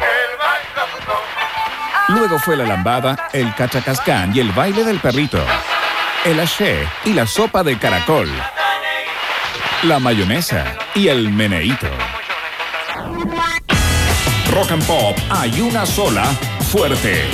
Luego 2.09 2.39
fue 2.39 2.57
la 2.57 2.65
lambada, 2.65 3.29
el 3.33 3.55
cachacascán 3.55 4.35
y 4.35 4.41
el 4.41 4.51
baile 4.53 4.85
del 4.85 4.99
perrito. 4.99 5.43
El 6.25 6.39
haché 6.41 6.87
y 7.05 7.13
la 7.13 7.27
sopa 7.27 7.63
de 7.63 7.79
caracol. 7.79 8.29
La 9.85 9.99
mayonesa 9.99 10.77
y 10.95 11.09
el 11.09 11.31
meneíto. 11.31 11.89
Rock 14.53 14.73
and 14.73 14.85
Pop 14.87 15.17
hay 15.31 15.61
una 15.63 15.87
sola, 15.87 16.25
fuerte. 16.71 17.25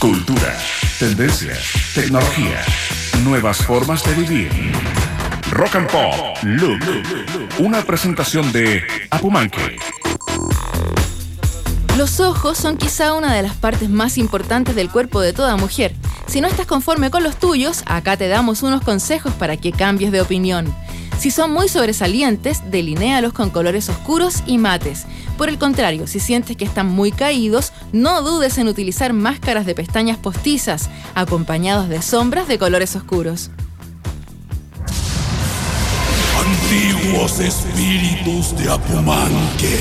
Cultura, 0.00 0.56
tendencias, 1.00 1.92
tecnología, 1.94 2.62
nuevas 3.24 3.64
formas 3.64 4.04
de 4.04 4.12
vivir. 4.12 4.50
Rock 5.50 5.76
and 5.76 5.90
Pop, 5.90 6.36
Look. 6.42 6.78
Una 7.58 7.80
presentación 7.80 8.52
de 8.52 8.82
Apumanque. 9.08 9.78
Los 11.96 12.20
ojos 12.20 12.58
son 12.58 12.76
quizá 12.76 13.14
una 13.14 13.34
de 13.34 13.40
las 13.40 13.56
partes 13.56 13.88
más 13.88 14.18
importantes 14.18 14.74
del 14.74 14.90
cuerpo 14.90 15.22
de 15.22 15.32
toda 15.32 15.56
mujer. 15.56 15.94
Si 16.26 16.42
no 16.42 16.48
estás 16.48 16.66
conforme 16.66 17.10
con 17.10 17.22
los 17.22 17.38
tuyos, 17.38 17.82
acá 17.86 18.18
te 18.18 18.28
damos 18.28 18.62
unos 18.62 18.82
consejos 18.82 19.32
para 19.32 19.56
que 19.56 19.72
cambies 19.72 20.12
de 20.12 20.20
opinión. 20.20 20.66
Si 21.20 21.30
son 21.30 21.52
muy 21.52 21.68
sobresalientes, 21.68 22.62
delinéalos 22.70 23.34
con 23.34 23.50
colores 23.50 23.90
oscuros 23.90 24.42
y 24.46 24.56
mates. 24.56 25.04
Por 25.36 25.50
el 25.50 25.58
contrario, 25.58 26.06
si 26.06 26.18
sientes 26.18 26.56
que 26.56 26.64
están 26.64 26.86
muy 26.86 27.12
caídos, 27.12 27.74
no 27.92 28.22
dudes 28.22 28.56
en 28.56 28.68
utilizar 28.68 29.12
máscaras 29.12 29.66
de 29.66 29.74
pestañas 29.74 30.16
postizas, 30.16 30.88
acompañados 31.14 31.90
de 31.90 32.00
sombras 32.00 32.48
de 32.48 32.58
colores 32.58 32.96
oscuros. 32.96 33.50
Antiguos 36.40 37.38
espíritus 37.38 38.56
de 38.56 38.72
Apumanque, 38.72 39.78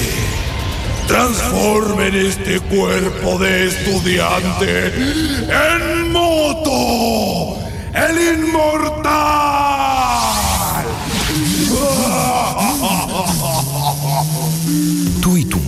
transformen 1.08 2.16
este 2.16 2.60
cuerpo 2.60 3.38
de 3.38 3.68
estudiante 3.70 4.88
en 5.48 6.12
moto, 6.12 7.58
el 7.94 8.40
inmortal. 8.40 9.79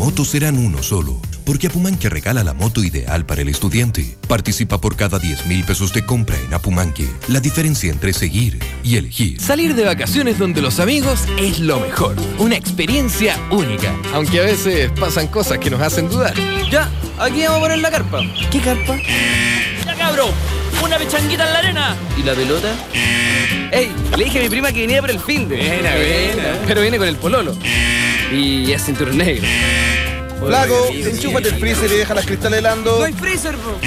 Tú 0.01 0.07
y 0.07 0.09
tu 0.09 0.21
moto 0.21 0.25
serán 0.25 0.57
uno 0.57 0.81
solo, 0.81 1.21
porque 1.45 1.67
Apumanque 1.67 2.09
regala 2.09 2.43
la 2.43 2.55
moto 2.55 2.83
ideal 2.83 3.23
para 3.23 3.43
el 3.43 3.49
estudiante. 3.49 4.17
Participa 4.27 4.81
por 4.81 4.95
cada 4.95 5.19
10 5.19 5.45
mil 5.45 5.63
pesos 5.63 5.93
de 5.93 6.03
compra 6.03 6.35
en 6.39 6.51
Apumanque. 6.55 7.07
La 7.27 7.39
diferencia 7.39 7.91
entre 7.91 8.11
seguir 8.11 8.57
y 8.83 8.95
elegir. 8.95 9.39
Salir 9.39 9.75
de 9.75 9.85
vacaciones 9.85 10.39
donde 10.39 10.59
los 10.59 10.79
amigos 10.79 11.25
es 11.37 11.59
lo 11.59 11.79
mejor. 11.79 12.15
Una 12.39 12.55
experiencia 12.55 13.37
única. 13.51 13.93
Aunque 14.13 14.39
a 14.39 14.43
veces 14.43 14.91
pasan 14.99 15.27
cosas 15.27 15.59
que 15.59 15.69
nos 15.69 15.79
hacen 15.81 16.09
dudar. 16.09 16.33
Ya, 16.71 16.89
aquí 17.19 17.43
vamos 17.43 17.59
a 17.59 17.61
poner 17.61 17.77
la 17.77 17.91
carpa. 17.91 18.21
¿Qué 18.49 18.59
carpa? 18.59 18.97
¡Ya 19.85 19.95
cabrón! 19.95 20.31
¡Una 20.83 20.97
pechanguita 20.97 21.45
en 21.45 21.53
la 21.53 21.59
arena! 21.59 21.95
¿Y 22.17 22.23
la 22.23 22.33
pelota? 22.33 22.73
Ey, 23.71 23.91
le 24.17 24.23
dije 24.23 24.39
a 24.39 24.41
mi 24.41 24.49
prima 24.49 24.71
que 24.71 24.81
venía 24.81 24.99
por 24.99 25.11
el 25.11 25.19
fin 25.19 25.47
de. 25.47 25.57
Buena, 25.57 25.91
buena. 25.91 26.59
Pero 26.65 26.81
viene 26.81 26.97
con 26.97 27.07
el 27.07 27.17
pololo. 27.17 27.55
Y 28.31 28.71
es 28.71 28.85
cinturón 28.85 29.17
negro. 29.17 29.45
Flaco, 30.39 30.87
enchúfate 30.91 31.49
el 31.49 31.55
freezer 31.55 31.91
y 31.91 31.97
deja 31.97 32.13
las 32.15 32.25
cristales 32.25 32.59
helando. 32.59 32.97
No 32.97 33.03
hay 33.03 33.13
freezer, 33.13 33.55
bro. 33.57 33.77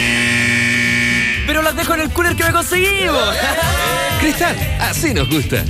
Pero 1.46 1.62
las 1.62 1.74
dejo 1.76 1.94
en 1.94 2.00
el 2.00 2.10
cooler 2.10 2.36
que 2.36 2.44
me 2.44 2.52
conseguí, 2.52 3.06
bo. 3.08 3.20
Cristal, 4.20 4.56
así 4.80 5.12
nos 5.14 5.28
gusta. 5.28 5.64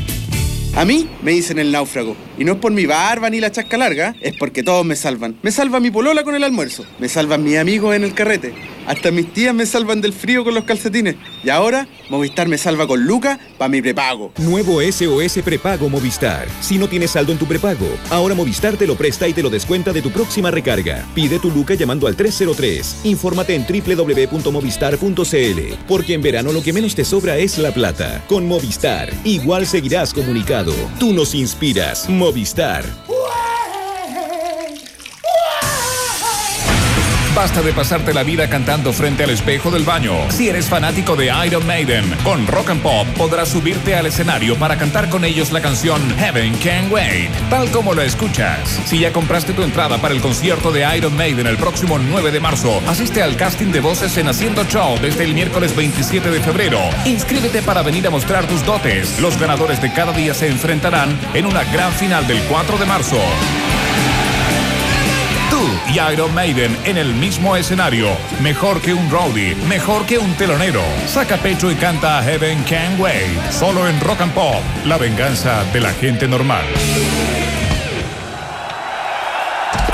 A 0.77 0.85
mí 0.85 1.09
me 1.23 1.31
dicen 1.33 1.59
el 1.59 1.71
náufrago. 1.71 2.17
Y 2.37 2.45
no 2.45 2.55
es 2.55 2.59
por 2.59 2.73
mi 2.73 2.87
barba 2.87 3.31
ni 3.31 3.41
la 3.41 3.53
chasca 3.53 3.77
larga, 3.77 4.15
es 4.21 4.35
porque 4.37 4.63
todos 4.63 4.85
me 4.85 4.97
salvan. 4.97 5.37
Me 5.43 5.53
salva 5.53 5.81
mi 5.81 5.91
polola 5.91 6.25
con 6.25 6.35
el 6.35 6.45
almuerzo. 6.45 6.85
Me 6.99 7.09
salvan 7.09 7.45
mis 7.45 7.59
amigos 7.59 7.95
en 7.95 8.05
el 8.05 8.15
carrete. 8.15 8.55
Hasta 8.87 9.11
mis 9.11 9.33
tías 9.33 9.55
me 9.55 9.67
salvan 9.67 10.01
del 10.01 10.13
frío 10.13 10.45
con 10.45 10.55
los 10.55 10.65
calcetines. 10.65 11.17
Y 11.43 11.49
ahora, 11.49 11.89
Movistar 12.11 12.49
me 12.49 12.59
salva 12.59 12.87
con 12.87 13.05
Luca 13.05 13.39
para 13.57 13.71
mi 13.71 13.81
prepago. 13.81 14.33
Nuevo 14.39 14.83
SOS 14.83 15.39
Prepago 15.43 15.89
Movistar. 15.89 16.47
Si 16.61 16.77
no 16.77 16.89
tienes 16.89 17.13
saldo 17.13 17.33
en 17.33 17.39
tu 17.39 17.47
prepago, 17.47 17.89
ahora 18.11 18.35
Movistar 18.35 18.77
te 18.77 18.87
lo 18.87 18.95
presta 18.95 19.27
y 19.27 19.33
te 19.33 19.43
lo 19.43 19.49
descuenta 19.49 19.93
de 19.93 20.03
tu 20.03 20.11
próxima 20.11 20.51
recarga. 20.51 21.07
Pide 21.15 21.39
tu 21.39 21.51
Luca 21.51 21.75
llamando 21.75 22.07
al 22.07 22.17
303. 22.17 23.01
Infórmate 23.05 23.55
en 23.55 23.65
www.movistar.cl. 23.67 25.75
Porque 25.89 26.15
en 26.15 26.23
verano 26.23 26.53
lo 26.53 26.63
que 26.63 26.73
menos 26.73 26.95
te 26.95 27.05
sobra 27.05 27.39
es 27.39 27.59
la 27.59 27.73
plata. 27.73 28.23
Con 28.29 28.47
Movistar, 28.47 29.11
igual 29.25 29.67
seguirás 29.67 30.13
comunicado. 30.13 30.75
Tú 30.99 31.15
nos 31.15 31.35
inspiras. 31.35 32.09
Movistar. 32.25 33.14
Basta 37.35 37.63
de 37.63 37.73
pasarte 37.73 38.15
la 38.15 38.23
vida 38.23 38.49
cantando 38.49 38.93
frente 38.93 39.25
al 39.25 39.31
espejo 39.31 39.73
del 39.73 39.83
baño. 39.83 40.15
Si 40.31 40.49
eres 40.49 40.69
fanático 40.69 41.17
de 41.17 41.33
Iron 41.45 41.67
Maiden, 41.67 42.09
con 42.23 42.47
Rock 42.47 42.71
and 42.71 42.81
Pop 42.81 43.09
podrás 43.17 43.49
subirte 43.49 43.97
al 43.97 44.07
escenario 44.07 44.57
para 44.57 44.79
cantar 44.79 45.11
con 45.11 45.25
ellos 45.25 45.51
la 45.51 45.61
canción 45.61 46.01
Heaven 46.17 46.57
Can 46.59 46.93
Wait, 46.93 47.33
tal 47.51 47.69
como 47.73 47.93
lo 47.93 48.03
escuchas. 48.03 48.81
Si 48.87 49.01
ya 49.01 49.13
compraste 49.13 49.53
tu 49.53 49.65
entrada 49.65 49.99
para 49.99 50.15
el 50.15 50.21
concierto 50.21 50.71
de 50.71 50.87
Iron 50.97 51.17
Maiden 51.17 51.49
el 51.49 51.57
próximo 51.57 51.99
9 51.99 52.31
de 52.31 52.39
marzo, 52.39 52.81
asiste 52.87 53.21
al 53.21 53.37
casting 53.37 53.73
de 53.73 53.81
voces 53.81 54.17
en 54.17 54.29
Haciendo 54.29 54.63
Show 54.65 55.01
desde 55.03 55.25
el 55.25 55.35
miércoles 55.35 55.75
27 55.75 56.31
de 56.31 56.41
febrero. 56.41 56.79
Inscríbete 57.05 57.63
para 57.63 57.83
venir 57.83 58.07
a 58.07 58.11
mostrar 58.11 58.47
tus 58.47 58.65
dotes. 58.65 59.21
Los 59.21 59.41
ganadores 59.41 59.83
de 59.83 59.93
cada 59.93 60.13
día 60.13 60.35
se 60.35 60.47
enfrentarán 60.47 61.19
en 61.35 61.47
una 61.47 61.65
gran 61.65 61.93
final 61.95 62.29
del 62.29 62.39
4 62.45 62.79
de 62.79 62.87
marzo. 62.87 63.19
Y 65.93 65.99
Iron 66.13 66.35
Maiden 66.35 66.77
en 66.85 66.97
el 66.97 67.15
mismo 67.15 67.57
escenario. 67.57 68.09
Mejor 68.41 68.81
que 68.81 68.95
un 68.95 69.11
roadie, 69.11 69.55
mejor 69.69 70.07
que 70.07 70.19
un 70.19 70.35
telonero. 70.35 70.83
Saca 71.07 71.37
pecho 71.37 71.71
y 71.71 71.75
canta 71.75 72.23
Heaven 72.23 72.63
Can 72.65 73.01
Wait. 73.01 73.51
Solo 73.51 73.87
en 73.89 74.01
Rock 74.01 74.23
and 74.23 74.33
Pop, 74.33 74.63
la 74.85 74.99
venganza 74.99 75.65
de 75.73 75.81
la 75.81 75.93
gente 75.93 76.27
normal. 76.27 76.65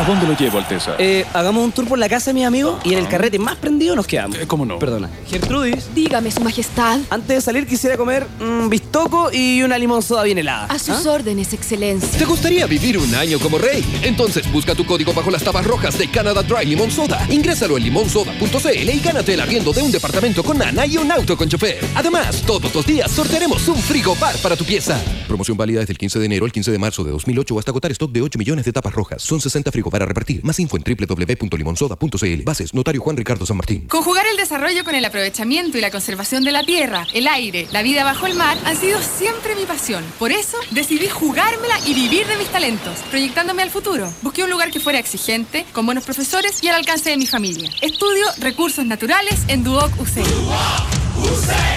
¿A 0.01 0.05
dónde 0.05 0.27
lo 0.27 0.35
llevo, 0.35 0.57
Alteza? 0.57 0.95
Eh, 0.99 1.27
hagamos 1.35 1.63
un 1.63 1.73
tour 1.73 1.87
por 1.87 1.99
la 1.99 2.09
casa 2.09 2.31
de 2.31 2.35
mis 2.35 2.47
amigos 2.47 2.81
y 2.85 2.95
en 2.95 3.01
el 3.01 3.07
carrete 3.07 3.39
más 3.39 3.57
prendido 3.57 3.95
nos 3.95 4.07
quedamos. 4.07 4.39
¿Cómo 4.47 4.65
no? 4.65 4.79
Perdona. 4.79 5.11
Gertrudis. 5.29 5.95
Dígame, 5.95 6.31
Su 6.31 6.41
Majestad. 6.41 7.01
Antes 7.11 7.29
de 7.29 7.41
salir 7.43 7.67
quisiera 7.67 7.99
comer 7.99 8.27
un 8.41 8.71
bistoco 8.71 9.31
y 9.31 9.63
una 9.63 9.77
limón 9.77 10.03
soda 10.03 10.23
bien 10.23 10.39
helada. 10.39 10.65
A 10.71 10.79
sus 10.79 11.05
órdenes, 11.05 11.53
Excelencia. 11.53 12.19
¿Te 12.19 12.25
gustaría 12.25 12.65
vivir 12.65 12.97
un 12.97 13.15
año 13.15 13.39
como 13.41 13.59
rey? 13.59 13.85
Entonces 14.03 14.51
busca 14.51 14.75
tu 14.75 14.87
código 14.87 15.13
bajo 15.13 15.31
las 15.31 15.45
tabas 15.45 15.67
rojas 15.67 15.99
de 15.99 16.11
Canada 16.11 16.43
Dry 16.43 16.65
Limón 16.65 16.91
Soda. 16.91 17.21
Ingrésalo 17.29 17.77
en 17.77 17.83
limonsoda.cl 17.83 18.91
y 18.91 19.01
gánate 19.01 19.35
el 19.35 19.41
arriendo 19.43 19.71
de 19.75 19.83
un 19.83 19.93
departamento 19.93 20.43
con 20.43 20.57
nana 20.57 20.87
y 20.87 20.97
un 20.97 21.13
auto 21.13 21.37
con 21.37 21.47
chofer. 21.47 21.85
Además, 21.95 22.41
todos 22.47 22.75
los 22.75 22.87
días 22.87 23.11
sortearemos 23.11 23.69
un 23.69 23.77
frigobar 23.77 24.35
para 24.39 24.57
tu 24.57 24.65
pieza. 24.65 24.99
Promoción 25.29 25.59
válida 25.59 25.81
desde 25.81 25.93
el 25.93 25.99
15 25.99 26.19
de 26.21 26.25
enero 26.25 26.47
al 26.47 26.53
15 26.53 26.71
de 26.73 26.79
marzo 26.79 27.05
de 27.05 27.11
2008 27.11 27.59
hasta 27.59 27.71
agotar 27.71 27.91
stock 27.91 28.11
de 28.11 28.23
8 28.23 28.39
millones 28.39 28.65
de 28.65 28.73
tapas 28.73 28.95
rojas. 28.95 29.23
Son 29.23 29.39
60 29.43 29.71
frigobar 29.91 30.03
a 30.03 30.07
repartir. 30.07 30.43
Más 30.45 30.59
info 30.59 30.77
en 30.77 30.85
www.limonsoda.cl. 30.85 32.43
Bases, 32.45 32.75
notario 32.75 33.01
Juan 33.01 33.17
Ricardo 33.17 33.45
San 33.45 33.57
Martín. 33.57 33.87
Conjugar 33.89 34.27
el 34.27 34.37
desarrollo 34.37 34.85
con 34.85 34.95
el 34.95 35.05
aprovechamiento 35.05 35.79
y 35.79 35.81
la 35.81 35.91
conservación 35.91 36.45
de 36.45 36.53
la 36.53 36.63
tierra, 36.63 37.07
el 37.13 37.27
aire, 37.27 37.67
la 37.73 37.83
vida 37.83 38.05
bajo 38.05 38.27
el 38.27 38.35
mar 38.35 38.57
han 38.65 38.77
sido 38.77 39.01
siempre 39.01 39.55
mi 39.57 39.65
pasión. 39.65 40.05
Por 40.19 40.33
eso 40.33 40.57
decidí 40.71 41.09
jugármela 41.09 41.79
y 41.87 41.95
vivir 41.95 42.27
de 42.27 42.37
mis 42.37 42.49
talentos, 42.49 42.99
proyectándome 43.11 43.63
al 43.63 43.71
futuro. 43.71 44.13
Busqué 44.23 44.45
un 44.45 44.51
lugar 44.51 44.71
que 44.71 44.81
fuera 44.81 44.99
exigente, 44.99 45.67
con 45.73 45.87
buenos 45.87 46.05
profesores 46.05 46.63
y 46.63 46.69
al 46.69 46.77
alcance 46.77 47.11
de 47.11 47.17
mi 47.17 47.27
familia. 47.27 47.71
Estudio 47.81 48.27
recursos 48.39 48.85
naturales 48.87 49.45
en 49.49 49.65
Duoc 49.65 49.91
UC. 50.01 51.10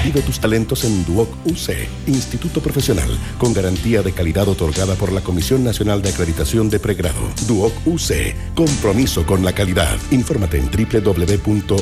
Vive 0.04 0.22
tus 0.22 0.40
talentos 0.40 0.84
en 0.84 1.06
Duoc 1.06 1.30
UC, 1.46 1.88
Instituto 2.08 2.62
Profesional, 2.62 3.10
con 3.38 3.54
garantía 3.54 4.02
de 4.02 4.12
calidad 4.12 4.48
otorgada 4.48 4.96
por 4.96 5.12
la 5.12 5.22
Comisión 5.22 5.64
Nacional 5.64 6.02
de 6.02 6.10
Acreditación 6.10 6.70
de 6.70 6.80
Pregrado. 6.80 7.22
Duoc 7.48 7.74
UC, 7.86 8.36
compromiso 8.56 9.26
con 9.26 9.46
la 9.46 9.54
calidad. 9.54 9.98
Infórmate 10.12 10.58
en 10.58 10.70
www.duoc.cl. 10.70 11.74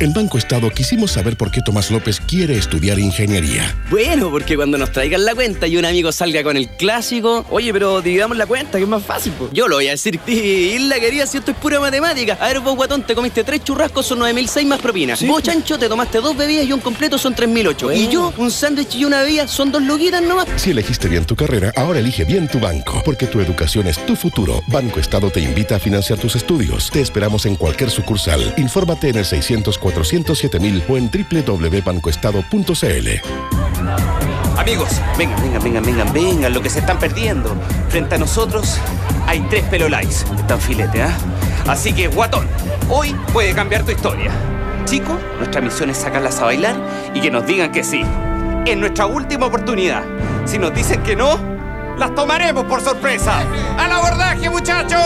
En 0.00 0.14
Banco 0.14 0.38
Estado 0.38 0.70
quisimos 0.70 1.12
saber 1.12 1.36
por 1.36 1.50
qué 1.50 1.60
Tomás 1.60 1.90
López 1.90 2.20
quiere 2.20 2.56
estudiar 2.56 2.98
ingeniería. 2.98 3.76
Bueno, 3.90 4.30
porque 4.30 4.56
cuando 4.56 4.78
nos 4.78 4.92
traigan 4.92 5.26
la 5.26 5.34
cuenta 5.34 5.66
y 5.66 5.76
un 5.76 5.84
amigo 5.84 6.10
salga 6.10 6.42
con 6.42 6.56
el 6.56 6.70
clásico, 6.70 7.44
oye, 7.50 7.70
pero 7.70 8.00
dividamos 8.00 8.38
la 8.38 8.46
cuenta, 8.46 8.78
que 8.78 8.84
es 8.84 8.88
más 8.88 9.02
fácil, 9.02 9.32
po. 9.32 9.50
Yo 9.52 9.68
lo 9.68 9.76
voy 9.76 9.88
a 9.88 9.90
decir, 9.90 10.18
y 10.26 10.78
la 10.78 10.98
quería 10.98 11.26
si 11.26 11.36
esto 11.36 11.50
es 11.50 11.56
pura 11.58 11.80
matemática. 11.80 12.38
A 12.40 12.48
ver, 12.48 12.60
vos, 12.60 12.76
guatón, 12.76 13.02
te 13.02 13.14
comiste 13.14 13.44
tres 13.44 13.62
churrascos, 13.62 14.06
son 14.06 14.20
9.006 14.20 14.64
más 14.64 14.80
propina. 14.80 15.16
Vos, 15.26 15.42
chancho, 15.42 15.78
te 15.78 15.86
tomaste 15.86 16.22
dos 16.22 16.34
bebidas 16.34 16.64
y 16.64 16.72
un 16.72 16.80
completo 16.80 17.18
son 17.18 17.36
3.008. 17.36 17.94
Y 17.94 18.08
yo, 18.08 18.32
un 18.38 18.50
sándwich 18.50 18.94
y 18.94 19.04
una 19.04 19.20
bebida 19.20 19.48
son 19.48 19.70
dos 19.70 19.82
loguitas 19.82 20.22
nomás. 20.22 20.46
Si 20.56 20.70
elegiste 20.70 21.08
bien 21.08 21.26
tu 21.26 21.36
carrera, 21.36 21.74
ahora 21.76 21.98
elige 21.98 22.24
bien 22.24 22.48
tu 22.48 22.58
banco, 22.58 23.02
porque 23.04 23.26
tu 23.26 23.38
educación 23.38 23.86
es 23.86 23.98
tu 24.06 24.16
futuro. 24.16 24.62
Banco 24.68 24.98
Estado 24.98 25.28
te 25.28 25.40
invita 25.40 25.76
a 25.76 25.78
financiar 25.78 26.18
tus 26.18 26.36
estudios. 26.36 26.90
Te 26.90 27.02
esperamos 27.02 27.44
en 27.44 27.56
cualquier 27.56 27.90
sucursal. 27.90 28.54
Infórmate 28.56 29.10
en 29.10 29.18
el 29.18 29.26
600 29.26 29.76
407 29.90 30.60
mil 30.60 30.82
o 30.88 30.96
en 30.96 31.10
www.bancoestado.cl. 31.10 33.08
Amigos, 34.58 34.88
vengan, 35.16 35.42
vengan, 35.42 35.62
vengan, 35.62 35.82
vengan, 35.84 36.12
vengan, 36.12 36.52
lo 36.52 36.60
que 36.60 36.68
se 36.68 36.80
están 36.80 36.98
perdiendo. 36.98 37.56
Frente 37.88 38.16
a 38.16 38.18
nosotros 38.18 38.78
hay 39.26 39.40
tres 39.48 39.64
pelolais. 39.64 40.26
Están 40.36 40.60
filete, 40.60 41.02
¿ah? 41.02 41.16
Así 41.66 41.92
que, 41.92 42.08
guatón, 42.08 42.46
hoy 42.88 43.14
puede 43.32 43.54
cambiar 43.54 43.84
tu 43.84 43.92
historia. 43.92 44.30
Chico, 44.84 45.18
nuestra 45.38 45.60
misión 45.60 45.90
es 45.90 45.98
sacarlas 45.98 46.40
a 46.40 46.44
bailar 46.44 46.74
y 47.14 47.20
que 47.20 47.30
nos 47.30 47.46
digan 47.46 47.72
que 47.72 47.84
sí. 47.84 48.02
Es 48.66 48.76
nuestra 48.76 49.06
última 49.06 49.46
oportunidad. 49.46 50.02
Si 50.44 50.58
nos 50.58 50.74
dicen 50.74 51.02
que 51.02 51.16
no, 51.16 51.38
las 51.96 52.14
tomaremos 52.14 52.64
por 52.64 52.80
sorpresa. 52.80 53.42
¡Al 53.78 53.92
abordaje, 53.92 54.50
muchachos! 54.50 55.00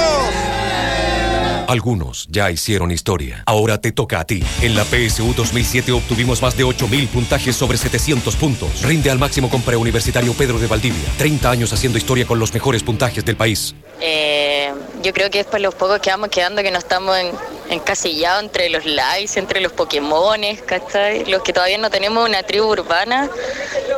Algunos 1.69 2.27
ya 2.31 2.51
hicieron 2.51 2.91
historia. 2.91 3.43
Ahora 3.47 3.81
te 3.81 3.93
toca 3.93 4.21
a 4.21 4.25
ti. 4.25 4.43
En 4.61 4.75
la 4.77 4.85
PSU 4.85 5.35
2007 5.35 5.93
obtuvimos 5.93 6.43
más 6.43 6.57
de 6.57 6.65
8.000 6.65 7.09
puntajes 7.09 7.57
sobre 7.57 7.79
700 7.79 8.37
puntos. 8.37 8.83
Rinde 8.83 9.11
al 9.11 9.19
máximo 9.19 9.49
con 9.49 9.63
preuniversitario 9.63 10.35
Pedro 10.35 10.59
de 10.59 10.67
Valdivia. 10.67 11.09
30 11.19 11.51
años 11.51 11.73
haciendo 11.73 11.99
historia 11.99 12.27
con 12.27 12.39
los 12.39 12.53
mejores 12.53 12.83
puntajes 12.83 13.25
del 13.25 13.37
país. 13.37 13.75
Eh, 14.01 14.73
yo 15.03 15.13
creo 15.13 15.31
que 15.31 15.41
es 15.41 15.47
por 15.47 15.61
los 15.61 15.75
pocos 15.75 16.01
que 16.01 16.11
vamos 16.11 16.29
quedando 16.29 16.63
que 16.63 16.71
no 16.71 16.79
estamos 16.79 17.17
en, 17.17 17.31
encasillados 17.71 18.43
entre 18.43 18.69
los 18.69 18.85
likes, 18.85 19.39
entre 19.39 19.61
los 19.61 19.73
Pokémones, 19.73 20.61
¿cachai? 20.63 21.25
Los 21.25 21.43
que 21.43 21.53
todavía 21.53 21.79
no 21.79 21.91
tenemos 21.91 22.29
una 22.29 22.43
tribu 22.43 22.67
urbana 22.67 23.31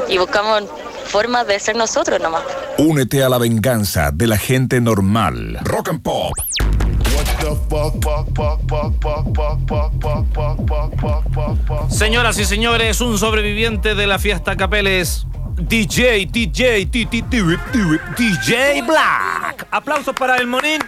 y 0.09 0.19
buscamos 0.19 0.65
formas 1.07 1.47
de 1.47 1.59
ser 1.59 1.77
nosotros 1.77 2.21
nomás. 2.21 2.43
Únete 2.79 3.23
a 3.23 3.29
la 3.29 3.39
venganza 3.39 4.11
de 4.13 4.27
la 4.27 4.39
gente 4.39 4.81
normal. 4.81 5.59
Rock 5.63 5.89
and 5.89 6.03
Pop. 6.03 6.33
Señoras 11.89 12.39
y 12.39 12.45
señores, 12.45 13.01
un 13.01 13.19
sobreviviente 13.19 13.95
de 13.95 14.07
la 14.07 14.19
fiesta 14.19 14.57
Capeles. 14.57 15.27
DJ, 15.57 16.27
DJ, 16.27 16.85
DJ 16.87 18.83
Black. 18.83 19.67
Aplausos 19.71 20.15
para 20.15 20.37
el 20.37 20.47
Monín, 20.47 20.81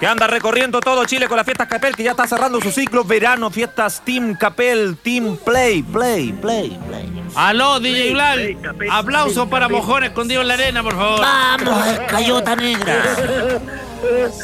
que 0.00 0.06
anda 0.06 0.26
recorriendo 0.26 0.80
todo 0.80 1.04
Chile 1.04 1.28
con 1.28 1.36
las 1.36 1.46
fiestas 1.46 1.68
Capel, 1.68 1.94
que 1.94 2.02
ya 2.02 2.10
está 2.10 2.26
cerrando 2.26 2.60
su 2.60 2.72
ciclo 2.72 3.04
verano, 3.04 3.48
fiestas 3.50 4.02
Team 4.04 4.34
Capel, 4.34 4.96
Team 4.96 5.36
Play, 5.36 5.82
Play, 5.84 6.32
Play, 6.32 6.78
Play. 6.88 7.28
Aló, 7.36 7.78
DJ 7.78 8.12
Black. 8.12 8.76
Aplausos 8.90 9.48
para 9.48 9.68
Mojones 9.68 10.08
escondido 10.10 10.42
en 10.42 10.48
la 10.48 10.54
arena, 10.54 10.82
por 10.82 10.96
favor. 10.96 11.20
Vamos, 11.20 11.84
Cayota 12.08 12.56
Negra. 12.56 13.60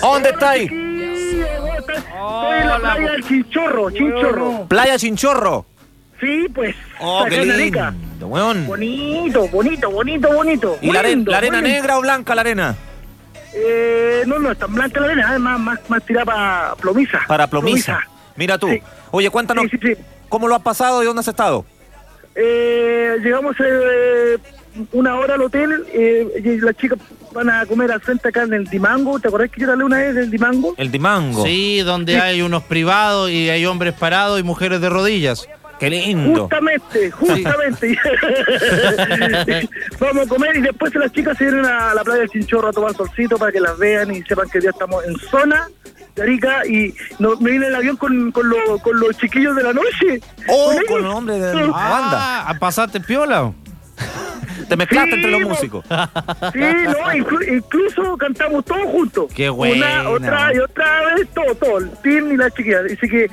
¿Dónde 0.01 0.30
está 0.30 0.51
Estoy 1.89 2.59
en 2.61 2.68
la 2.68 2.78
playa 2.78 3.11
del 3.12 3.24
Chinchorro, 3.26 3.91
Chinchorro. 3.91 4.66
Playa 4.68 4.97
Chinchorro. 4.99 5.66
Sí, 6.20 6.47
pues. 6.55 6.76
Oh, 7.01 7.24
qué 7.28 7.45
lindo, 7.45 7.93
weón. 8.28 8.66
Bonito, 8.66 9.49
bonito, 9.49 9.91
bonito, 9.91 10.33
bonito. 10.33 10.78
¿Y 10.80 10.93
la, 10.93 11.01
are- 11.01 11.16
la 11.16 11.39
arena 11.39 11.61
negra 11.61 11.99
o 11.99 12.01
blanca 12.01 12.35
la 12.35 12.43
arena? 12.43 12.76
Eh, 13.55 14.22
no, 14.26 14.39
no, 14.39 14.53
es 14.53 14.59
tan 14.59 14.72
blanca 14.74 15.01
la 15.01 15.07
arena, 15.07 15.35
es 15.35 15.41
más, 15.41 15.59
más, 15.61 15.78
más 15.91 16.03
tirada 16.05 16.24
para 16.24 16.74
plomiza. 16.76 17.20
Para 17.26 17.47
plomiza. 17.49 18.01
Mira 18.37 18.57
tú. 18.57 18.68
Oye, 19.11 19.28
cuéntanos, 19.30 19.66
¿cómo 20.28 20.49
lo 20.49 20.55
has 20.55 20.62
pasado 20.62 21.03
y 21.03 21.07
dónde 21.07 21.20
has 21.20 21.28
estado? 21.28 21.66
Eh, 22.35 23.16
llegamos 23.22 23.55
eh, 23.62 24.39
una 24.93 25.18
hora 25.18 25.35
al 25.35 25.43
hotel 25.43 25.85
eh, 25.93 26.27
y 26.45 26.61
las 26.61 26.77
chicas 26.77 26.99
van 27.33 27.51
a 27.51 27.66
comer 27.66 27.93
al 27.93 28.01
frente 28.01 28.29
acá 28.29 28.43
en 28.43 28.55
el 28.55 28.64
Dimango. 28.66 29.18
¿Te 29.20 29.29
acordás 29.29 29.51
que 29.51 29.61
yo 29.61 29.66
te 29.66 29.73
hablé 29.73 29.85
una 29.85 29.99
vez 29.99 30.14
del 30.14 30.31
Dimango? 30.31 30.75
El 30.77 30.91
Dimango. 30.91 31.45
Sí, 31.45 31.81
donde 31.81 32.14
Sí. 32.14 32.20
hay 32.20 32.43
unos 32.43 32.62
privados 32.64 33.31
y 33.31 33.49
hay 33.51 33.64
hombres 33.66 33.95
parados 33.95 34.41
y 34.41 34.43
mujeres 34.43 34.81
de 34.81 34.89
rodillas. 34.91 35.49
Qué 35.79 35.91
lindo. 35.91 36.43
Justamente, 36.43 37.11
justamente. 37.11 37.99
Vamos 40.01 40.27
a 40.27 40.29
comer 40.29 40.57
y 40.57 40.61
después 40.61 40.95
las 40.95 41.12
chicas 41.12 41.37
se 41.37 41.45
vienen 41.45 41.64
a 41.66 41.95
la 41.95 42.03
playa 42.05 42.20
del 42.20 42.31
Chinchorro 42.31 42.68
a 42.68 42.73
tomar 42.73 42.95
solcito 42.95 43.37
para 43.39 43.53
que 43.53 43.61
las 43.61 43.77
vean 43.79 44.14
y 44.14 44.23
sepan 44.23 44.49
que 44.49 44.61
ya 44.61 44.70
estamos 44.70 45.05
en 45.05 45.16
zona 45.31 45.68
de 46.14 46.23
Arica 46.23 46.66
y 46.66 46.95
no, 47.18 47.37
me 47.41 47.53
viene 47.53 47.68
el 47.68 47.75
avión 47.75 47.97
con, 47.97 48.31
con, 48.33 48.49
lo- 48.49 48.79
con 48.83 49.01
los 49.01 49.16
chiquillos 49.16 49.57
de 49.57 49.62
la 49.62 49.73
noche. 49.73 50.20
Oh, 50.49 50.73
con 50.87 51.03
los 51.03 51.14
hombres 51.14 51.41
de 51.41 51.55
la 51.55 51.66
banda. 51.66 52.49
Ah, 52.49 52.57
¿pasaste 52.61 53.01
piola? 53.01 53.53
Te 54.68 54.76
mezclaste 54.76 55.11
Sí, 55.11 55.16
entre 55.16 55.30
los 55.30 55.40
músicos. 55.43 55.84
Sí, 56.53 56.59
no, 56.59 57.12
inclu- 57.12 57.57
incluso 57.59 58.16
cantamos 58.16 58.64
todos 58.64 58.84
juntos. 58.86 59.26
Qué 59.34 59.49
buena. 59.49 60.03
Una, 60.03 60.11
otra 60.11 60.55
y 60.55 60.59
otra 60.59 61.14
vez, 61.14 61.28
todo, 61.34 61.55
todo, 61.55 61.78
el 61.78 61.90
team 62.03 62.32
y 62.32 62.36
las 62.36 62.53
chiquillas. 62.55 62.82
Así 62.86 63.09
que 63.09 63.28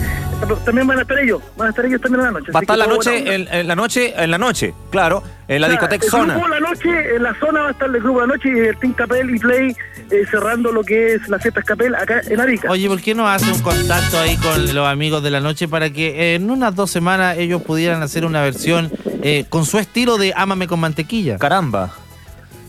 también 0.65 0.87
van 0.87 0.99
a 0.99 1.01
estar 1.01 1.19
ellos, 1.19 1.41
van 1.57 1.67
a 1.67 1.69
estar 1.71 1.85
ellos 1.85 2.01
también 2.01 2.25
en 2.25 2.33
la 2.33 2.39
noche. 2.39 2.51
Va 2.51 2.59
a 2.59 2.61
estar 2.61 2.77
la 2.77 2.87
noche, 2.87 3.35
en, 3.35 3.47
en 3.51 3.67
la 3.67 3.75
noche, 3.75 4.13
en 4.17 4.31
la 4.31 4.37
noche, 4.37 4.73
claro, 4.89 5.23
en 5.47 5.61
la 5.61 5.69
discoteca 5.69 6.05
el 6.05 6.11
Zona. 6.11 6.33
grupo 6.35 6.47
La 6.47 6.59
Noche, 6.59 7.15
en 7.15 7.23
la 7.23 7.35
zona 7.39 7.61
va 7.61 7.67
a 7.69 7.71
estar 7.71 7.89
el 7.89 8.01
grupo 8.01 8.19
La 8.21 8.27
Noche 8.27 8.49
y 8.55 8.59
el 8.59 8.77
Team 8.77 8.93
Capel 8.93 9.35
y 9.35 9.39
Play 9.39 9.75
eh, 10.11 10.25
cerrando 10.29 10.71
lo 10.71 10.83
que 10.83 11.13
es 11.15 11.27
la 11.27 11.39
fiesta 11.39 11.61
Capel 11.63 11.95
acá 11.95 12.21
en 12.27 12.39
Arica. 12.39 12.69
Oye, 12.71 12.87
¿por 12.87 13.01
qué 13.01 13.13
no 13.15 13.27
hace 13.27 13.51
un 13.51 13.59
contacto 13.59 14.19
ahí 14.19 14.37
con 14.37 14.73
los 14.73 14.87
amigos 14.87 15.21
de 15.23 15.31
la 15.31 15.39
noche 15.39 15.67
para 15.67 15.89
que 15.89 16.35
en 16.35 16.49
unas 16.49 16.75
dos 16.75 16.89
semanas 16.91 17.37
ellos 17.37 17.61
pudieran 17.63 18.01
hacer 18.03 18.25
una 18.25 18.41
versión 18.41 18.91
eh, 19.21 19.45
con 19.49 19.65
su 19.65 19.77
estilo 19.77 20.17
de 20.17 20.33
Ámame 20.35 20.67
con 20.67 20.79
mantequilla? 20.79 21.37
Caramba. 21.37 21.91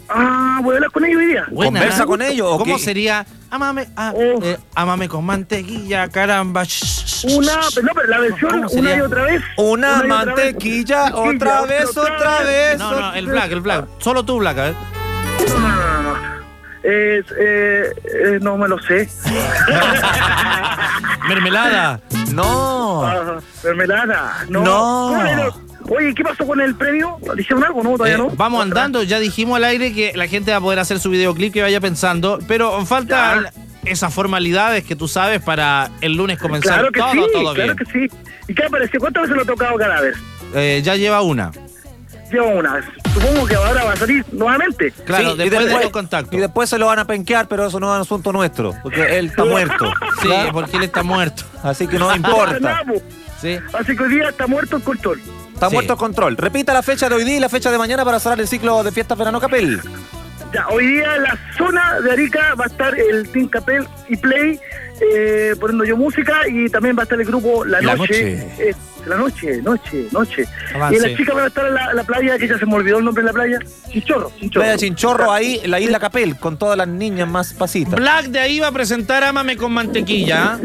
Ah, 0.08 0.58
voy 0.62 0.72
a 0.72 0.76
hablar 0.78 0.90
con 0.90 1.04
ellos 1.04 1.18
hoy 1.20 1.26
día. 1.26 1.44
Buena, 1.50 1.78
¿Conversa 1.80 2.02
¿eh? 2.02 2.06
con 2.06 2.22
ellos 2.22 2.48
o 2.50 2.58
¿Cómo 2.58 2.76
qué? 2.76 2.82
sería? 2.82 3.24
Ámame, 3.48 3.88
ah, 3.96 4.12
eh, 4.16 4.58
ámame 4.74 5.08
con 5.08 5.24
mantequilla, 5.24 6.08
caramba. 6.08 6.64
Una, 7.24 7.52
pero 7.74 7.86
no, 7.86 7.92
pero 7.94 8.06
la 8.08 8.18
versión 8.18 8.66
una 8.72 8.96
y 8.96 9.00
otra 9.00 9.22
vez. 9.24 9.42
Una 9.56 9.66
Una 9.66 9.88
y 9.88 9.92
otra 9.92 10.02
vez. 10.02 10.08
mantequilla, 10.26 11.14
otra 11.14 11.62
vez, 11.62 11.96
otra 11.96 12.42
vez. 12.42 12.78
No, 12.78 13.00
no, 13.00 13.14
el 13.14 13.26
Black, 13.26 13.52
el 13.52 13.60
Black. 13.60 13.86
Solo 13.98 14.24
tú, 14.24 14.38
Black, 14.38 14.58
a 14.58 14.62
ver. 14.64 14.74
No, 15.48 15.58
no, 15.58 15.68
no, 15.68 16.02
no. 16.02 16.30
Es, 16.82 17.26
eh, 17.38 17.92
eh, 18.04 18.38
no 18.40 18.56
me 18.56 18.66
lo 18.66 18.78
sé. 18.80 19.08
Mermelada. 21.28 22.00
No. 22.32 23.04
Ah, 23.04 23.38
mermelada. 23.64 24.44
No. 24.48 24.62
No. 24.64 25.69
Oye, 25.92 26.14
¿qué 26.14 26.22
pasó 26.22 26.46
con 26.46 26.60
el 26.60 26.74
premio? 26.76 27.18
¿Le 27.34 27.42
hicieron 27.42 27.64
algo? 27.64 27.82
No, 27.82 27.90
todavía 27.96 28.14
Eh, 28.14 28.18
no. 28.18 28.30
vamos 28.30 28.62
andando, 28.62 29.02
ya 29.02 29.18
dijimos 29.18 29.56
al 29.56 29.64
aire 29.64 29.92
que 29.92 30.12
la 30.14 30.28
gente 30.28 30.52
va 30.52 30.58
a 30.58 30.60
poder 30.60 30.78
hacer 30.78 31.00
su 31.00 31.10
videoclip 31.10 31.52
que 31.52 31.62
vaya 31.62 31.80
pensando, 31.80 32.38
pero 32.46 32.86
faltan 32.86 33.48
esas 33.84 34.14
formalidades 34.14 34.84
que 34.84 34.94
tú 34.94 35.08
sabes 35.08 35.40
para 35.42 35.90
el 36.00 36.12
lunes 36.16 36.38
comenzar 36.38 36.74
Claro 36.74 36.92
que 36.92 37.00
todo, 37.00 37.12
sí, 37.12 37.32
todo 37.32 37.54
claro 37.54 37.74
bien. 37.74 37.76
que 37.76 37.84
sí. 38.08 38.16
¿Y 38.46 38.54
qué 38.54 38.64
apareció? 38.64 39.00
¿Cuántas 39.00 39.22
veces 39.22 39.36
lo 39.36 39.42
ha 39.42 39.46
tocado 39.46 39.76
cada 39.78 40.00
vez? 40.00 40.16
Eh, 40.54 40.80
ya 40.84 40.94
lleva 40.94 41.22
una. 41.22 41.50
Lleva 42.30 42.46
una. 42.46 42.80
Supongo 43.12 43.44
que 43.46 43.54
ahora 43.56 43.82
va 43.84 43.92
a 43.92 43.96
salir 43.96 44.24
nuevamente. 44.30 44.92
Claro, 45.04 45.32
Sí, 45.32 45.38
después 45.38 45.64
y 45.64 45.66
de 45.66 45.80
los 45.82 45.90
contactos. 45.90 46.34
Y 46.34 46.38
después 46.38 46.70
se 46.70 46.78
lo 46.78 46.86
van 46.86 47.00
a 47.00 47.04
penquear, 47.04 47.48
pero 47.48 47.66
eso 47.66 47.80
no 47.80 47.92
es 47.96 48.00
asunto 48.02 48.32
nuestro, 48.32 48.74
porque 48.84 49.18
él 49.18 49.26
está 49.26 49.44
muerto. 49.46 49.92
Sí, 50.22 50.28
porque 50.52 50.76
él 50.76 50.84
está 50.84 51.02
muerto. 51.02 51.42
Así 51.64 51.88
que 51.88 51.98
no 51.98 52.14
importa. 52.14 52.84
Sí. 53.40 53.58
Así 53.72 53.96
que 53.96 54.02
hoy 54.04 54.14
día 54.14 54.28
está 54.28 54.46
muerto 54.46 54.76
el 54.76 54.82
control. 54.82 55.20
Está 55.60 55.68
Sí. 55.68 55.74
muerto 55.74 55.92
el 55.92 55.98
control. 55.98 56.36
Repita 56.38 56.72
la 56.72 56.82
fecha 56.82 57.06
de 57.10 57.16
hoy 57.16 57.24
día 57.24 57.36
y 57.36 57.40
la 57.40 57.50
fecha 57.50 57.70
de 57.70 57.76
mañana 57.76 58.02
para 58.02 58.18
cerrar 58.18 58.40
el 58.40 58.48
ciclo 58.48 58.82
de 58.82 58.92
fiestas 58.92 59.18
verano 59.18 59.38
Capel. 59.38 59.78
Ya, 60.54 60.66
hoy 60.68 60.86
día 60.86 61.16
en 61.16 61.22
la 61.24 61.38
zona 61.58 62.00
de 62.00 62.10
Arica 62.12 62.54
va 62.58 62.64
a 62.64 62.68
estar 62.68 62.98
el 62.98 63.28
Team 63.28 63.46
Capel 63.48 63.86
y 64.08 64.16
Play 64.16 64.58
eh, 65.14 65.54
poniendo 65.60 65.84
yo 65.84 65.98
música 65.98 66.48
y 66.48 66.70
también 66.70 66.96
va 66.96 67.00
a 67.00 67.04
estar 67.04 67.20
el 67.20 67.26
grupo 67.26 67.62
La 67.66 67.82
La 67.82 67.94
Noche. 67.94 68.36
Noche. 68.36 68.70
Eh, 68.70 68.74
la 69.06 69.16
Noche, 69.16 69.60
Noche, 69.62 70.06
Noche. 70.12 70.46
Avance. 70.74 70.96
Y 70.96 71.00
las 71.00 71.16
chicas 71.18 71.34
van 71.34 71.44
a 71.44 71.48
estar 71.48 71.66
en 71.66 71.74
la, 71.74 71.92
la 71.92 72.04
playa, 72.04 72.38
que 72.38 72.48
ya 72.48 72.58
se 72.58 72.64
me 72.64 72.74
olvidó 72.76 72.98
el 72.98 73.04
nombre 73.04 73.22
de 73.22 73.26
la 73.26 73.32
playa. 73.34 73.58
Chinchorro, 73.90 74.32
Chinchorro. 74.40 74.64
Playa 74.64 74.78
Chinchorro 74.78 75.30
ahí, 75.32 75.60
en 75.62 75.70
la 75.70 75.78
isla 75.78 76.00
Capel, 76.00 76.38
con 76.38 76.56
todas 76.58 76.78
las 76.78 76.88
niñas 76.88 77.28
más 77.28 77.52
pasitas. 77.52 77.94
Black 78.00 78.26
de 78.28 78.40
ahí 78.40 78.60
va 78.60 78.68
a 78.68 78.72
presentar 78.72 79.22
Ámame 79.24 79.58
con 79.58 79.72
mantequilla. 79.72 80.54
¿ah? 80.54 80.58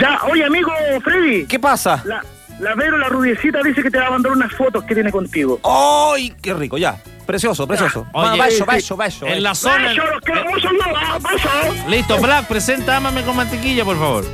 Ya, 0.00 0.18
oye 0.30 0.44
amigo 0.44 0.70
Freddy. 1.04 1.46
¿Qué 1.46 1.58
pasa? 1.60 2.02
La, 2.04 2.22
La 2.60 2.74
Vero, 2.74 2.96
la 2.96 3.08
rubiecita, 3.08 3.62
dice 3.62 3.82
que 3.82 3.90
te 3.90 3.98
va 3.98 4.06
a 4.06 4.10
mandar 4.10 4.32
unas 4.32 4.52
fotos 4.52 4.82
que 4.84 4.94
tiene 4.94 5.10
contigo. 5.12 5.60
¡Ay, 5.62 6.32
qué 6.40 6.54
rico! 6.54 6.78
Ya. 6.78 6.96
Precioso, 7.26 7.66
precioso. 7.66 8.06
Oye, 8.12 8.50
sí, 8.52 8.62
beso, 8.66 8.96
beso. 8.96 9.26
En 9.26 9.42
la 9.42 9.54
zona. 9.54 9.92
Los. 9.92 11.86
Listo, 11.88 12.18
Black, 12.20 12.46
presenta 12.46 12.96
Ámame 12.96 13.22
con 13.24 13.36
mantequilla, 13.36 13.84
por 13.84 13.98
favor. 13.98 14.24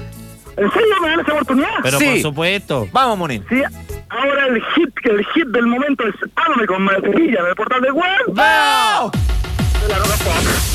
¿En 0.56 0.70
serio 0.70 0.94
me 1.00 1.08
dan 1.08 1.20
esa 1.20 1.32
oportunidad? 1.32 1.68
Pero 1.82 1.98
Sí. 1.98 2.04
por 2.04 2.20
supuesto. 2.20 2.88
Vamos, 2.92 3.16
Monín. 3.18 3.44
Sí, 3.48 3.62
ahora 4.10 4.46
el 4.48 4.62
hit, 4.74 4.94
que 5.02 5.10
el 5.10 5.24
hit 5.34 5.46
del 5.48 5.66
momento 5.66 6.04
es 6.06 6.14
Ámame 6.36 6.66
con 6.66 6.82
mantequilla 6.82 7.40
en 7.40 7.46
el 7.46 7.54
portal 7.56 7.80
de 7.80 7.90
web. 7.90 8.06
¡Vamos! 8.28 9.12
De 9.12 9.88
la 9.88 9.96
Roca. 9.96 10.71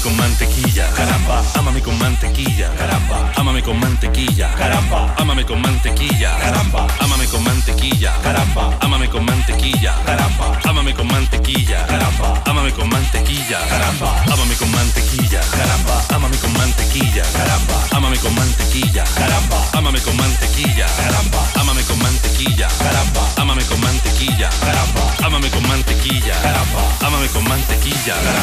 Ámame 0.00 0.16
con 0.16 0.16
mantequilla, 0.16 0.90
caramba. 0.96 1.42
Ámame 1.56 1.82
con 1.82 1.98
mantequilla, 1.98 2.70
caramba. 2.74 3.32
Ámame 3.36 3.62
con 3.62 3.78
mantequilla, 3.78 4.48
caramba. 4.56 5.14
Ámame 5.18 5.44
con 5.44 5.60
mantequilla, 5.60 6.38
caramba. 6.40 6.86
Ámame 6.96 7.26
con 7.26 7.44
mantequilla, 7.44 8.14
caramba. 8.22 8.78
Ámame 8.80 9.10
con 9.10 9.24
mantequilla, 9.26 9.92
caramba. 10.06 10.64
Ámame 10.64 10.94
con 10.94 11.06
mantequilla, 11.06 11.86
caramba. 11.86 12.42
Ámame 12.46 12.72
con 12.72 12.88
mantequilla, 12.88 13.60
caramba. 13.68 14.24
Ámame 14.24 14.56
con 14.56 14.72
mantequilla, 14.72 15.40
caramba. 15.52 16.04
Ámame 16.16 16.38
con 16.38 16.54
mantequilla, 16.54 17.44
caramba. 17.44 17.86
Ámame 17.92 18.18
con 18.18 18.34
mantequilla, 18.34 19.04
caramba. 19.14 19.60
Ámame 19.74 20.00
con 20.00 20.16
mantequilla, 20.16 20.88
caramba. 20.96 21.50
Ámame 21.60 21.82
con 21.84 22.08
mantequilla, 22.08 22.68
caramba. 22.80 23.22
Ámame 23.36 23.64
con 23.64 23.80
mantequilla, 23.80 24.48
caramba. 24.64 25.02
Ámame 25.26 25.50
con 25.50 25.62
mantequilla, 25.68 26.34
caramba. 26.40 26.82
Ámame 27.00 27.28
con 27.28 27.44
mantequilla, 27.44 28.14
caramba. 28.24 28.39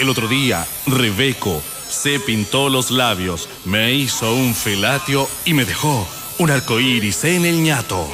El 0.00 0.08
otro 0.08 0.28
día, 0.28 0.66
Rebeco 0.86 1.62
se 1.86 2.18
pintó 2.20 2.70
los 2.70 2.90
labios, 2.90 3.50
me 3.66 3.92
hizo 3.92 4.32
un 4.32 4.54
felatio 4.54 5.28
y 5.44 5.52
me 5.52 5.66
dejó 5.66 6.08
un 6.38 6.50
arco 6.50 6.80
iris 6.80 7.22
en 7.24 7.44
el 7.44 7.62
ñato. 7.62 8.08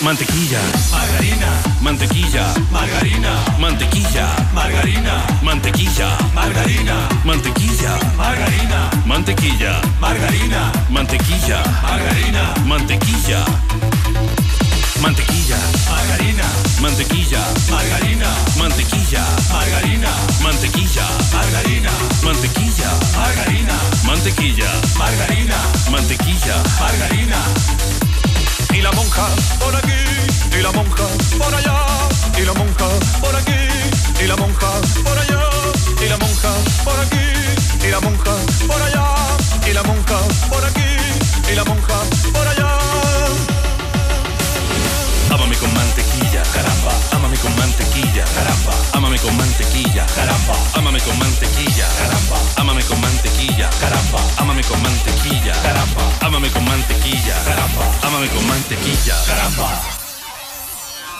Mantequilla, 0.00 0.60
margarina, 0.90 1.62
mantequilla, 1.80 2.54
margarina, 2.72 3.44
mantequilla, 3.60 4.48
margarina, 4.52 5.24
mantequilla, 5.40 6.18
margarina, 6.34 7.08
mantequilla, 7.24 7.98
margarina, 8.16 8.90
mantequilla, 9.06 9.80
margarina, 10.00 10.72
mantequilla, 10.90 11.62
margarina, 11.84 12.54
mantequilla. 12.66 13.91
Mantequilla, 15.02 15.56
margarina, 15.90 16.44
mantequilla, 16.80 17.40
margarina, 17.68 18.28
mantequilla, 18.56 19.24
margarina, 19.52 20.08
mantequilla, 20.40 21.04
margarina, 21.34 21.90
mantequilla, 22.22 22.88
margarina, 23.16 23.74
mantequilla, 24.06 24.70
margarina, 24.96 25.56
mantequilla, 25.90 26.54
margarina. 26.78 27.38
Y 28.72 28.80
la 28.80 28.92
monja 28.92 29.26
por 29.58 29.74
aquí, 29.74 30.02
y 30.56 30.62
la 30.62 30.70
monja 30.70 31.06
por 31.36 31.52
allá, 31.52 31.78
y 32.38 32.42
la 32.42 32.52
monja 32.54 32.88
por 33.20 33.34
aquí, 33.34 33.60
y 34.22 34.26
la 34.28 34.36
monja 34.36 34.70
por 35.02 35.18
allá, 35.18 35.42
y 36.00 36.08
la 36.08 36.16
monja 36.16 36.52
por 36.84 37.00
aquí, 37.00 37.26
y 37.84 37.90
la 37.90 38.00
monja 38.00 38.34
por 38.68 38.80
allá, 38.80 39.04
y 39.68 39.72
la 39.72 39.82
monja 39.82 40.18
por 40.48 40.64
aquí, 40.64 40.90
y 41.50 41.54
la 41.56 41.64
monja 41.64 41.98
por 42.32 42.46
allá. 42.46 42.61
Ámame 45.32 45.56
con 45.56 45.72
mantequilla, 45.72 46.42
caramba. 46.52 46.92
Ámame 47.12 47.36
con 47.38 47.56
mantequilla, 47.56 48.24
caramba. 48.34 48.72
Ámame 48.92 49.18
con 49.18 49.36
mantequilla, 49.36 50.04
caramba. 50.14 50.54
Ámame 50.74 51.00
con 51.00 51.18
mantequilla, 51.18 51.88
caramba. 51.96 52.36
Ámame 52.56 52.82
con 52.84 53.00
mantequilla, 53.00 53.70
caramba. 53.70 54.20
Ámame 54.38 54.62
con 54.62 54.82
mantequilla, 54.82 55.52
caramba. 55.62 56.02
Ámame 56.20 56.50
con 56.50 56.64
mantequilla, 56.64 57.34
caramba. 57.44 57.84
Ámame 58.02 58.28
con 58.28 58.46
mantequilla, 58.46 59.16
caramba. 59.26 59.68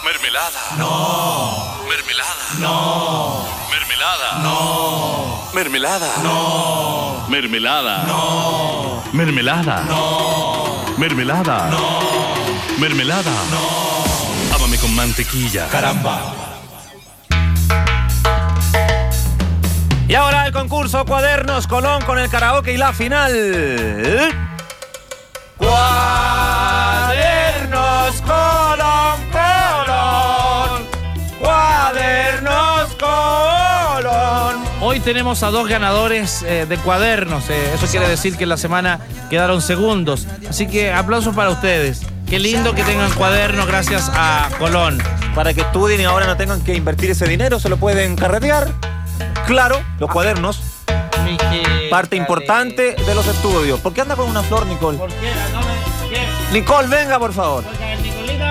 Mermelada. 0.05 0.61
No. 0.77 1.77
Mermelada. 1.89 2.45
No. 2.59 3.47
Mermelada. 3.71 4.39
No. 4.43 5.49
Mermelada. 5.53 6.21
No. 6.21 7.25
Mermelada. 7.29 8.03
No. 8.05 9.03
Mermelada. 9.13 9.83
No. 9.85 10.85
Mermelada. 10.97 11.69
No. 11.71 12.52
Mermelada. 12.79 13.31
No. 13.51 14.55
Ámame 14.55 14.77
con 14.77 14.93
mantequilla. 14.95 15.67
Caramba. 15.69 16.33
Y 20.07 20.15
ahora 20.15 20.45
el 20.45 20.53
concurso 20.53 21.05
Cuadernos 21.05 21.65
Colón 21.65 22.03
con 22.03 22.19
el 22.19 22.29
karaoke 22.29 22.73
y 22.73 22.77
la 22.77 22.93
final. 22.93 23.31
Cuadernos 25.57 26.21
Colón, 28.21 29.21
Colón. 29.31 29.32
Tenemos 35.03 35.43
a 35.43 35.51
dos 35.51 35.67
ganadores 35.67 36.43
eh, 36.43 36.65
de 36.67 36.77
cuadernos. 36.77 37.49
eh, 37.49 37.73
eso 37.73 37.85
quiere 37.87 38.07
decir 38.07 38.37
que 38.37 38.43
en 38.43 38.49
la 38.49 38.57
semana 38.57 38.99
quedaron 39.29 39.61
segundos. 39.61 40.27
Así 40.49 40.67
que 40.67 40.91
aplausos 40.91 41.35
para 41.35 41.49
ustedes. 41.49 42.01
Qué 42.29 42.39
lindo 42.39 42.73
que 42.73 42.83
tengan 42.83 43.11
cuadernos 43.11 43.67
gracias 43.67 44.09
a 44.13 44.49
Colón. 44.57 45.01
Para 45.35 45.53
que 45.53 45.61
estudien 45.61 46.01
y 46.01 46.03
ahora 46.05 46.25
no 46.25 46.37
tengan 46.37 46.61
que 46.63 46.73
invertir 46.73 47.11
ese 47.11 47.27
dinero, 47.27 47.59
se 47.59 47.69
lo 47.69 47.77
pueden 47.77 48.15
carretear. 48.15 48.71
Claro, 49.45 49.81
los 49.99 50.09
cuadernos. 50.09 50.61
Parte 51.89 52.15
importante 52.15 52.95
de 52.95 53.15
los 53.15 53.27
estudios. 53.27 53.79
¿Por 53.79 53.93
qué 53.93 54.01
anda 54.01 54.15
con 54.15 54.27
una 54.29 54.41
flor, 54.41 54.65
Nicole? 54.65 54.99
Nicole, 56.51 56.87
venga, 56.87 57.19
por 57.19 57.33
favor. 57.33 57.63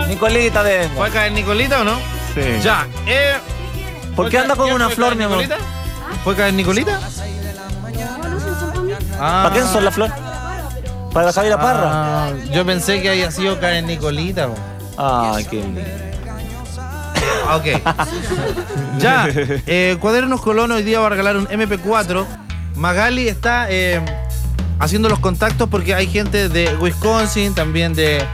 Nicolita, 0.09 0.63
venga. 0.63 0.95
¿Fue 0.97 1.09
a 1.09 1.11
caer 1.11 1.33
Nicolita 1.33 1.81
o 1.81 1.85
no? 1.85 1.97
Sí. 2.35 2.61
Ya. 2.63 2.87
Eh, 3.07 3.35
¿Por 4.15 4.29
qué 4.29 4.39
anda 4.39 4.55
con 4.55 4.67
¿quién 4.67 4.77
una 4.77 4.91
flor, 4.91 5.17
mi 5.17 5.25
amor? 5.25 5.39
Nicolita? 5.39 5.82
¿Fue 6.25 6.37
caer 6.37 6.55
Nicolita? 6.55 7.01
Ah. 9.19 9.43
¿Para 9.45 9.55
quién 9.55 9.67
son 9.67 9.85
las 9.85 9.95
flores? 9.95 10.15
¿Para 11.13 11.27
la 11.27 11.33
Javiera 11.33 11.61
Parra? 11.61 11.89
Ah, 11.93 12.31
yo 12.53 12.65
pensé 12.65 13.03
que 13.03 13.11
había 13.11 13.31
sido 13.31 13.59
caer 13.61 13.85
Nicolita. 13.85 14.47
bo. 14.47 14.55
Ay, 14.97 15.45
qué 15.45 15.57
lindo. 15.57 15.81
Ok. 17.55 17.65
ya. 18.99 19.27
eh, 19.31 19.97
Cuadernos 20.01 20.41
Colón 20.41 20.71
hoy 20.71 20.83
día 20.83 21.01
va 21.01 21.07
a 21.07 21.11
regalar 21.11 21.37
un 21.37 21.47
MP4. 21.49 22.25
Magali 22.77 23.29
está 23.29 23.67
eh, 23.69 24.01
haciendo 24.79 25.09
los 25.09 25.19
contactos 25.19 25.69
porque 25.69 25.95
hay 25.95 26.07
gente 26.07 26.49
de 26.49 26.75
Wisconsin, 26.77 27.55
también 27.55 27.95
de 27.95 28.25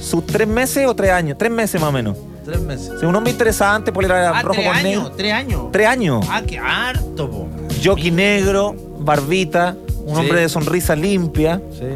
¿Sus 0.00 0.26
tres 0.26 0.48
meses 0.48 0.86
o 0.86 0.94
tres 0.94 1.12
años? 1.12 1.36
Tres 1.38 1.50
meses 1.50 1.80
más 1.80 1.90
o 1.90 1.92
menos. 1.92 2.16
Tres 2.44 2.60
meses. 2.60 2.92
Sí, 3.00 3.06
un 3.06 3.14
hombre 3.14 3.32
interesante, 3.32 3.92
polera 3.92 4.30
Ah, 4.30 4.42
rojo 4.42 4.54
tres 4.54 4.66
con 4.66 4.76
años, 4.76 5.02
negro. 5.02 5.14
tres 5.16 5.32
años. 5.32 5.62
Tres 5.72 5.86
años. 5.86 6.26
Ah, 6.30 6.42
qué 6.46 6.58
harto, 6.58 7.30
po. 7.30 7.48
Jockey 7.84 8.10
negro, 8.10 8.74
barbita, 8.98 9.76
un 10.04 10.14
Sí. 10.14 10.20
hombre 10.20 10.40
de 10.40 10.48
sonrisa 10.48 10.96
limpia. 10.96 11.60
Sí. 11.72 11.86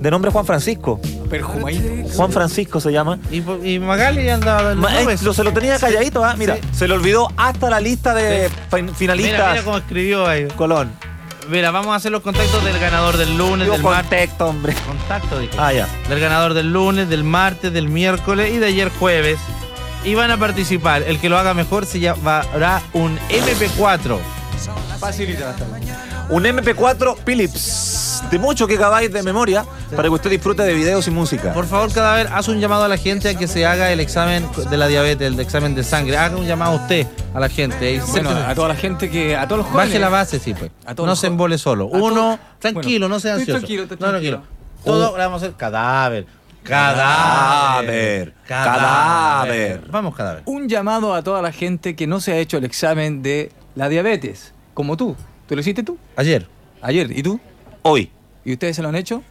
De 0.00 0.10
nombre 0.10 0.30
Juan 0.30 0.46
Francisco. 0.46 0.98
Perjumadito. 1.28 2.08
Juan 2.16 2.32
Francisco 2.32 2.80
se 2.80 2.90
llama. 2.90 3.18
Y, 3.30 3.42
y 3.68 3.78
Magali 3.78 4.28
andaba 4.30 4.74
Ma- 4.74 5.00
eh, 5.02 5.16
lo- 5.22 5.34
se 5.34 5.44
lo 5.44 5.52
tenía 5.52 5.78
calladito, 5.78 6.24
¿ah? 6.24 6.34
Mira, 6.38 6.56
se 6.72 6.88
le 6.88 6.94
olvidó 6.94 7.28
hasta 7.36 7.68
la 7.68 7.80
lista 7.80 8.14
de 8.14 8.48
fin- 8.70 8.88
finalistas. 8.94 9.32
Mira, 9.34 9.50
mira 9.52 9.64
cómo 9.64 9.76
escribió 9.76 10.26
ahí. 10.26 10.48
Colón. 10.56 10.90
Mira, 11.50 11.70
vamos 11.70 11.92
a 11.92 11.96
hacer 11.96 12.12
los 12.12 12.22
contactos 12.22 12.64
del 12.64 12.78
ganador 12.78 13.16
del 13.16 13.36
lunes, 13.36 13.66
Digo 13.66 13.72
del 13.74 13.82
contexto, 13.82 14.46
hombre. 14.46 14.72
Contacto, 14.86 15.38
dije. 15.38 15.52
Ah, 15.58 15.72
ya. 15.72 15.88
Del 16.08 16.20
ganador 16.20 16.54
del 16.54 16.72
lunes, 16.72 17.08
del 17.10 17.24
martes, 17.24 17.72
del 17.72 17.88
miércoles 17.88 18.52
y 18.54 18.58
de 18.58 18.66
ayer 18.66 18.88
jueves. 18.98 19.38
Y 20.04 20.14
van 20.14 20.30
a 20.30 20.38
participar. 20.38 21.02
El 21.02 21.18
que 21.20 21.28
lo 21.28 21.38
haga 21.38 21.54
mejor 21.54 21.86
se 21.86 22.00
llevará 22.00 22.82
un 22.92 23.18
MP4. 23.28 24.18
Facilita 24.98 25.54
Un 26.28 26.44
MP4 26.44 27.16
Philips 27.24 28.22
de 28.30 28.38
mucho 28.38 28.66
que 28.66 28.74
acabáis 28.76 29.10
de 29.10 29.22
memoria 29.22 29.64
para 29.96 30.02
que 30.04 30.08
usted 30.10 30.30
disfrute 30.30 30.62
de 30.62 30.74
videos 30.74 31.06
y 31.08 31.10
música. 31.10 31.52
Por 31.54 31.66
favor, 31.66 31.90
Cadáver, 31.90 32.28
haz 32.32 32.48
un 32.48 32.60
llamado 32.60 32.84
a 32.84 32.88
la 32.88 32.98
gente 32.98 33.30
a 33.30 33.34
que 33.34 33.48
se 33.48 33.64
haga 33.66 33.90
el 33.92 33.98
examen 34.00 34.46
de 34.70 34.76
la 34.76 34.86
diabetes, 34.88 35.26
el 35.32 35.40
examen 35.40 35.74
de 35.74 35.82
sangre. 35.82 36.16
Haga 36.18 36.36
un 36.36 36.46
llamado 36.46 36.72
a 36.72 36.76
usted, 36.82 37.06
a 37.34 37.40
la 37.40 37.48
gente. 37.48 37.94
Y 37.94 37.98
Bueno, 38.00 38.30
siéntese- 38.30 38.46
a 38.50 38.54
toda 38.54 38.68
la 38.68 38.76
gente 38.76 39.10
que. 39.10 39.34
A 39.36 39.46
todos 39.48 39.58
los 39.60 39.66
jóvenes. 39.68 39.88
Baje 39.88 39.98
la 39.98 40.08
base, 40.10 40.38
sí, 40.38 40.52
pues. 40.54 40.70
A 40.84 40.94
todos 40.94 41.08
No 41.08 41.16
se 41.16 41.26
embole 41.28 41.56
solo. 41.58 41.84
a 41.92 41.96
Uno, 41.96 42.38
tranquilo, 42.58 43.06
bueno, 43.06 43.14
no 43.16 43.20
sea 43.20 43.32
estoy 43.32 43.40
ansioso. 43.54 43.58
tranquilo, 43.60 43.82
estoy 43.84 43.98
No, 44.00 44.08
tranquilo. 44.10 44.42
Todo 44.84 45.16
le 45.16 45.24
vamos 45.24 45.42
a 45.42 45.46
hacer 45.46 45.56
cadáver. 45.56 46.26
Cadáver. 46.62 48.34
Cadáver. 48.46 49.82
Vamos, 49.90 50.14
cadáver. 50.14 50.42
Un 50.46 50.68
llamado 50.68 51.14
a 51.14 51.22
toda 51.22 51.42
la 51.42 51.52
gente 51.52 51.96
que 51.96 52.06
no 52.06 52.20
se 52.20 52.32
ha 52.32 52.38
hecho 52.38 52.58
el 52.58 52.64
examen 52.64 53.22
de 53.22 53.50
la 53.74 53.88
diabetes, 53.88 54.52
como 54.74 54.96
tú. 54.96 55.16
¿Tú 55.46 55.54
lo 55.54 55.60
hiciste 55.60 55.82
tú? 55.82 55.98
Ayer. 56.16 56.46
Ayer. 56.82 57.10
¿Y 57.16 57.22
tú? 57.22 57.40
Hoy. 57.82 58.10
¿Y 58.44 58.52
ustedes 58.52 58.76
se 58.76 58.82
lo 58.82 58.88
han 58.88 58.96
hecho? 58.96 59.22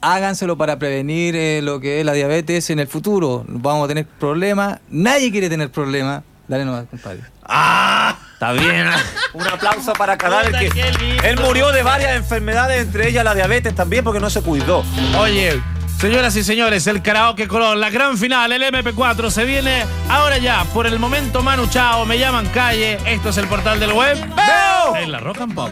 Háganselo 0.00 0.56
para 0.56 0.78
prevenir 0.78 1.36
eh, 1.36 1.60
lo 1.62 1.80
que 1.80 2.00
es 2.00 2.06
la 2.06 2.12
diabetes 2.12 2.70
en 2.70 2.80
el 2.80 2.88
futuro. 2.88 3.44
Vamos 3.46 3.84
a 3.84 3.88
tener 3.88 4.06
problemas. 4.06 4.80
Nadie 4.88 5.30
quiere 5.30 5.48
tener 5.48 5.70
problemas. 5.70 6.22
Dale 6.48 6.64
nomás, 6.64 6.86
compadre. 6.90 7.20
¡Ah! 7.44 8.18
Está 8.34 8.52
bien. 8.52 8.88
Un 9.34 9.46
aplauso 9.46 9.92
para 9.92 10.18
Cadáver 10.18 10.52
que 10.58 11.28
él 11.28 11.38
murió 11.40 11.70
de 11.70 11.84
varias 11.84 12.16
enfermedades, 12.16 12.82
entre 12.82 13.08
ellas 13.08 13.24
la 13.24 13.36
diabetes 13.36 13.72
también 13.72 14.02
porque 14.02 14.18
no 14.18 14.30
se 14.30 14.42
cuidó. 14.42 14.82
Oye, 15.16 15.62
señoras 16.02 16.34
y 16.34 16.42
señores, 16.42 16.88
el 16.88 17.00
karaoke 17.00 17.46
color, 17.46 17.76
la 17.76 17.88
gran 17.88 18.18
final, 18.18 18.50
el 18.50 18.60
MP4 18.60 19.30
se 19.30 19.44
viene 19.44 19.84
ahora 20.08 20.36
ya. 20.36 20.64
Por 20.74 20.88
el 20.88 20.98
momento, 20.98 21.44
Manu 21.44 21.68
Chao, 21.68 22.04
me 22.06 22.18
llaman 22.18 22.48
calle. 22.48 22.98
Esto 23.06 23.28
es 23.28 23.36
el 23.36 23.46
portal 23.46 23.78
del 23.78 23.92
web. 23.92 24.18
¡Veo! 24.34 24.96
En 24.96 25.12
la 25.12 25.20
Rock 25.20 25.42
and 25.42 25.54
Pop. 25.54 25.70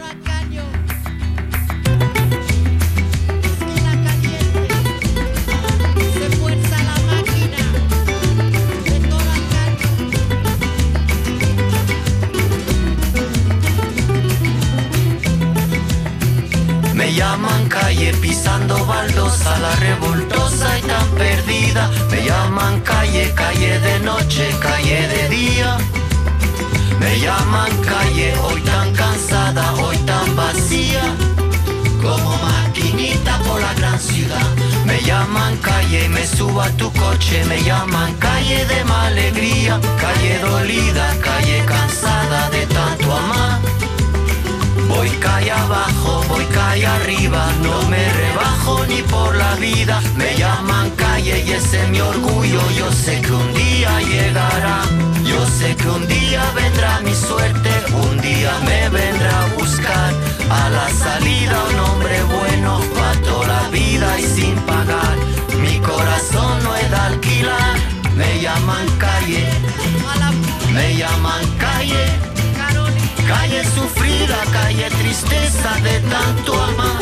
Me 17.11 17.16
llaman 17.16 17.68
calle 17.68 18.12
pisando 18.22 18.86
baldosa, 18.86 19.58
la 19.58 19.74
revoltosa 19.74 20.78
y 20.78 20.82
tan 20.82 21.08
perdida. 21.18 21.90
Me 22.08 22.22
llaman 22.24 22.80
calle, 22.82 23.34
calle 23.34 23.80
de 23.80 23.98
noche, 23.98 24.48
calle 24.61 25.08
de 25.08 25.28
día. 25.28 25.76
Me 27.00 27.18
llaman 27.18 27.72
calle, 27.78 28.32
hoy 28.44 28.61
tan 28.61 28.94
cansada, 28.94 29.74
hoy 29.82 29.96
tan 30.06 30.36
vacía. 30.36 31.02
Como 32.00 32.38
maquinita 32.44 33.38
por 33.38 33.61
la 33.61 33.74
gran 33.74 33.98
ciudad. 33.98 34.46
Me 34.84 35.02
llaman 35.02 35.56
calle, 35.56 36.08
me 36.11 36.24
subo 36.24 36.61
a 36.61 36.70
tu 36.76 36.92
coche. 36.92 37.44
Me 37.46 37.61
llaman 37.64 38.14
calle 38.20 38.64
de 38.66 38.84
mala 38.84 39.06
alegría. 39.08 39.80
Calle 40.00 40.38
dolida, 40.38 41.16
calle 41.20 41.64
cansada 41.66 42.50
de 42.50 42.66
tanto 42.66 43.12
amar. 43.12 43.80
Voy 44.91 45.09
calle 45.20 45.53
abajo, 45.53 46.22
voy 46.28 46.45
calle 46.47 46.86
arriba, 46.86 47.47
no 47.62 47.82
me 47.88 48.12
rebajo 48.12 48.84
ni 48.86 49.03
por 49.03 49.34
la 49.36 49.55
vida. 49.55 50.03
Me 50.16 50.36
llaman 50.36 50.91
calle 50.97 51.45
y 51.47 51.53
ese 51.53 51.82
es 51.82 51.88
mi 51.91 52.01
orgullo, 52.01 52.61
yo 52.76 52.91
sé 52.93 53.20
que 53.20 53.32
un 53.32 53.55
día 53.55 54.01
llegará. 54.01 54.82
Yo 55.24 55.47
sé 55.47 55.76
que 55.76 55.88
un 55.88 56.07
día 56.09 56.43
vendrá 56.55 57.01
mi 57.01 57.14
suerte, 57.14 57.70
un 58.09 58.20
día 58.20 58.53
me 58.64 58.88
vendrá 58.88 59.45
a 59.45 59.47
buscar. 59.59 60.12
A 60.51 60.68
la 60.70 60.88
salida 61.05 61.57
un 61.70 61.78
hombre 61.78 62.22
bueno, 62.24 62.80
pa' 62.95 63.14
toda 63.22 63.47
la 63.47 63.68
vida 63.68 64.18
y 64.18 64.24
sin 64.24 64.57
pagar. 64.70 65.16
Mi 65.62 65.78
corazón 65.78 66.62
no 66.64 66.74
es 66.74 66.91
de 66.91 66.97
alquilar, 66.97 67.76
me 68.16 68.41
llaman 68.41 68.86
calle, 68.99 69.47
me 70.72 70.97
llaman 70.97 71.45
calle. 71.59 72.30
Calle 73.31 73.62
sufrida, 73.62 74.39
calle 74.51 74.91
tristeza 74.91 75.70
de 75.85 76.01
tanto 76.11 76.53
amar. 76.53 77.01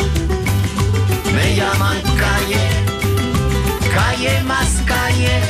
Me 1.35 1.57
llaman 1.57 1.99
calle, 2.23 2.65
calle 3.97 4.43
más 4.43 4.69
calle. 4.85 5.41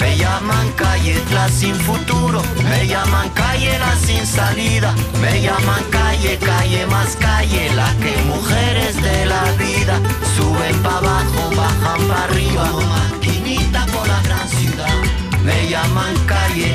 Me 0.00 0.16
llaman 0.16 0.68
calle 0.72 1.14
la 1.32 1.48
sin 1.48 1.76
futuro. 1.76 2.42
Me 2.68 2.88
llaman 2.88 3.28
calle 3.34 3.78
la 3.78 3.94
sin 3.94 4.26
salida. 4.26 4.92
Me 5.20 5.40
llaman 5.40 5.84
calle, 5.92 6.38
calle 6.38 6.86
más 6.86 7.14
calle. 7.14 7.72
La 7.76 7.94
que 8.02 8.16
mujeres 8.32 9.00
de 9.00 9.26
la 9.26 9.44
vida 9.64 9.94
suben 10.36 10.76
para 10.82 10.98
abajo, 10.98 11.42
bajan 11.56 12.08
para 12.08 12.24
arriba. 12.24 12.64
Maquinita 12.94 13.86
por 13.86 14.08
la 14.08 14.20
gran 14.22 14.48
ciudad. 14.48 14.96
Me 15.44 15.68
llaman 15.68 16.14
calle, 16.26 16.72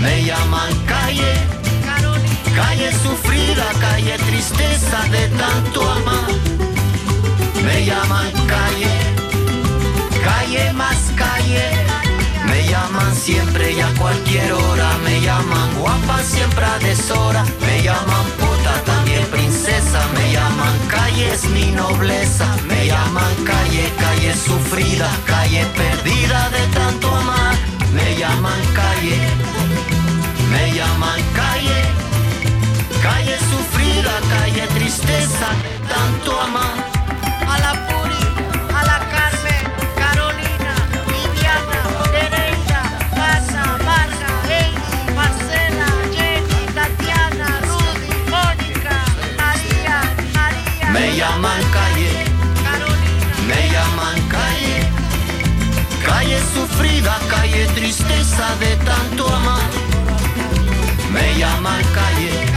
me 0.00 0.24
llaman 0.24 0.74
calle. 0.86 1.63
Calle 2.54 2.92
sufrida, 2.92 3.66
calle 3.80 4.16
tristeza 4.18 5.02
de 5.10 5.28
tanto 5.36 5.90
amar. 5.90 6.30
Me 7.64 7.84
llaman 7.84 8.30
calle, 8.46 8.94
calle 10.22 10.72
más 10.72 10.98
calle. 11.16 11.70
Me 12.46 12.66
llaman 12.68 13.14
siempre 13.14 13.72
y 13.72 13.80
a 13.80 13.88
cualquier 13.98 14.52
hora. 14.52 14.98
Me 15.04 15.20
llaman 15.20 15.74
guapa 15.80 16.22
siempre 16.22 16.64
a 16.64 16.78
deshora. 16.78 17.44
Me 17.66 17.82
llaman 17.82 18.26
puta 18.38 18.74
también 18.84 19.26
princesa. 19.32 20.06
Me 20.14 20.32
llaman 20.32 20.78
calle 20.88 21.32
es 21.32 21.44
mi 21.46 21.72
nobleza. 21.72 22.46
Me 22.68 22.86
llaman 22.86 23.34
calle, 23.44 23.92
calle 23.98 24.34
sufrida, 24.34 25.10
calle 25.26 25.66
perdida 25.76 26.50
de 26.50 26.66
tanto 26.68 27.08
amar. 27.08 27.56
Me 27.92 28.16
llaman 28.16 28.60
calle, 28.74 29.18
me 30.50 30.72
llaman 30.72 31.20
calle. 31.34 32.03
Calle 33.04 33.38
sufrida, 33.50 34.12
calle 34.30 34.66
tristeza, 34.68 35.48
tanto 35.92 36.40
amar. 36.40 36.72
A 37.52 37.58
la 37.64 37.72
Puri, 37.86 38.24
a 38.78 38.80
la 38.90 38.98
Carmen, 39.12 39.64
Carolina, 40.02 40.74
Viviana, 41.10 41.80
Teresa, 42.14 42.80
Casa, 43.18 43.62
Marga, 43.88 44.32
Heidi, 44.48 44.96
Marcela, 45.18 45.88
Jenny, 46.16 46.60
Tatiana, 46.78 47.48
Rudy, 47.68 48.12
Mónica, 48.32 48.96
María, 49.36 49.96
María. 50.36 50.90
Me 50.94 51.04
llaman 51.18 51.62
calle, 51.76 52.12
me 53.48 53.60
llaman 53.74 54.18
calle. 54.36 54.78
Calle 56.06 56.38
sufrida, 56.54 57.18
calle 57.28 57.66
tristeza 57.74 58.46
de 58.60 58.76
tanto 58.76 59.28
amar. 59.28 59.68
Me 61.12 61.34
llaman 61.38 61.82
calle, 61.98 62.53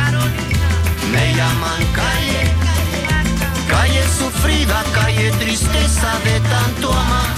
llaman 1.37 1.83
calle. 1.93 2.41
Calle 3.69 4.03
sufrida, 4.17 4.83
calle 4.93 5.31
tristeza 5.31 6.09
de 6.23 6.39
tanto 6.39 6.91
amar. 6.91 7.35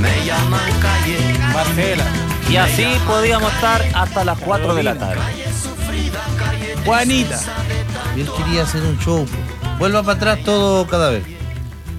Me 0.00 0.24
llaman 0.26 0.70
calle, 0.80 1.18
Marcela. 1.54 2.04
Y 2.50 2.56
así 2.56 2.86
podíamos 3.06 3.52
estar 3.54 3.82
hasta 3.94 4.24
las 4.24 4.38
4 4.38 4.74
de 4.74 4.82
la 4.82 4.94
tarde. 4.96 5.20
Juanita. 6.84 7.38
Él 8.16 8.28
quería 8.36 8.62
hacer 8.64 8.82
un 8.82 8.98
show. 8.98 9.26
Vuelva 9.78 10.02
para 10.02 10.16
atrás 10.16 10.44
todo 10.44 10.86
cadáver. 10.86 11.22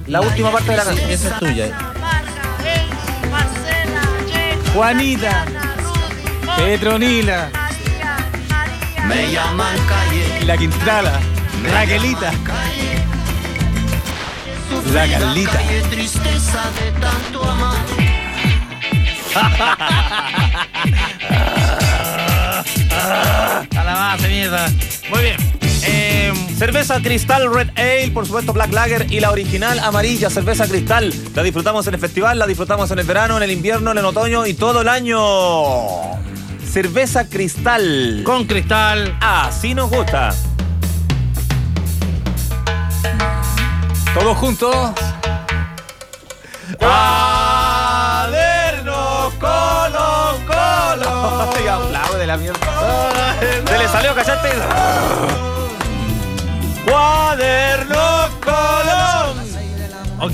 La 0.08 0.22
última 0.22 0.52
parte 0.52 0.72
de 0.72 0.78
la 0.78 0.84
canción. 0.84 1.10
Esa 1.10 1.30
es 1.30 1.40
tuya. 1.40 1.66
eh. 1.68 1.74
Juanita. 4.74 5.46
Petronila. 6.58 7.50
Me 9.08 9.32
llaman 9.32 9.78
calle. 9.88 10.46
La 10.46 10.58
Quintrala. 10.58 11.20
Raquelita. 11.72 12.32
La 14.94 15.08
Carlita. 15.08 15.52
Calle 15.52 15.82
tristeza 15.90 16.64
de 16.80 16.92
tanto 17.00 17.44
amar. 17.44 17.78
A 23.74 23.84
la 23.84 23.94
base, 23.94 24.28
mierda. 24.28 24.70
Muy 25.10 25.22
bien. 25.22 25.38
Eh, 25.84 26.32
cerveza 26.58 27.02
Cristal 27.02 27.54
Red 27.54 27.70
Ale, 27.76 28.12
por 28.14 28.26
supuesto 28.26 28.54
Black 28.54 28.72
Lager 28.72 29.12
y 29.12 29.20
la 29.20 29.32
original 29.32 29.80
amarilla, 29.80 30.30
cerveza 30.30 30.68
Cristal. 30.68 31.14
La 31.34 31.44
disfrutamos 31.44 31.88
en 31.88 31.96
el 31.96 32.00
festival, 32.00 32.38
la 32.38 32.48
disfrutamos 32.48 32.92
en 32.92 33.00
el 33.00 33.06
verano, 33.06 33.38
en 33.38 33.44
el 33.44 33.52
invierno, 33.52 33.92
en 33.92 33.98
el 33.98 34.06
otoño 34.06 34.46
y 34.46 34.54
todo 34.54 34.82
el 34.82 34.90
año. 34.90 36.11
Cerveza 36.72 37.28
cristal. 37.28 38.22
Con 38.24 38.46
cristal. 38.46 39.18
Así 39.20 39.74
nos 39.74 39.90
gusta. 39.90 40.34
Todos 44.14 44.38
juntos. 44.38 44.76
Cuaderno 46.80 47.74
colón 49.40 50.46
colón. 50.48 51.50
Y 51.64 51.68
aplaude 51.68 52.26
la 52.26 52.38
mierda. 52.38 53.36
Se 53.68 53.78
le 53.78 53.88
salió, 53.90 54.16
¿cachaste? 54.16 54.50
Cuaderno 56.86 57.96
colón. 57.96 58.11
Ok. 60.22 60.34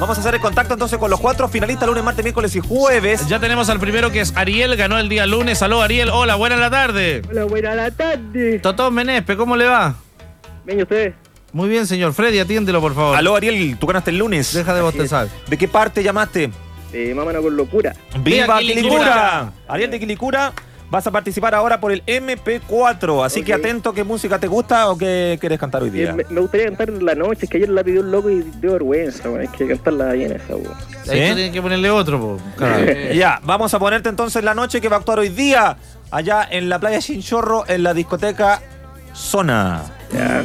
Vamos 0.00 0.18
a 0.18 0.20
hacer 0.20 0.34
el 0.34 0.40
contacto 0.40 0.74
entonces 0.74 0.98
con 0.98 1.10
los 1.10 1.20
cuatro 1.20 1.48
finalistas 1.48 1.88
lunes, 1.88 2.02
martes, 2.02 2.24
miércoles 2.24 2.56
y 2.56 2.60
jueves. 2.60 3.28
Ya 3.28 3.38
tenemos 3.38 3.70
al 3.70 3.78
primero 3.78 4.10
que 4.10 4.20
es 4.20 4.36
Ariel, 4.36 4.74
ganó 4.76 4.98
el 4.98 5.08
día 5.08 5.26
lunes. 5.26 5.62
Aló, 5.62 5.80
Ariel. 5.80 6.10
Hola, 6.10 6.34
buena 6.34 6.56
la 6.56 6.70
tarde. 6.70 7.22
Hola, 7.30 7.44
buena 7.44 7.74
la 7.76 7.90
tarde. 7.92 8.58
Totón 8.58 8.94
Menespe, 8.94 9.36
¿cómo 9.36 9.54
le 9.54 9.66
va? 9.66 9.94
Bien, 10.64 10.80
¿y 10.80 10.82
usted? 10.82 11.14
Muy 11.52 11.68
bien, 11.68 11.86
señor. 11.86 12.14
Freddy, 12.14 12.40
atiéndelo, 12.40 12.80
por 12.80 12.96
favor. 12.96 13.16
Aló, 13.16 13.36
Ariel, 13.36 13.76
tú 13.78 13.86
ganaste 13.86 14.10
el 14.10 14.18
lunes. 14.18 14.52
Deja 14.52 14.74
de 14.74 14.82
bostezar. 14.82 15.28
¿De 15.46 15.56
qué 15.56 15.68
parte 15.68 16.02
llamaste? 16.02 16.50
Eh, 16.92 17.14
mámana 17.14 17.40
con 17.40 17.56
locura. 17.56 17.94
¡Viva! 18.20 18.58
Quilicura! 18.58 19.52
Ariel 19.68 19.90
de 19.90 20.00
Quilicura, 20.00 20.52
vas 20.90 21.06
a 21.06 21.10
participar 21.10 21.54
ahora 21.54 21.80
por 21.80 21.92
el 21.92 22.04
MP4. 22.06 23.24
Así 23.24 23.42
que 23.42 23.52
atento, 23.54 23.92
¿qué 23.92 24.04
música 24.04 24.38
te 24.38 24.46
gusta 24.46 24.90
o 24.90 24.96
qué 24.98 25.36
quieres 25.40 25.58
cantar 25.58 25.82
hoy 25.82 25.88
Eh, 25.88 25.92
día? 25.92 26.12
me, 26.14 26.24
me 26.30 26.40
gustaría 26.40 26.66
cantar 26.66 26.90
la 27.02 27.14
noche, 27.14 27.44
es 27.44 27.50
que 27.50 27.58
ayer 27.58 27.68
la 27.68 27.84
pidió 27.84 28.00
un 28.00 28.10
loco 28.10 28.30
y 28.30 28.42
dio 28.60 28.72
vergüenza, 28.72 29.28
weón. 29.28 29.42
Hay 29.42 29.48
que 29.48 29.66
cantarla 29.68 30.12
bien 30.12 30.32
esa, 30.32 30.56
weón. 30.56 30.74
¿Sí? 31.04 31.10
Ahí 31.10 31.20
tienen 31.34 31.52
que 31.52 31.62
ponerle 31.62 31.90
otro, 31.90 32.20
po. 32.20 32.38
Caray. 32.56 33.16
Ya, 33.18 33.40
vamos 33.44 33.72
a 33.74 33.78
ponerte 33.78 34.08
entonces 34.08 34.42
la 34.44 34.54
noche 34.54 34.80
que 34.80 34.88
va 34.88 34.96
a 34.96 34.98
actuar 35.00 35.18
hoy 35.18 35.28
día 35.28 35.76
allá 36.10 36.46
en 36.50 36.68
la 36.68 36.78
playa 36.78 37.00
Chinchorro 37.00 37.64
en 37.68 37.82
la 37.82 37.92
discoteca 37.94 38.60
Zona. 39.14 39.82
Ya. 40.12 40.42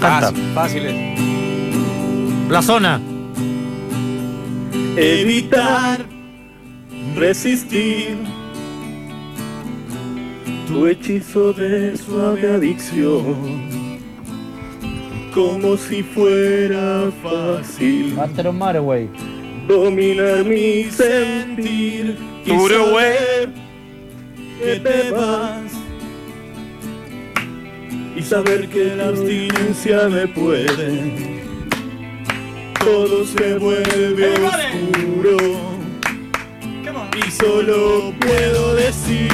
Canta. 0.00 0.26
Fácil, 0.30 0.52
fáciles. 0.54 1.20
La 2.50 2.62
zona. 2.62 3.00
Evitar, 4.96 6.04
resistir. 7.16 8.18
Tu 10.68 10.86
hechizo 10.86 11.52
de 11.52 11.96
suave 11.96 12.50
adicción. 12.52 13.66
Como 15.32 15.76
si 15.76 16.02
fuera 16.02 17.10
fácil 17.22 18.18
Antero 18.18 18.52
Mare, 18.52 18.78
güey. 18.78 19.08
dominar 19.68 20.44
mi 20.44 20.84
sentir. 20.84 22.16
Y 22.44 22.50
saber 22.50 23.52
que 24.58 24.76
te 24.80 25.10
vas 25.10 25.72
y 28.16 28.22
saber 28.22 28.68
que 28.68 28.96
la 28.96 29.08
abstinencia 29.08 30.08
me 30.08 30.26
puede. 30.28 31.42
Todo 32.80 33.24
se 33.26 33.58
vuelve 33.58 34.32
oscuro 34.46 35.75
y 37.16 37.30
solo 37.30 38.12
puedo 38.20 38.74
decir 38.74 39.30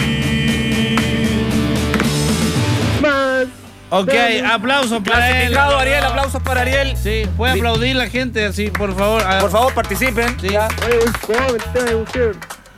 más 3.00 3.46
Ok, 3.90 4.10
aplausos 4.50 5.02
para 5.02 5.42
él. 5.42 5.54
Ariel, 5.54 6.02
aplausos 6.04 6.42
para 6.42 6.62
Ariel. 6.62 6.96
Sí, 6.96 7.24
puede 7.36 7.52
aplaudir 7.52 7.94
la 7.94 8.08
gente, 8.08 8.46
así, 8.46 8.70
por 8.70 8.96
favor. 8.96 9.22
Ah, 9.26 9.38
Por 9.38 9.50
favor, 9.50 9.74
participen. 9.74 10.34
Sí. 10.40 10.48
Ya. 10.48 10.68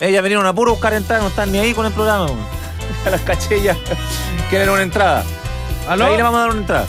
Ellas 0.00 0.22
vinieron 0.24 0.44
a 0.44 0.52
puro 0.52 0.72
buscar 0.72 0.92
entrar, 0.92 1.20
no 1.22 1.28
están 1.28 1.52
ni 1.52 1.58
ahí 1.58 1.72
con 1.72 1.86
el 1.86 1.92
programa. 1.92 2.26
A 3.06 3.10
las 3.10 3.20
cachillas 3.20 3.76
quieren 4.50 4.68
una 4.70 4.82
entrada. 4.82 5.22
¿Aló? 5.88 6.06
Ahí 6.06 6.16
le 6.16 6.22
vamos 6.24 6.38
a 6.38 6.40
dar 6.40 6.50
una 6.50 6.60
entrada. 6.60 6.86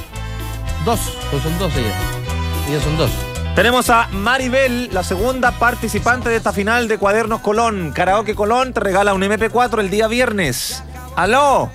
Dos, 0.86 1.00
pues 1.30 1.44
son 1.44 1.60
dos 1.60 1.72
ellas. 1.76 1.94
Ellas 2.68 2.84
son 2.84 2.98
dos. 2.98 3.12
Tenemos 3.56 3.90
a 3.90 4.10
Maribel, 4.12 4.90
la 4.92 5.04
segunda 5.04 5.52
participante 5.52 6.28
de 6.30 6.36
esta 6.36 6.52
final 6.52 6.90
de 6.90 6.98
Cuadernos 6.98 7.40
Colón. 7.40 7.92
Karaoke 7.94 8.36
Colón 8.36 8.74
te 8.74 8.82
regala 8.82 9.14
un 9.14 9.22
MP4 9.22 9.80
el 9.80 9.90
día 9.90 10.08
viernes. 10.10 10.84
¡Aló! 11.16 11.72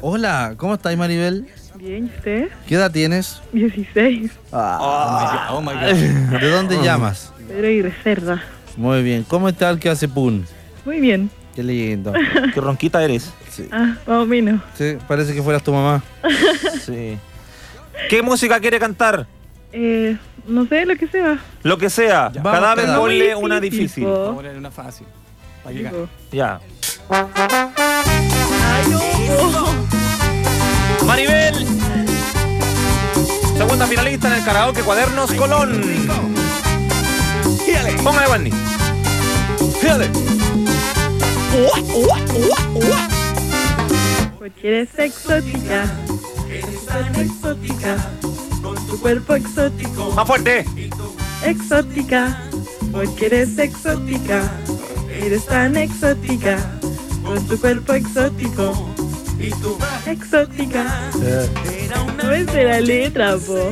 Hola, 0.00 0.54
¿cómo 0.56 0.74
estáis, 0.74 0.96
Maribel? 0.96 1.48
Bien, 1.74 2.04
¿y 2.06 2.16
usted? 2.16 2.48
¿Qué 2.68 2.76
edad 2.76 2.92
tienes? 2.92 3.42
16. 3.52 4.30
Ah, 4.52 5.48
Oh 5.50 5.60
my 5.60 5.72
God. 5.72 6.38
¿De 6.40 6.50
dónde 6.50 6.80
llamas? 6.80 7.32
Pedro 7.48 7.68
y 7.68 7.82
Reserva. 7.82 8.40
Muy 8.76 9.02
bien. 9.02 9.24
¿Cómo 9.24 9.48
está 9.48 9.68
el 9.70 9.80
que 9.80 9.90
hace 9.90 10.06
pun? 10.06 10.46
Muy 10.84 11.00
bien. 11.00 11.28
Qué 11.56 11.64
lindo. 11.64 12.12
Qué 12.54 12.60
ronquita 12.60 13.02
eres. 13.02 13.32
Sí. 13.50 13.68
Ah, 13.72 13.96
más 14.06 14.18
o 14.18 14.26
menos. 14.26 14.60
Sí, 14.74 14.96
parece 15.08 15.34
que 15.34 15.42
fueras 15.42 15.62
tu 15.64 15.72
mamá. 15.72 16.02
Sí. 16.84 17.18
¿Qué 18.08 18.22
música 18.22 18.60
quiere 18.60 18.78
cantar? 18.78 19.26
Eh, 19.78 20.16
no 20.46 20.66
sé, 20.66 20.86
lo 20.86 20.96
que 20.96 21.06
sea. 21.06 21.38
Lo 21.62 21.76
que 21.76 21.90
sea. 21.90 22.30
Vamos, 22.34 22.52
Cada 22.60 22.74
vez 22.74 22.86
cada- 22.86 22.98
ponle 22.98 23.34
Muy 23.34 23.44
una 23.44 23.60
difícil. 23.60 24.04
Vamos 24.06 24.30
a 24.30 24.34
poner 24.34 24.56
una 24.56 24.70
fácil. 24.70 25.06
Para. 25.62 25.76
Tipo, 25.76 26.08
Ya. 26.32 26.60
Ay, 27.10 27.24
no. 28.90 29.00
Maribel. 31.06 31.66
Segunda 33.58 33.86
finalista 33.86 34.28
en 34.28 34.34
el 34.34 34.44
karaoke 34.44 34.80
Cuadernos 34.82 35.30
Colón. 35.32 35.82
Fíjale. 37.66 37.92
Póngale, 38.02 38.28
Wendy. 38.30 38.52
Fíjale. 39.80 40.08
Porque 44.38 44.68
eres 44.68 44.98
exótica. 44.98 45.84
Eres 46.48 46.86
tan 46.86 47.14
exótica. 47.16 47.96
Tu 48.96 49.02
cuerpo 49.02 49.34
exótico. 49.34 50.10
Más 50.12 50.26
fuerte. 50.26 50.64
Exótica. 51.44 52.40
Porque 52.90 53.26
eres 53.26 53.58
exótica. 53.58 54.50
Eres 55.12 55.44
tan 55.44 55.76
exótica. 55.76 56.56
Con 57.22 57.46
tu 57.46 57.60
cuerpo 57.60 57.92
exótico. 57.92 58.88
Y 59.38 59.50
tu 59.50 59.76
exótica. 60.06 61.10
No 62.16 62.30
es 62.32 62.46
de 62.46 62.64
la 62.64 62.80
letra, 62.80 63.36
po. 63.36 63.70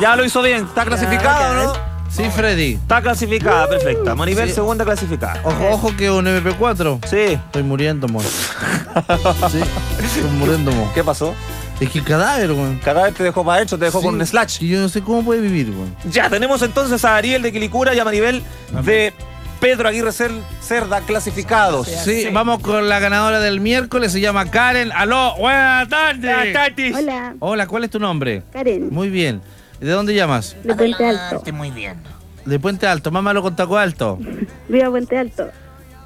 Ya 0.00 0.16
lo 0.16 0.24
hizo 0.24 0.40
bien. 0.40 0.64
¿Está 0.64 0.86
clasificado 0.86 1.54
no? 1.66 1.72
Sí, 2.08 2.24
Freddy. 2.34 2.72
Está 2.74 3.02
clasificada, 3.02 3.68
perfecta. 3.68 4.14
Maribel, 4.14 4.48
Sí. 4.48 4.54
segunda 4.54 4.86
clasificada. 4.86 5.40
Ojo, 5.44 5.68
ojo 5.70 5.96
que 5.98 6.10
un 6.10 6.26
MP4. 6.26 6.98
Sí. 7.10 7.34
Estoy 7.34 7.62
muriendo, 7.62 8.08
mo. 8.08 8.22
Sí, 9.50 9.60
estoy 10.02 10.30
muriendo, 10.38 10.72
mo. 10.72 10.90
¿Qué 10.94 11.04
pasó? 11.04 11.34
Es 11.80 11.90
que 11.90 11.98
el 11.98 12.04
cadáver, 12.04 12.52
weón. 12.52 12.78
Cada 12.84 13.02
vez 13.04 13.14
te 13.14 13.24
dejó 13.24 13.44
para 13.44 13.56
adentro, 13.56 13.76
te 13.78 13.86
dejó 13.86 13.98
Sí. 14.00 14.04
con 14.06 14.14
un 14.14 14.24
slash. 14.26 14.62
Y 14.62 14.68
yo 14.68 14.80
no 14.80 14.88
sé 14.88 15.02
cómo 15.02 15.24
puede 15.24 15.40
vivir, 15.40 15.70
weón. 15.70 15.94
Ya, 16.10 16.30
tenemos 16.30 16.62
entonces 16.62 17.04
a 17.04 17.16
Ariel 17.16 17.42
de 17.42 17.50
Quilicura 17.52 17.92
y 17.94 17.98
a 17.98 18.04
Maribel 18.04 18.42
de 18.84 19.12
Pedro 19.58 19.88
Aguirre 19.88 20.10
Cer- 20.10 20.40
Cerda 20.60 21.00
clasificados. 21.00 21.88
Sí, 21.88 22.28
vamos 22.32 22.60
con 22.60 22.88
la 22.88 23.00
ganadora 23.00 23.40
del 23.40 23.60
miércoles, 23.60 24.12
se 24.12 24.20
llama 24.20 24.48
Karen. 24.50 24.92
Aló, 24.92 25.34
buenas 25.38 25.88
tardes. 25.88 26.94
Hola, 26.96 27.34
Hola, 27.40 27.66
¿cuál 27.66 27.84
es 27.84 27.90
tu 27.90 27.98
nombre? 27.98 28.42
Karen, 28.52 28.88
Muy 28.90 29.08
bien. 29.10 29.40
¿De 29.80 29.90
dónde 29.90 30.14
llamas? 30.14 30.54
de 30.62 30.74
Puente 30.76 31.04
Alto. 31.04 31.42
Muy 31.52 31.72
bien. 31.72 31.96
De 32.44 32.60
Puente 32.60 32.86
Alto, 32.86 33.10
mámalo 33.10 33.42
con 33.42 33.56
taco 33.56 33.76
alto. 33.76 34.18
Viva 34.68 34.88
Puente 34.90 35.18
Alto. 35.18 35.48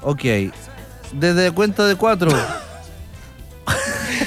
Ok. 0.01 0.23
Desde 1.13 1.51
cuenta 1.51 1.85
de 1.85 1.95
cuatro. 1.95 2.29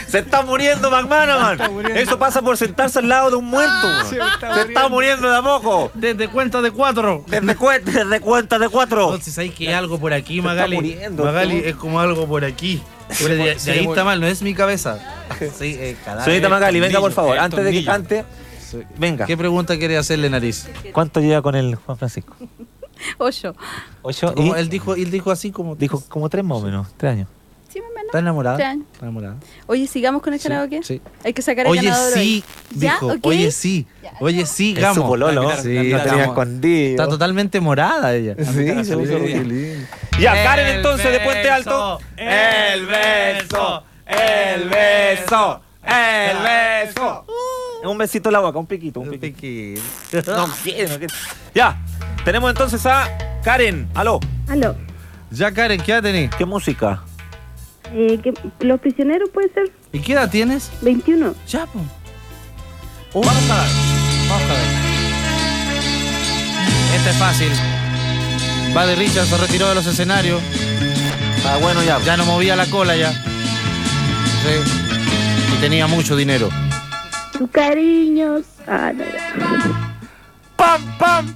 Se 0.08 0.18
está 0.20 0.42
muriendo 0.42 0.90
McManaman. 0.90 1.58
Eso 1.96 2.18
pasa 2.18 2.42
por 2.42 2.56
sentarse 2.56 2.98
al 2.98 3.08
lado 3.08 3.30
de 3.30 3.36
un 3.36 3.46
muerto. 3.46 4.04
se 4.04 4.16
se, 4.16 4.18
está 4.22 4.62
está, 4.62 4.88
muriendo 4.88 5.30
de 5.30 5.36
a 5.36 5.42
poco. 5.42 5.90
Desde 5.94 6.28
cuenta 6.28 6.60
de 6.62 6.70
cuatro. 6.70 7.24
Desde, 7.26 7.56
cue- 7.56 7.82
desde 7.82 8.20
cuenta 8.20 8.58
de 8.58 8.68
cuatro. 8.68 9.04
Entonces 9.06 9.36
hay 9.38 9.50
que 9.50 9.68
hay 9.68 9.74
algo 9.74 9.98
por 9.98 10.12
aquí, 10.12 10.38
está 10.38 10.48
Magali. 10.50 10.76
muriendo, 10.76 11.24
Magali 11.24 11.54
¿no? 11.60 11.66
es 11.66 11.76
como 11.76 12.00
algo 12.00 12.26
por 12.26 12.44
aquí. 12.44 12.82
Pero 13.18 13.34
de, 13.34 13.44
de 13.44 13.58
Se 13.58 13.72
ahí 13.72 13.86
está 13.86 14.04
mal, 14.04 14.20
no 14.20 14.26
es 14.26 14.40
mi 14.42 14.54
cabeza. 14.54 14.98
Sí, 15.58 15.76
eh. 15.78 15.96
Señorita 16.24 16.48
Magali, 16.48 16.80
venga 16.80 17.00
por 17.00 17.12
favor. 17.12 17.38
Antes 17.38 17.64
de 17.64 17.72
que 17.72 17.84
cante, 17.84 18.24
venga. 18.98 19.26
¿Qué 19.26 19.36
pregunta 19.36 19.76
quiere 19.78 19.96
hacerle, 19.96 20.30
Nariz? 20.30 20.68
¿Cuánto 20.92 21.20
lleva 21.20 21.42
con 21.42 21.54
el 21.56 21.74
Juan 21.74 21.98
Francisco? 21.98 22.36
Ocho. 23.18 23.54
¿Ocho? 24.02 24.34
Como 24.34 24.54
Y 24.54 24.58
él 24.60 24.68
dijo, 24.68 24.94
él 24.94 25.10
dijo 25.10 25.30
así 25.30 25.50
como. 25.50 25.74
dijo 25.74 26.02
como 26.08 26.28
tres 26.28 26.44
más 26.44 26.58
o 26.58 26.60
menos. 26.62 26.86
Tres 26.96 27.12
años. 27.12 27.28
Sí, 27.72 27.80
más 27.80 27.88
o 27.88 27.92
menos. 27.94 27.98
¿Está 28.10 28.18
enamorada? 28.18 28.58
¿Está 28.58 29.02
enamorada? 29.02 29.36
Oye, 29.68 29.86
sigamos 29.86 30.20
con 30.20 30.34
el 30.34 30.40
Sí, 30.40 30.48
karaoke. 30.48 30.82
sí. 30.82 31.00
Hay 31.24 31.32
que 31.32 31.42
sacar 31.42 31.66
el 31.66 31.70
Oye, 31.70 31.82
ganador 31.82 32.12
hoy. 32.18 32.20
sí, 32.24 32.44
¿Ya? 32.74 32.94
dijo. 32.94 33.14
Oye, 33.22 33.50
sí. 33.52 33.86
Oye, 34.18 34.46
sí, 34.46 34.74
Es 34.76 34.94
su 34.94 35.02
pololo. 35.06 35.48
Sí, 35.62 35.76
está, 35.76 36.02
tenía 36.02 36.24
escondido. 36.24 36.90
está 36.90 37.06
totalmente 37.08 37.60
morada 37.60 38.12
ella. 38.14 38.34
Sí, 38.36 38.64
lindo. 38.64 39.86
Ya, 40.18 40.32
Karen 40.42 40.66
entonces 40.76 41.12
de 41.12 41.20
Puente 41.20 41.48
Alto. 41.50 42.00
El 42.16 42.86
beso, 42.86 43.84
el 44.06 44.68
beso, 44.68 45.60
el 45.84 46.36
beso. 46.42 47.26
Un 47.84 47.96
besito 47.96 48.28
en 48.28 48.32
la 48.34 48.40
boca, 48.40 48.58
un 48.58 48.66
piquito, 48.66 48.98
un 49.00 49.10
piquito. 49.10 49.80
No 50.26 50.48
quiero, 50.64 50.88
no 50.90 50.98
quiero. 50.98 51.14
Ya, 51.54 51.80
tenemos 52.24 52.50
entonces 52.50 52.84
a 52.86 53.06
Karen. 53.44 53.88
Aló. 53.94 54.18
Aló. 54.48 54.74
Ya, 55.30 55.52
Karen, 55.52 55.80
¿qué 55.80 55.92
edad 55.92 56.02
tenés? 56.02 56.34
¿Qué 56.34 56.44
música? 56.44 57.04
Eh, 57.92 58.20
que- 58.22 58.32
los 58.64 58.80
prisioneros 58.80 59.30
puede 59.30 59.52
ser 59.52 59.72
¿Y 59.92 59.98
qué 60.00 60.12
edad 60.12 60.30
tienes? 60.30 60.70
21. 60.82 61.34
Ya, 61.48 61.66
pues. 61.66 61.84
Vamos 63.12 63.50
a 63.50 63.62
ver. 63.62 63.70
Vamos 64.28 64.44
a 64.44 64.52
ver. 64.52 64.60
Este 66.96 67.10
es 67.10 67.16
fácil. 67.16 67.50
Buddy 68.72 68.94
Richard 68.94 69.26
se 69.26 69.36
retiró 69.36 69.68
de 69.68 69.74
los 69.74 69.86
escenarios. 69.86 70.40
Ah, 71.44 71.58
bueno, 71.60 71.82
ya. 71.82 71.98
Ya 72.04 72.16
no 72.16 72.24
movía 72.24 72.54
la 72.54 72.66
cola 72.66 72.94
ya. 72.96 73.10
Sí. 73.12 74.54
Y 75.56 75.60
tenía 75.60 75.88
mucho 75.88 76.14
dinero. 76.14 76.48
Tu 77.32 77.48
cariño. 77.48 78.42
Ah, 78.68 78.92
no. 78.94 79.04
¡Pam, 80.56 80.82
pam! 80.98 81.34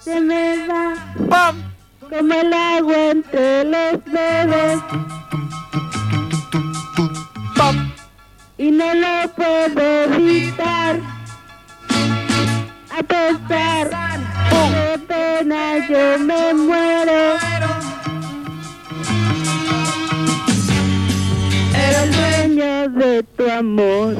Se 0.00 0.20
me 0.20 0.66
va. 0.66 0.94
¡Pam! 1.28 1.62
Como 2.00 2.34
el 2.34 2.52
agua 2.52 3.10
entre 3.10 3.64
los 3.64 4.04
dedos. 4.06 4.82
No 8.76 8.94
lo 8.94 9.28
puedo 9.34 10.04
evitar. 10.14 11.00
A 12.90 13.02
pesar 13.02 13.90
de 14.74 14.98
pena 15.06 15.88
yo 15.88 16.18
me 16.18 16.54
muero. 16.54 17.22
Era 21.86 22.02
el 22.04 22.12
dueño 22.12 22.88
de 22.88 23.22
tu 23.22 23.50
amor. 23.50 24.16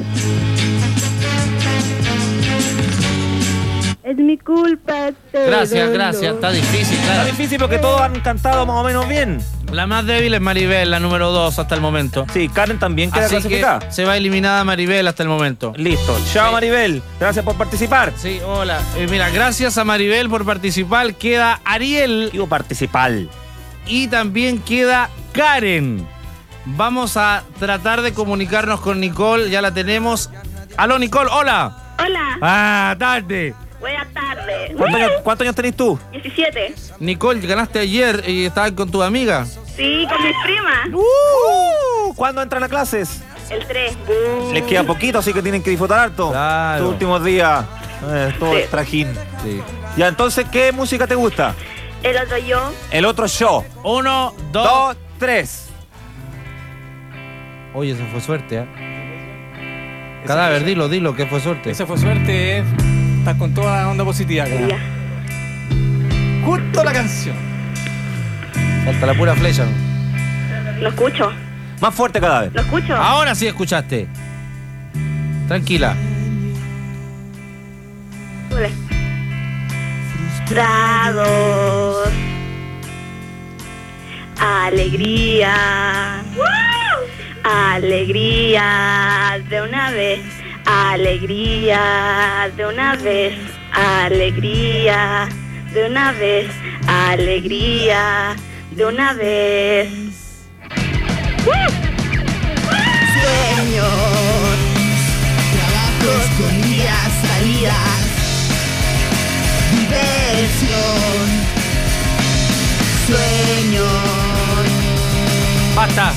Es 4.05 4.17
mi 4.17 4.37
culpa 4.37 5.07
este 5.07 5.45
Gracias, 5.47 5.71
dolor. 5.87 5.93
gracias. 5.93 6.35
Está 6.35 6.51
difícil, 6.51 6.95
Está 6.99 7.13
claro. 7.13 7.25
difícil 7.25 7.57
porque 7.59 7.79
todos 7.79 8.01
han 8.01 8.19
cantado 8.19 8.63
más 8.67 8.75
o 8.77 8.83
menos 8.83 9.09
bien. 9.09 9.39
La 9.71 9.87
más 9.87 10.05
débil 10.05 10.31
es 10.35 10.41
Maribel, 10.41 10.91
la 10.91 10.99
número 10.99 11.31
2 11.31 11.57
hasta 11.57 11.73
el 11.73 11.81
momento. 11.81 12.23
Sí, 12.31 12.47
Karen 12.47 12.77
también 12.77 13.09
queda 13.09 13.25
Así 13.25 13.35
que 13.37 13.41
clasificada. 13.41 13.91
se 13.91 14.05
va 14.05 14.15
eliminada 14.15 14.63
Maribel 14.63 15.07
hasta 15.07 15.23
el 15.23 15.29
momento. 15.29 15.73
Listo. 15.75 16.15
Chao, 16.31 16.51
Maribel. 16.51 17.01
Gracias 17.19 17.43
por 17.43 17.55
participar. 17.55 18.13
Sí, 18.15 18.39
hola. 18.45 18.79
Eh, 18.95 19.07
mira, 19.09 19.31
gracias 19.31 19.75
a 19.79 19.83
Maribel 19.83 20.29
por 20.29 20.45
participar. 20.45 21.15
Queda 21.15 21.59
Ariel. 21.65 22.29
Digo 22.31 22.45
participar. 22.47 23.11
Y 23.87 24.07
también 24.07 24.59
queda 24.59 25.09
Karen. 25.33 26.07
Vamos 26.65 27.17
a 27.17 27.41
tratar 27.59 28.03
de 28.03 28.13
comunicarnos 28.13 28.81
con 28.81 28.99
Nicole. 28.99 29.49
Ya 29.49 29.63
la 29.63 29.73
tenemos. 29.73 30.29
Aló, 30.77 30.99
Nicole, 30.99 31.29
hola. 31.33 31.95
Hola, 31.97 32.37
Ah, 32.41 32.95
tarde. 32.99 33.55
Buenas 33.85 34.07
tardes. 34.13 34.71
¿Cuántos 34.75 34.99
años, 35.01 35.11
cuántos 35.23 35.45
años 35.45 35.55
tenés 35.55 35.75
tú? 35.75 35.99
17. 36.11 36.73
Nicole, 36.99 37.39
ganaste 37.45 37.77
ayer 37.79 38.23
y 38.27 38.45
estabas 38.45 38.71
con 38.71 38.89
tu 38.89 39.03
amiga. 39.03 39.45
Sí, 39.45 40.07
con 40.09 40.23
mis 40.23 40.33
primas. 40.43 40.87
Uh, 40.91 42.13
¿Cuándo 42.15 42.41
entran 42.41 42.63
a 42.63 42.67
clases? 42.69 43.21
El 43.49 43.63
3. 43.67 43.95
Les 44.53 44.63
queda 44.63 44.83
poquito, 44.83 45.19
así 45.19 45.31
que 45.33 45.41
tienen 45.43 45.61
que 45.61 45.69
disfrutar 45.69 45.99
harto. 45.99 46.31
Claro. 46.31 46.83
Tus 46.83 46.93
últimos 46.93 47.23
días. 47.23 47.63
Eh, 48.07 48.33
todo 48.39 48.53
Sí. 48.53 48.61
el 48.61 48.69
trajín. 48.69 49.07
Sí. 49.43 49.61
Ya, 49.97 50.07
entonces, 50.07 50.47
¿qué 50.51 50.71
música 50.71 51.05
te 51.05 51.13
gusta? 51.13 51.53
El 52.01 52.17
otro 52.17 52.37
yo. 52.39 52.71
El 52.89 53.05
otro 53.05 53.27
show. 53.27 53.63
Uno, 53.83 54.33
dos. 54.51 54.63
Dos, 54.67 54.97
tres. 55.19 55.69
Oye, 57.75 57.91
eso 57.91 58.03
fue 58.11 58.21
suerte, 58.21 58.57
¿eh? 58.59 60.21
Cadáver, 60.25 60.63
dilo, 60.65 60.89
dilo, 60.89 61.15
que 61.15 61.27
fue 61.27 61.39
suerte. 61.39 61.69
Esa 61.69 61.85
fue 61.85 61.99
suerte. 61.99 62.57
eh. 62.59 62.63
Estás 63.25 63.39
con 63.39 63.55
toda 63.55 63.81
la 63.81 63.89
onda 63.89 64.05
positiva. 64.05 64.45
cara. 64.45 64.67
Ya. 64.67 64.77
Justo 66.45 66.83
la 66.83 66.93
canción. 66.93 67.35
Falta 68.85 69.05
la 69.07 69.15
pura 69.15 69.33
flecha. 69.33 69.65
Lo 70.79 70.89
escucho. 70.89 71.31
Más 71.81 71.95
fuerte 71.95 72.21
cada 72.21 72.41
vez. 72.41 72.53
Lo 72.53 72.61
escucho. 72.61 72.95
Ahora 72.95 73.33
sí 73.33 73.47
escuchaste. 73.47 74.07
Tranquila. 75.47 75.95
Sube. 78.51 78.69
Frustrados. 80.45 82.09
Alegría. 84.39 86.23
Alegría 87.43 89.41
de 89.49 89.61
una 89.63 89.89
vez. 89.89 90.44
Alegría 90.65 92.51
de 92.55 92.65
una 92.65 92.95
vez. 92.95 93.33
Alegría 93.71 95.27
de 95.73 95.85
una 95.85 96.11
vez. 96.13 96.47
Alegría 96.87 98.35
de 98.71 98.85
una 98.85 99.13
vez. 99.13 99.89
Sueños. 103.13 103.87
Trabajos 105.53 106.25
con 106.37 106.61
días, 106.63 107.11
salidas. 107.21 108.05
Diversión. 109.71 111.27
Sueños. 113.07 114.25
Basta. 115.75 116.13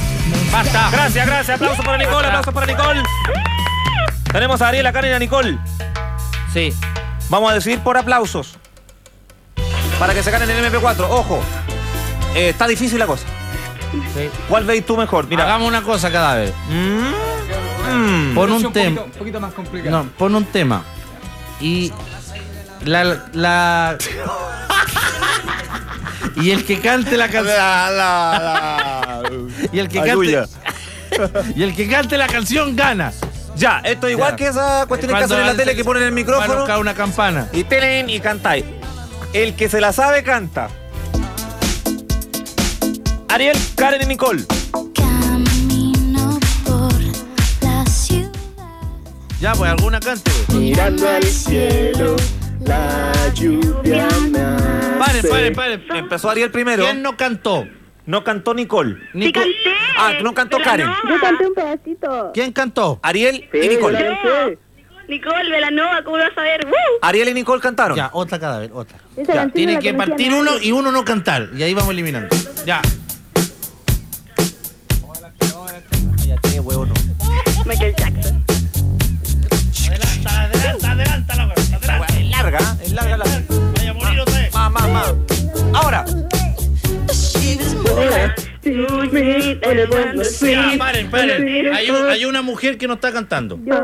Basta. 0.50 0.90
Gracias, 0.90 1.26
gracias. 1.26 1.56
Aplausos 1.56 1.84
para 1.84 1.98
Nicole, 1.98 2.26
aplausos 2.28 2.54
para 2.54 2.66
Nicole. 2.66 3.02
Tenemos 4.32 4.60
a 4.62 4.68
Ariel, 4.68 4.86
a 4.86 4.92
Karen 4.92 5.10
y 5.12 5.14
a 5.14 5.18
Nicole. 5.18 5.59
Sí. 6.52 6.72
Vamos 7.28 7.50
a 7.50 7.55
decidir 7.55 7.80
por 7.80 7.96
aplausos. 7.96 8.56
Para 9.98 10.14
que 10.14 10.22
se 10.22 10.30
ganen 10.30 10.50
el 10.50 10.72
MP4. 10.72 11.06
Ojo. 11.09 11.40
Eh, 12.34 12.50
está 12.50 12.66
difícil 12.66 12.98
la 12.98 13.06
cosa. 13.06 13.24
Sí. 14.14 14.28
¿Cuál 14.48 14.64
veis 14.64 14.84
tú 14.84 14.96
mejor? 14.96 15.26
Mira. 15.26 15.44
Hagamos 15.44 15.68
una 15.68 15.82
cosa, 15.82 16.10
cadáver. 16.12 16.52
Mm. 16.68 18.34
Pon 18.34 18.52
un 18.52 18.72
tema. 18.72 19.00
poquito, 19.00 19.18
poquito 19.18 19.40
más 19.40 19.52
complicado. 19.55 20.05
No, 20.05 20.10
pon 20.10 20.34
un 20.34 20.44
tema. 20.44 20.82
Y 21.60 21.92
la, 22.84 23.28
la 23.32 23.96
y 26.36 26.50
el 26.50 26.64
que 26.64 26.80
cante 26.80 27.16
la 27.16 27.28
canción 27.28 27.55
y 29.72 29.78
el 29.78 29.88
que 29.88 30.02
cante 30.02 30.46
y 31.56 31.62
el 31.62 31.74
que 31.74 31.88
cante 31.88 32.16
la 32.18 32.26
canción 32.28 32.76
gana. 32.76 33.12
Ya, 33.59 33.80
esto 33.85 34.06
es 34.06 34.12
igual 34.12 34.30
Ya. 34.32 34.36
que 34.36 34.47
esa 34.47 34.85
cuestión 34.86 35.12
que 35.12 35.24
hacen 35.24 35.40
en 35.40 35.47
la 35.47 35.55
tele 35.55 35.74
que 35.74 35.85
ponen 35.85 36.05
el 36.05 36.12
micrófono 36.12 36.64
cae 36.64 36.78
una 36.78 36.94
campana. 36.94 37.48
y 37.52 37.64
telen 37.64 38.09
y 38.09 38.20
cantáis. 38.20 38.64
El 39.32 39.55
que 39.56 39.68
se 39.68 39.80
la 39.80 39.93
sabe 39.93 40.22
canta. 40.22 40.68
Ariel, 43.28 43.56
Karen 43.76 44.02
y 44.02 44.06
Nicole. 44.06 44.44
Camino 44.94 46.39
por 46.64 46.93
la 47.62 47.85
ciudad. 47.86 48.30
Ya, 49.40 49.52
pues 49.52 49.70
alguna 49.70 50.01
cante. 50.01 50.30
Mirando 50.55 51.09
al 51.09 51.24
cielo, 51.24 52.16
la 52.60 53.12
lluvia 53.35 54.09
me 54.30 54.39
Paren, 54.98 55.28
paren, 55.28 55.55
paren. 55.55 55.82
Empezó 55.94 56.30
Ariel 56.30 56.51
primero. 56.51 56.85
¿Quién 56.85 57.02
no 57.02 57.16
cantó? 57.16 57.66
No 58.09 58.24
cantó 58.24 58.55
Nicole. 58.55 58.97
Nico- 59.12 59.39
Ah, 59.98 60.12
no 60.22 60.32
cantó 60.32 60.56
Karen. 60.64 60.89
Yo 61.06 61.20
canté 61.20 61.47
un 61.47 61.55
pedacito. 61.55 62.30
¿Quién 62.32 62.52
cantó? 62.52 62.98
Ariel 63.02 63.47
Sí, 63.52 63.59
y 63.62 63.68
Nicole. 63.68 63.98
canté. 63.98 64.59
Nicole 65.09 65.51
Velanova, 65.51 66.02
¿cómo 66.02 66.16
vas 66.16 66.30
a 66.36 66.40
ver? 66.40 66.64
¡Woo! 66.64 66.72
Ariel 67.02 67.28
y 67.28 67.35
Nicole 67.35 67.60
cantaron. 67.60 67.98
Ya, 67.98 68.09
otra 68.14 68.39
cadáver, 68.39 68.70
otra. 68.72 68.97
Esa 69.14 69.35
Ya, 69.35 69.48
tiene 69.48 69.74
no 69.74 69.80
que 69.80 69.93
partir 69.93 70.32
uno 70.32 70.52
y 70.59 70.72
uno 70.72 70.90
no 70.90 71.05
cantar. 71.05 71.51
Y 71.55 71.62
ahí 71.62 71.74
vamos 71.74 71.90
eliminando. 71.90 72.35
Ya. 72.64 72.80
Ya 76.26 76.36
tiene 76.40 76.60
huevo, 76.60 76.86
no. 76.86 76.94
Michael 77.66 77.94
Jackson. 77.94 78.43
Adelanta, 79.86 80.40
adelanta, 80.44 80.93
adelanta 80.93 81.36
la 81.36 81.43
adelanta. 81.43 82.06
Es 82.18 82.30
larga, 82.30 82.59
¿eh? 82.59 82.85
es 82.85 82.93
larga 82.93 83.16
la. 83.18 83.24
Vaya 83.76 83.90
a 83.90 83.94
morir 83.94 84.20
otra 84.20 84.39
vez. 84.39 84.55
Más, 84.55 84.70
más, 84.72 84.89
más. 84.89 85.14
Ahora. 85.74 86.05
Ya, 90.40 90.74
paren, 90.78 91.10
paren. 91.10 91.74
Hay, 91.74 91.90
un- 91.90 92.10
hay 92.10 92.24
una 92.24 92.43
mujer 92.43 92.78
que 92.78 92.86
no 92.86 92.94
está 92.94 93.12
cantando. 93.12 93.59
La 93.65 93.82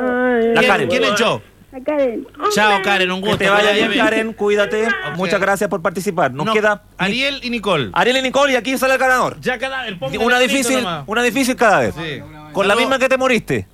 ¿Quién, 0.55 0.67
Karen. 0.67 0.89
quién 0.89 1.05
es 1.05 1.15
yo? 1.17 1.43
La 1.73 1.81
Karen. 1.83 2.27
Chao, 2.53 2.83
Karen, 2.83 3.11
un 3.11 3.21
Que 3.21 3.29
gusto. 3.29 3.39
te 3.45 3.51
vaya 3.51 3.73
bien. 3.73 3.93
Karen. 3.95 4.33
Cuídate. 4.33 4.89
Muchas 5.17 5.41
gracias 5.41 5.69
por 5.69 5.83
participar. 5.83 6.33
Nos 6.33 6.47
No, 6.47 6.53
queda 6.53 6.83
Ariel 6.99 7.41
y 7.43 7.51
Nicole. 7.51 7.91
Ariel 7.93 8.17
y 8.19 8.23
Nicole 8.23 8.53
y 8.53 8.57
aquí 8.57 8.77
sale 8.79 8.95
el 8.95 8.99
ganador. 8.99 9.39
Ya 9.41 9.57
Una 9.57 9.87
el 9.87 9.95
grito 9.97 10.39
difícil, 10.39 10.77
nomás. 10.77 11.05
una 11.07 11.23
difícil 11.23 11.57
cada 11.57 11.81
vez. 11.81 11.95
Sí. 11.95 12.21
Con 12.53 12.69
la 12.69 12.77
misma 12.77 12.99
que 12.99 13.09
te 13.09 13.17
moriste. 13.17 13.67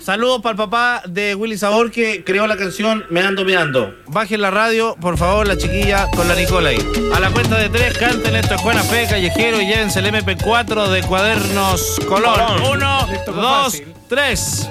Saludos 0.00 0.42
para 0.42 0.50
el 0.52 0.56
papá 0.56 1.02
de 1.06 1.34
Willy 1.34 1.56
Sabor 1.56 1.90
que 1.90 2.24
creó 2.24 2.46
la 2.46 2.56
canción 2.56 3.04
Meando 3.10 3.44
Meando. 3.44 3.94
Bajen 4.06 4.42
la 4.42 4.50
radio, 4.50 4.96
por 5.00 5.16
favor, 5.16 5.46
la 5.46 5.56
chiquilla 5.56 6.08
con 6.14 6.28
la 6.28 6.34
Nicola 6.34 6.70
ahí. 6.70 6.78
A 7.14 7.20
la 7.20 7.30
cuenta 7.30 7.56
de 7.56 7.68
tres, 7.70 7.96
canten 7.96 8.36
esto 8.36 8.54
es 8.56 8.60
Juana 8.60 8.82
Fe, 8.82 9.06
Callejero 9.08 9.60
y 9.60 9.66
llévense 9.66 10.00
el 10.00 10.06
MP4 10.06 10.88
de 10.88 11.02
Cuadernos 11.04 11.98
Colón. 12.08 12.34
Colón. 12.34 12.62
Uno, 12.76 13.06
Listo, 13.10 13.32
dos, 13.32 13.64
fácil. 13.64 13.94
tres. 14.08 14.68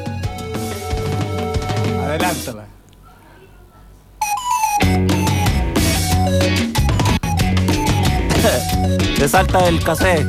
Te 9.18 9.28
salta 9.28 9.68
el 9.68 9.84
café. 9.84 10.26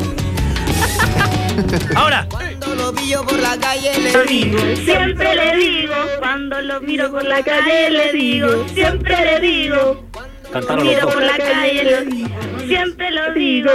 Ahora. 1.97 2.27
Cuando 2.31 2.75
lo 2.75 2.93
pillo 2.95 3.23
por 3.25 3.39
la 3.39 3.57
calle 3.59 3.93
le 3.99 4.25
digo, 4.25 4.59
siempre 4.85 5.35
le 5.35 5.57
digo, 5.57 5.95
cuando 6.19 6.61
lo 6.63 6.81
miro 6.81 7.11
por 7.11 7.25
la 7.25 7.43
calle 7.43 7.91
le 7.91 8.13
digo, 8.13 8.67
siempre 8.75 9.17
le 9.25 9.41
digo, 9.41 10.05
lo 10.45 10.51
Cantaron 10.51 10.85
los 10.85 10.95
miro 10.95 11.09
por 11.09 11.23
la 11.23 11.37
calle 11.37 11.85
le 11.85 12.05
digo, 12.07 12.29
siempre 12.67 13.11
lo 13.11 13.33
digo, 13.35 13.71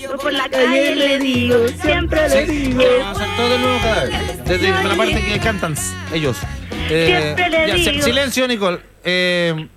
Yo 0.00 0.16
por 0.16 0.32
la 0.32 0.48
calle 0.48 0.96
le 0.96 1.18
digo, 1.18 1.56
siempre 1.80 2.28
le 2.28 2.46
digo. 2.46 2.82
Vamos 3.00 3.18
a 3.20 3.22
hacer 3.24 3.36
todo 3.36 3.48
de 3.50 3.58
nuevo 3.58 3.78
cada 3.82 4.04
vez. 4.04 4.44
Desde 4.44 4.70
la 4.88 4.94
parte 4.96 5.24
que 5.24 5.38
cantan 5.38 5.74
ellos. 6.12 6.36
Eh, 6.90 7.06
Siempre 7.34 7.50
le 7.50 7.68
ya, 7.68 7.76
si- 7.76 7.90
digo. 7.90 8.04
silencio, 8.04 8.48
Nicole. 8.48 8.78
Eh, 9.04 9.68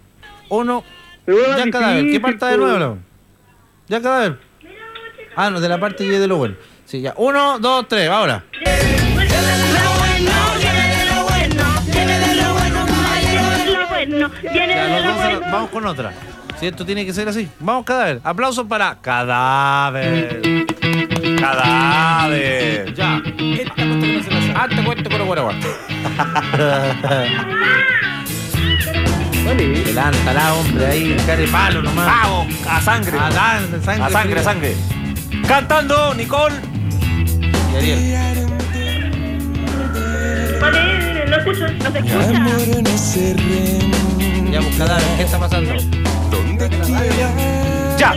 uno. 0.49 0.83
Ya 1.27 1.69
cadáver. 1.71 2.09
¿Qué 2.11 2.19
parte 2.19 2.45
de 2.45 2.57
nuevo? 2.57 2.97
Ya 3.87 4.01
cadáver. 4.01 4.37
Ah, 5.35 5.49
no, 5.49 5.59
de 5.59 5.67
la 5.69 5.79
parte 5.79 6.03
Y 6.03 6.07
de 6.07 6.27
lo 6.27 6.37
bueno. 6.37 6.55
Sí, 6.85 7.01
ya. 7.01 7.13
Uno, 7.17 7.59
dos, 7.59 7.87
tres, 7.87 8.09
ahora. 8.09 8.43
Ya, 14.53 15.39
vamos, 15.51 15.69
con 15.71 15.85
otra. 15.85 16.13
Si 16.59 16.67
esto 16.67 16.85
tiene 16.85 17.05
que 17.05 17.13
ser 17.13 17.27
así. 17.27 17.49
Vamos, 17.59 17.85
cadáver. 17.85 18.21
Aplausos 18.23 18.65
para 18.67 18.95
cadáver. 19.01 20.65
Cadáver. 21.39 22.93
Ya. 22.93 23.21
Ah, 24.55 24.67
te 24.69 24.83
cuento 24.83 25.09
con 25.09 25.21
el 25.21 25.27
Levántala, 29.85 30.53
hombre, 30.55 30.85
ahí, 30.85 31.17
care 31.25 31.47
palo 31.47 31.81
nomás. 31.81 32.05
Vamos, 32.05 32.47
a 32.67 32.81
sangre. 32.81 33.17
A 33.19 33.29
dan- 33.29 33.83
sangre. 33.83 34.03
A 34.03 34.09
sangre, 34.09 34.39
a 34.39 34.43
sangre. 34.43 34.75
Cantando, 35.47 36.13
Nicole. 36.15 36.55
Ariel. 37.77 38.17
Vale, 40.61 41.25
no 41.27 41.35
escucho, 41.37 41.67
no 41.67 41.91
se 41.91 41.97
escucha. 41.99 42.21
Ya, 44.51 44.77
cadáver, 44.77 45.03
¿qué 45.17 45.23
está 45.23 45.39
pasando? 45.39 45.73
Ya. 47.97 48.15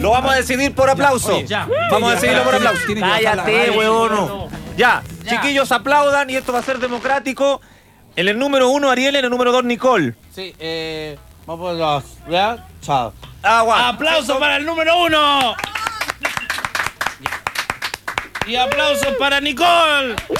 Lo 0.00 0.10
vamos 0.10 0.32
a 0.32 0.36
decidir 0.36 0.74
por 0.74 0.88
aplauso. 0.90 1.34
Oye, 1.36 1.46
ya. 1.46 1.66
Vamos 1.90 2.10
a 2.10 2.14
Ya, 2.14 2.20
decidirlo 2.20 2.44
por 2.44 2.54
aplauso. 2.54 2.82
Cállate, 3.00 3.70
huevono. 3.70 4.48
Ya. 4.76 5.02
Chiquillos, 5.28 5.72
aplaudan 5.72 6.30
y 6.30 6.36
esto 6.36 6.52
va 6.52 6.60
a 6.60 6.62
ser 6.62 6.78
democrático. 6.78 7.60
En 8.16 8.28
el 8.28 8.38
número 8.38 8.68
uno, 8.70 8.90
Ariel. 8.90 9.16
En 9.16 9.24
el 9.24 9.30
número 9.30 9.52
dos, 9.52 9.64
Nicole. 9.64 10.14
Sí, 10.34 10.54
eh. 10.58 11.18
Vamos 11.46 11.66
por 11.68 11.74
los. 11.76 12.04
¿Ya? 12.28 12.66
Chao. 12.80 13.12
Agua. 13.42 13.88
¡Aplausos 13.88 14.36
para 14.38 14.56
el 14.56 14.66
número 14.66 15.02
uno! 15.04 15.54
Y 18.48 18.56
aplausos 18.56 19.14
para 19.18 19.40
Nicole. 19.42 20.16
¡Eh! 20.30 20.38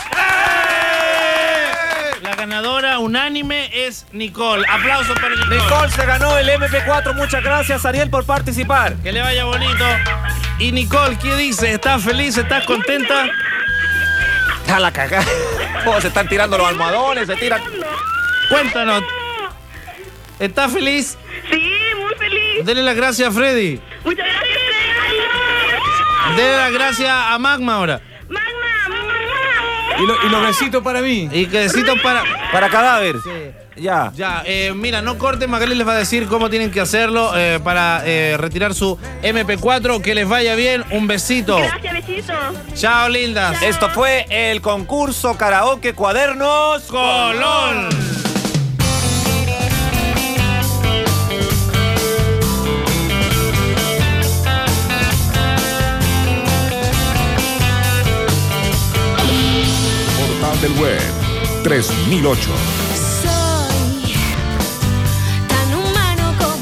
La 2.23 2.35
ganadora 2.35 2.99
unánime 3.01 3.71
es 3.71 4.07
Nicole. 4.13 4.65
Aplausos 4.67 5.15
para 5.21 5.35
Nicole. 5.35 5.59
Nicole 5.59 5.91
se 5.91 6.07
ganó 6.07 6.39
el 6.39 6.49
MP4. 6.49 7.15
Muchas 7.15 7.45
gracias, 7.45 7.85
Ariel, 7.85 8.09
por 8.09 8.25
participar. 8.25 8.95
Que 9.03 9.13
le 9.13 9.21
vaya 9.21 9.45
bonito. 9.45 9.85
Y 10.59 10.73
Nicole, 10.73 11.19
¿qué 11.19 11.37
dices? 11.37 11.69
¿Estás 11.69 12.03
feliz? 12.03 12.39
¿Estás 12.39 12.65
contenta? 12.65 13.27
A 14.73 14.81
la 14.81 14.91
cagada. 14.91 15.27
Oh, 15.85 16.01
se 16.01 16.09
están 16.09 16.29
tirando 16.29 16.57
los 16.57 16.67
almohadones, 16.67 17.27
se 17.27 17.37
tiran. 17.37 17.61
Cuéntanos. 18.49 19.05
¿Estás 20.39 20.73
feliz? 20.73 21.19
Sí, 21.51 21.79
muy 22.01 22.15
feliz. 22.15 22.65
Dele 22.65 22.83
las 22.83 22.97
gracias 22.97 23.29
a 23.29 23.33
Freddy. 23.33 23.79
Muchas 24.03 24.27
gracias. 24.27 24.68
Dele 26.37 26.57
las 26.57 26.73
gracias 26.73 27.11
a 27.11 27.39
Magma 27.39 27.75
ahora. 27.77 28.01
Y, 30.01 30.07
lo- 30.07 30.27
y 30.27 30.29
los 30.31 30.43
besitos 30.47 30.83
para 30.83 31.01
mí. 31.01 31.29
Y 31.33 31.47
que 31.47 31.59
besitos 31.61 31.99
para. 32.03 32.23
Para 32.53 32.69
cadáver. 32.69 33.17
Ya. 33.77 34.11
Ya, 34.15 34.43
eh, 34.45 34.73
mira, 34.75 35.03
no 35.03 35.19
corten, 35.19 35.49
Magali 35.51 35.75
les 35.77 35.87
va 35.87 35.93
a 35.93 35.97
decir 35.99 36.27
cómo 36.27 36.51
tienen 36.51 36.71
que 36.73 36.81
hacerlo 36.81 37.33
eh, 37.37 37.61
para 37.63 38.03
eh, 38.05 38.37
retirar 38.37 38.75
su 38.75 38.97
MP4. 39.23 40.01
Que 40.03 40.15
les 40.15 40.29
vaya 40.29 40.55
bien, 40.57 40.85
un 40.91 41.07
besito. 41.07 41.57
Gracias, 41.59 41.95
besito. 41.95 42.33
Chao, 42.75 43.09
lindas. 43.09 43.61
Esto 43.63 43.89
fue 43.91 44.27
el 44.31 44.61
concurso 44.61 45.37
Karaoke 45.37 45.95
Cuadernos 45.95 46.83
Colón. 46.85 47.89
Del 60.61 60.73
Web 60.73 61.63
3008. 61.63 62.78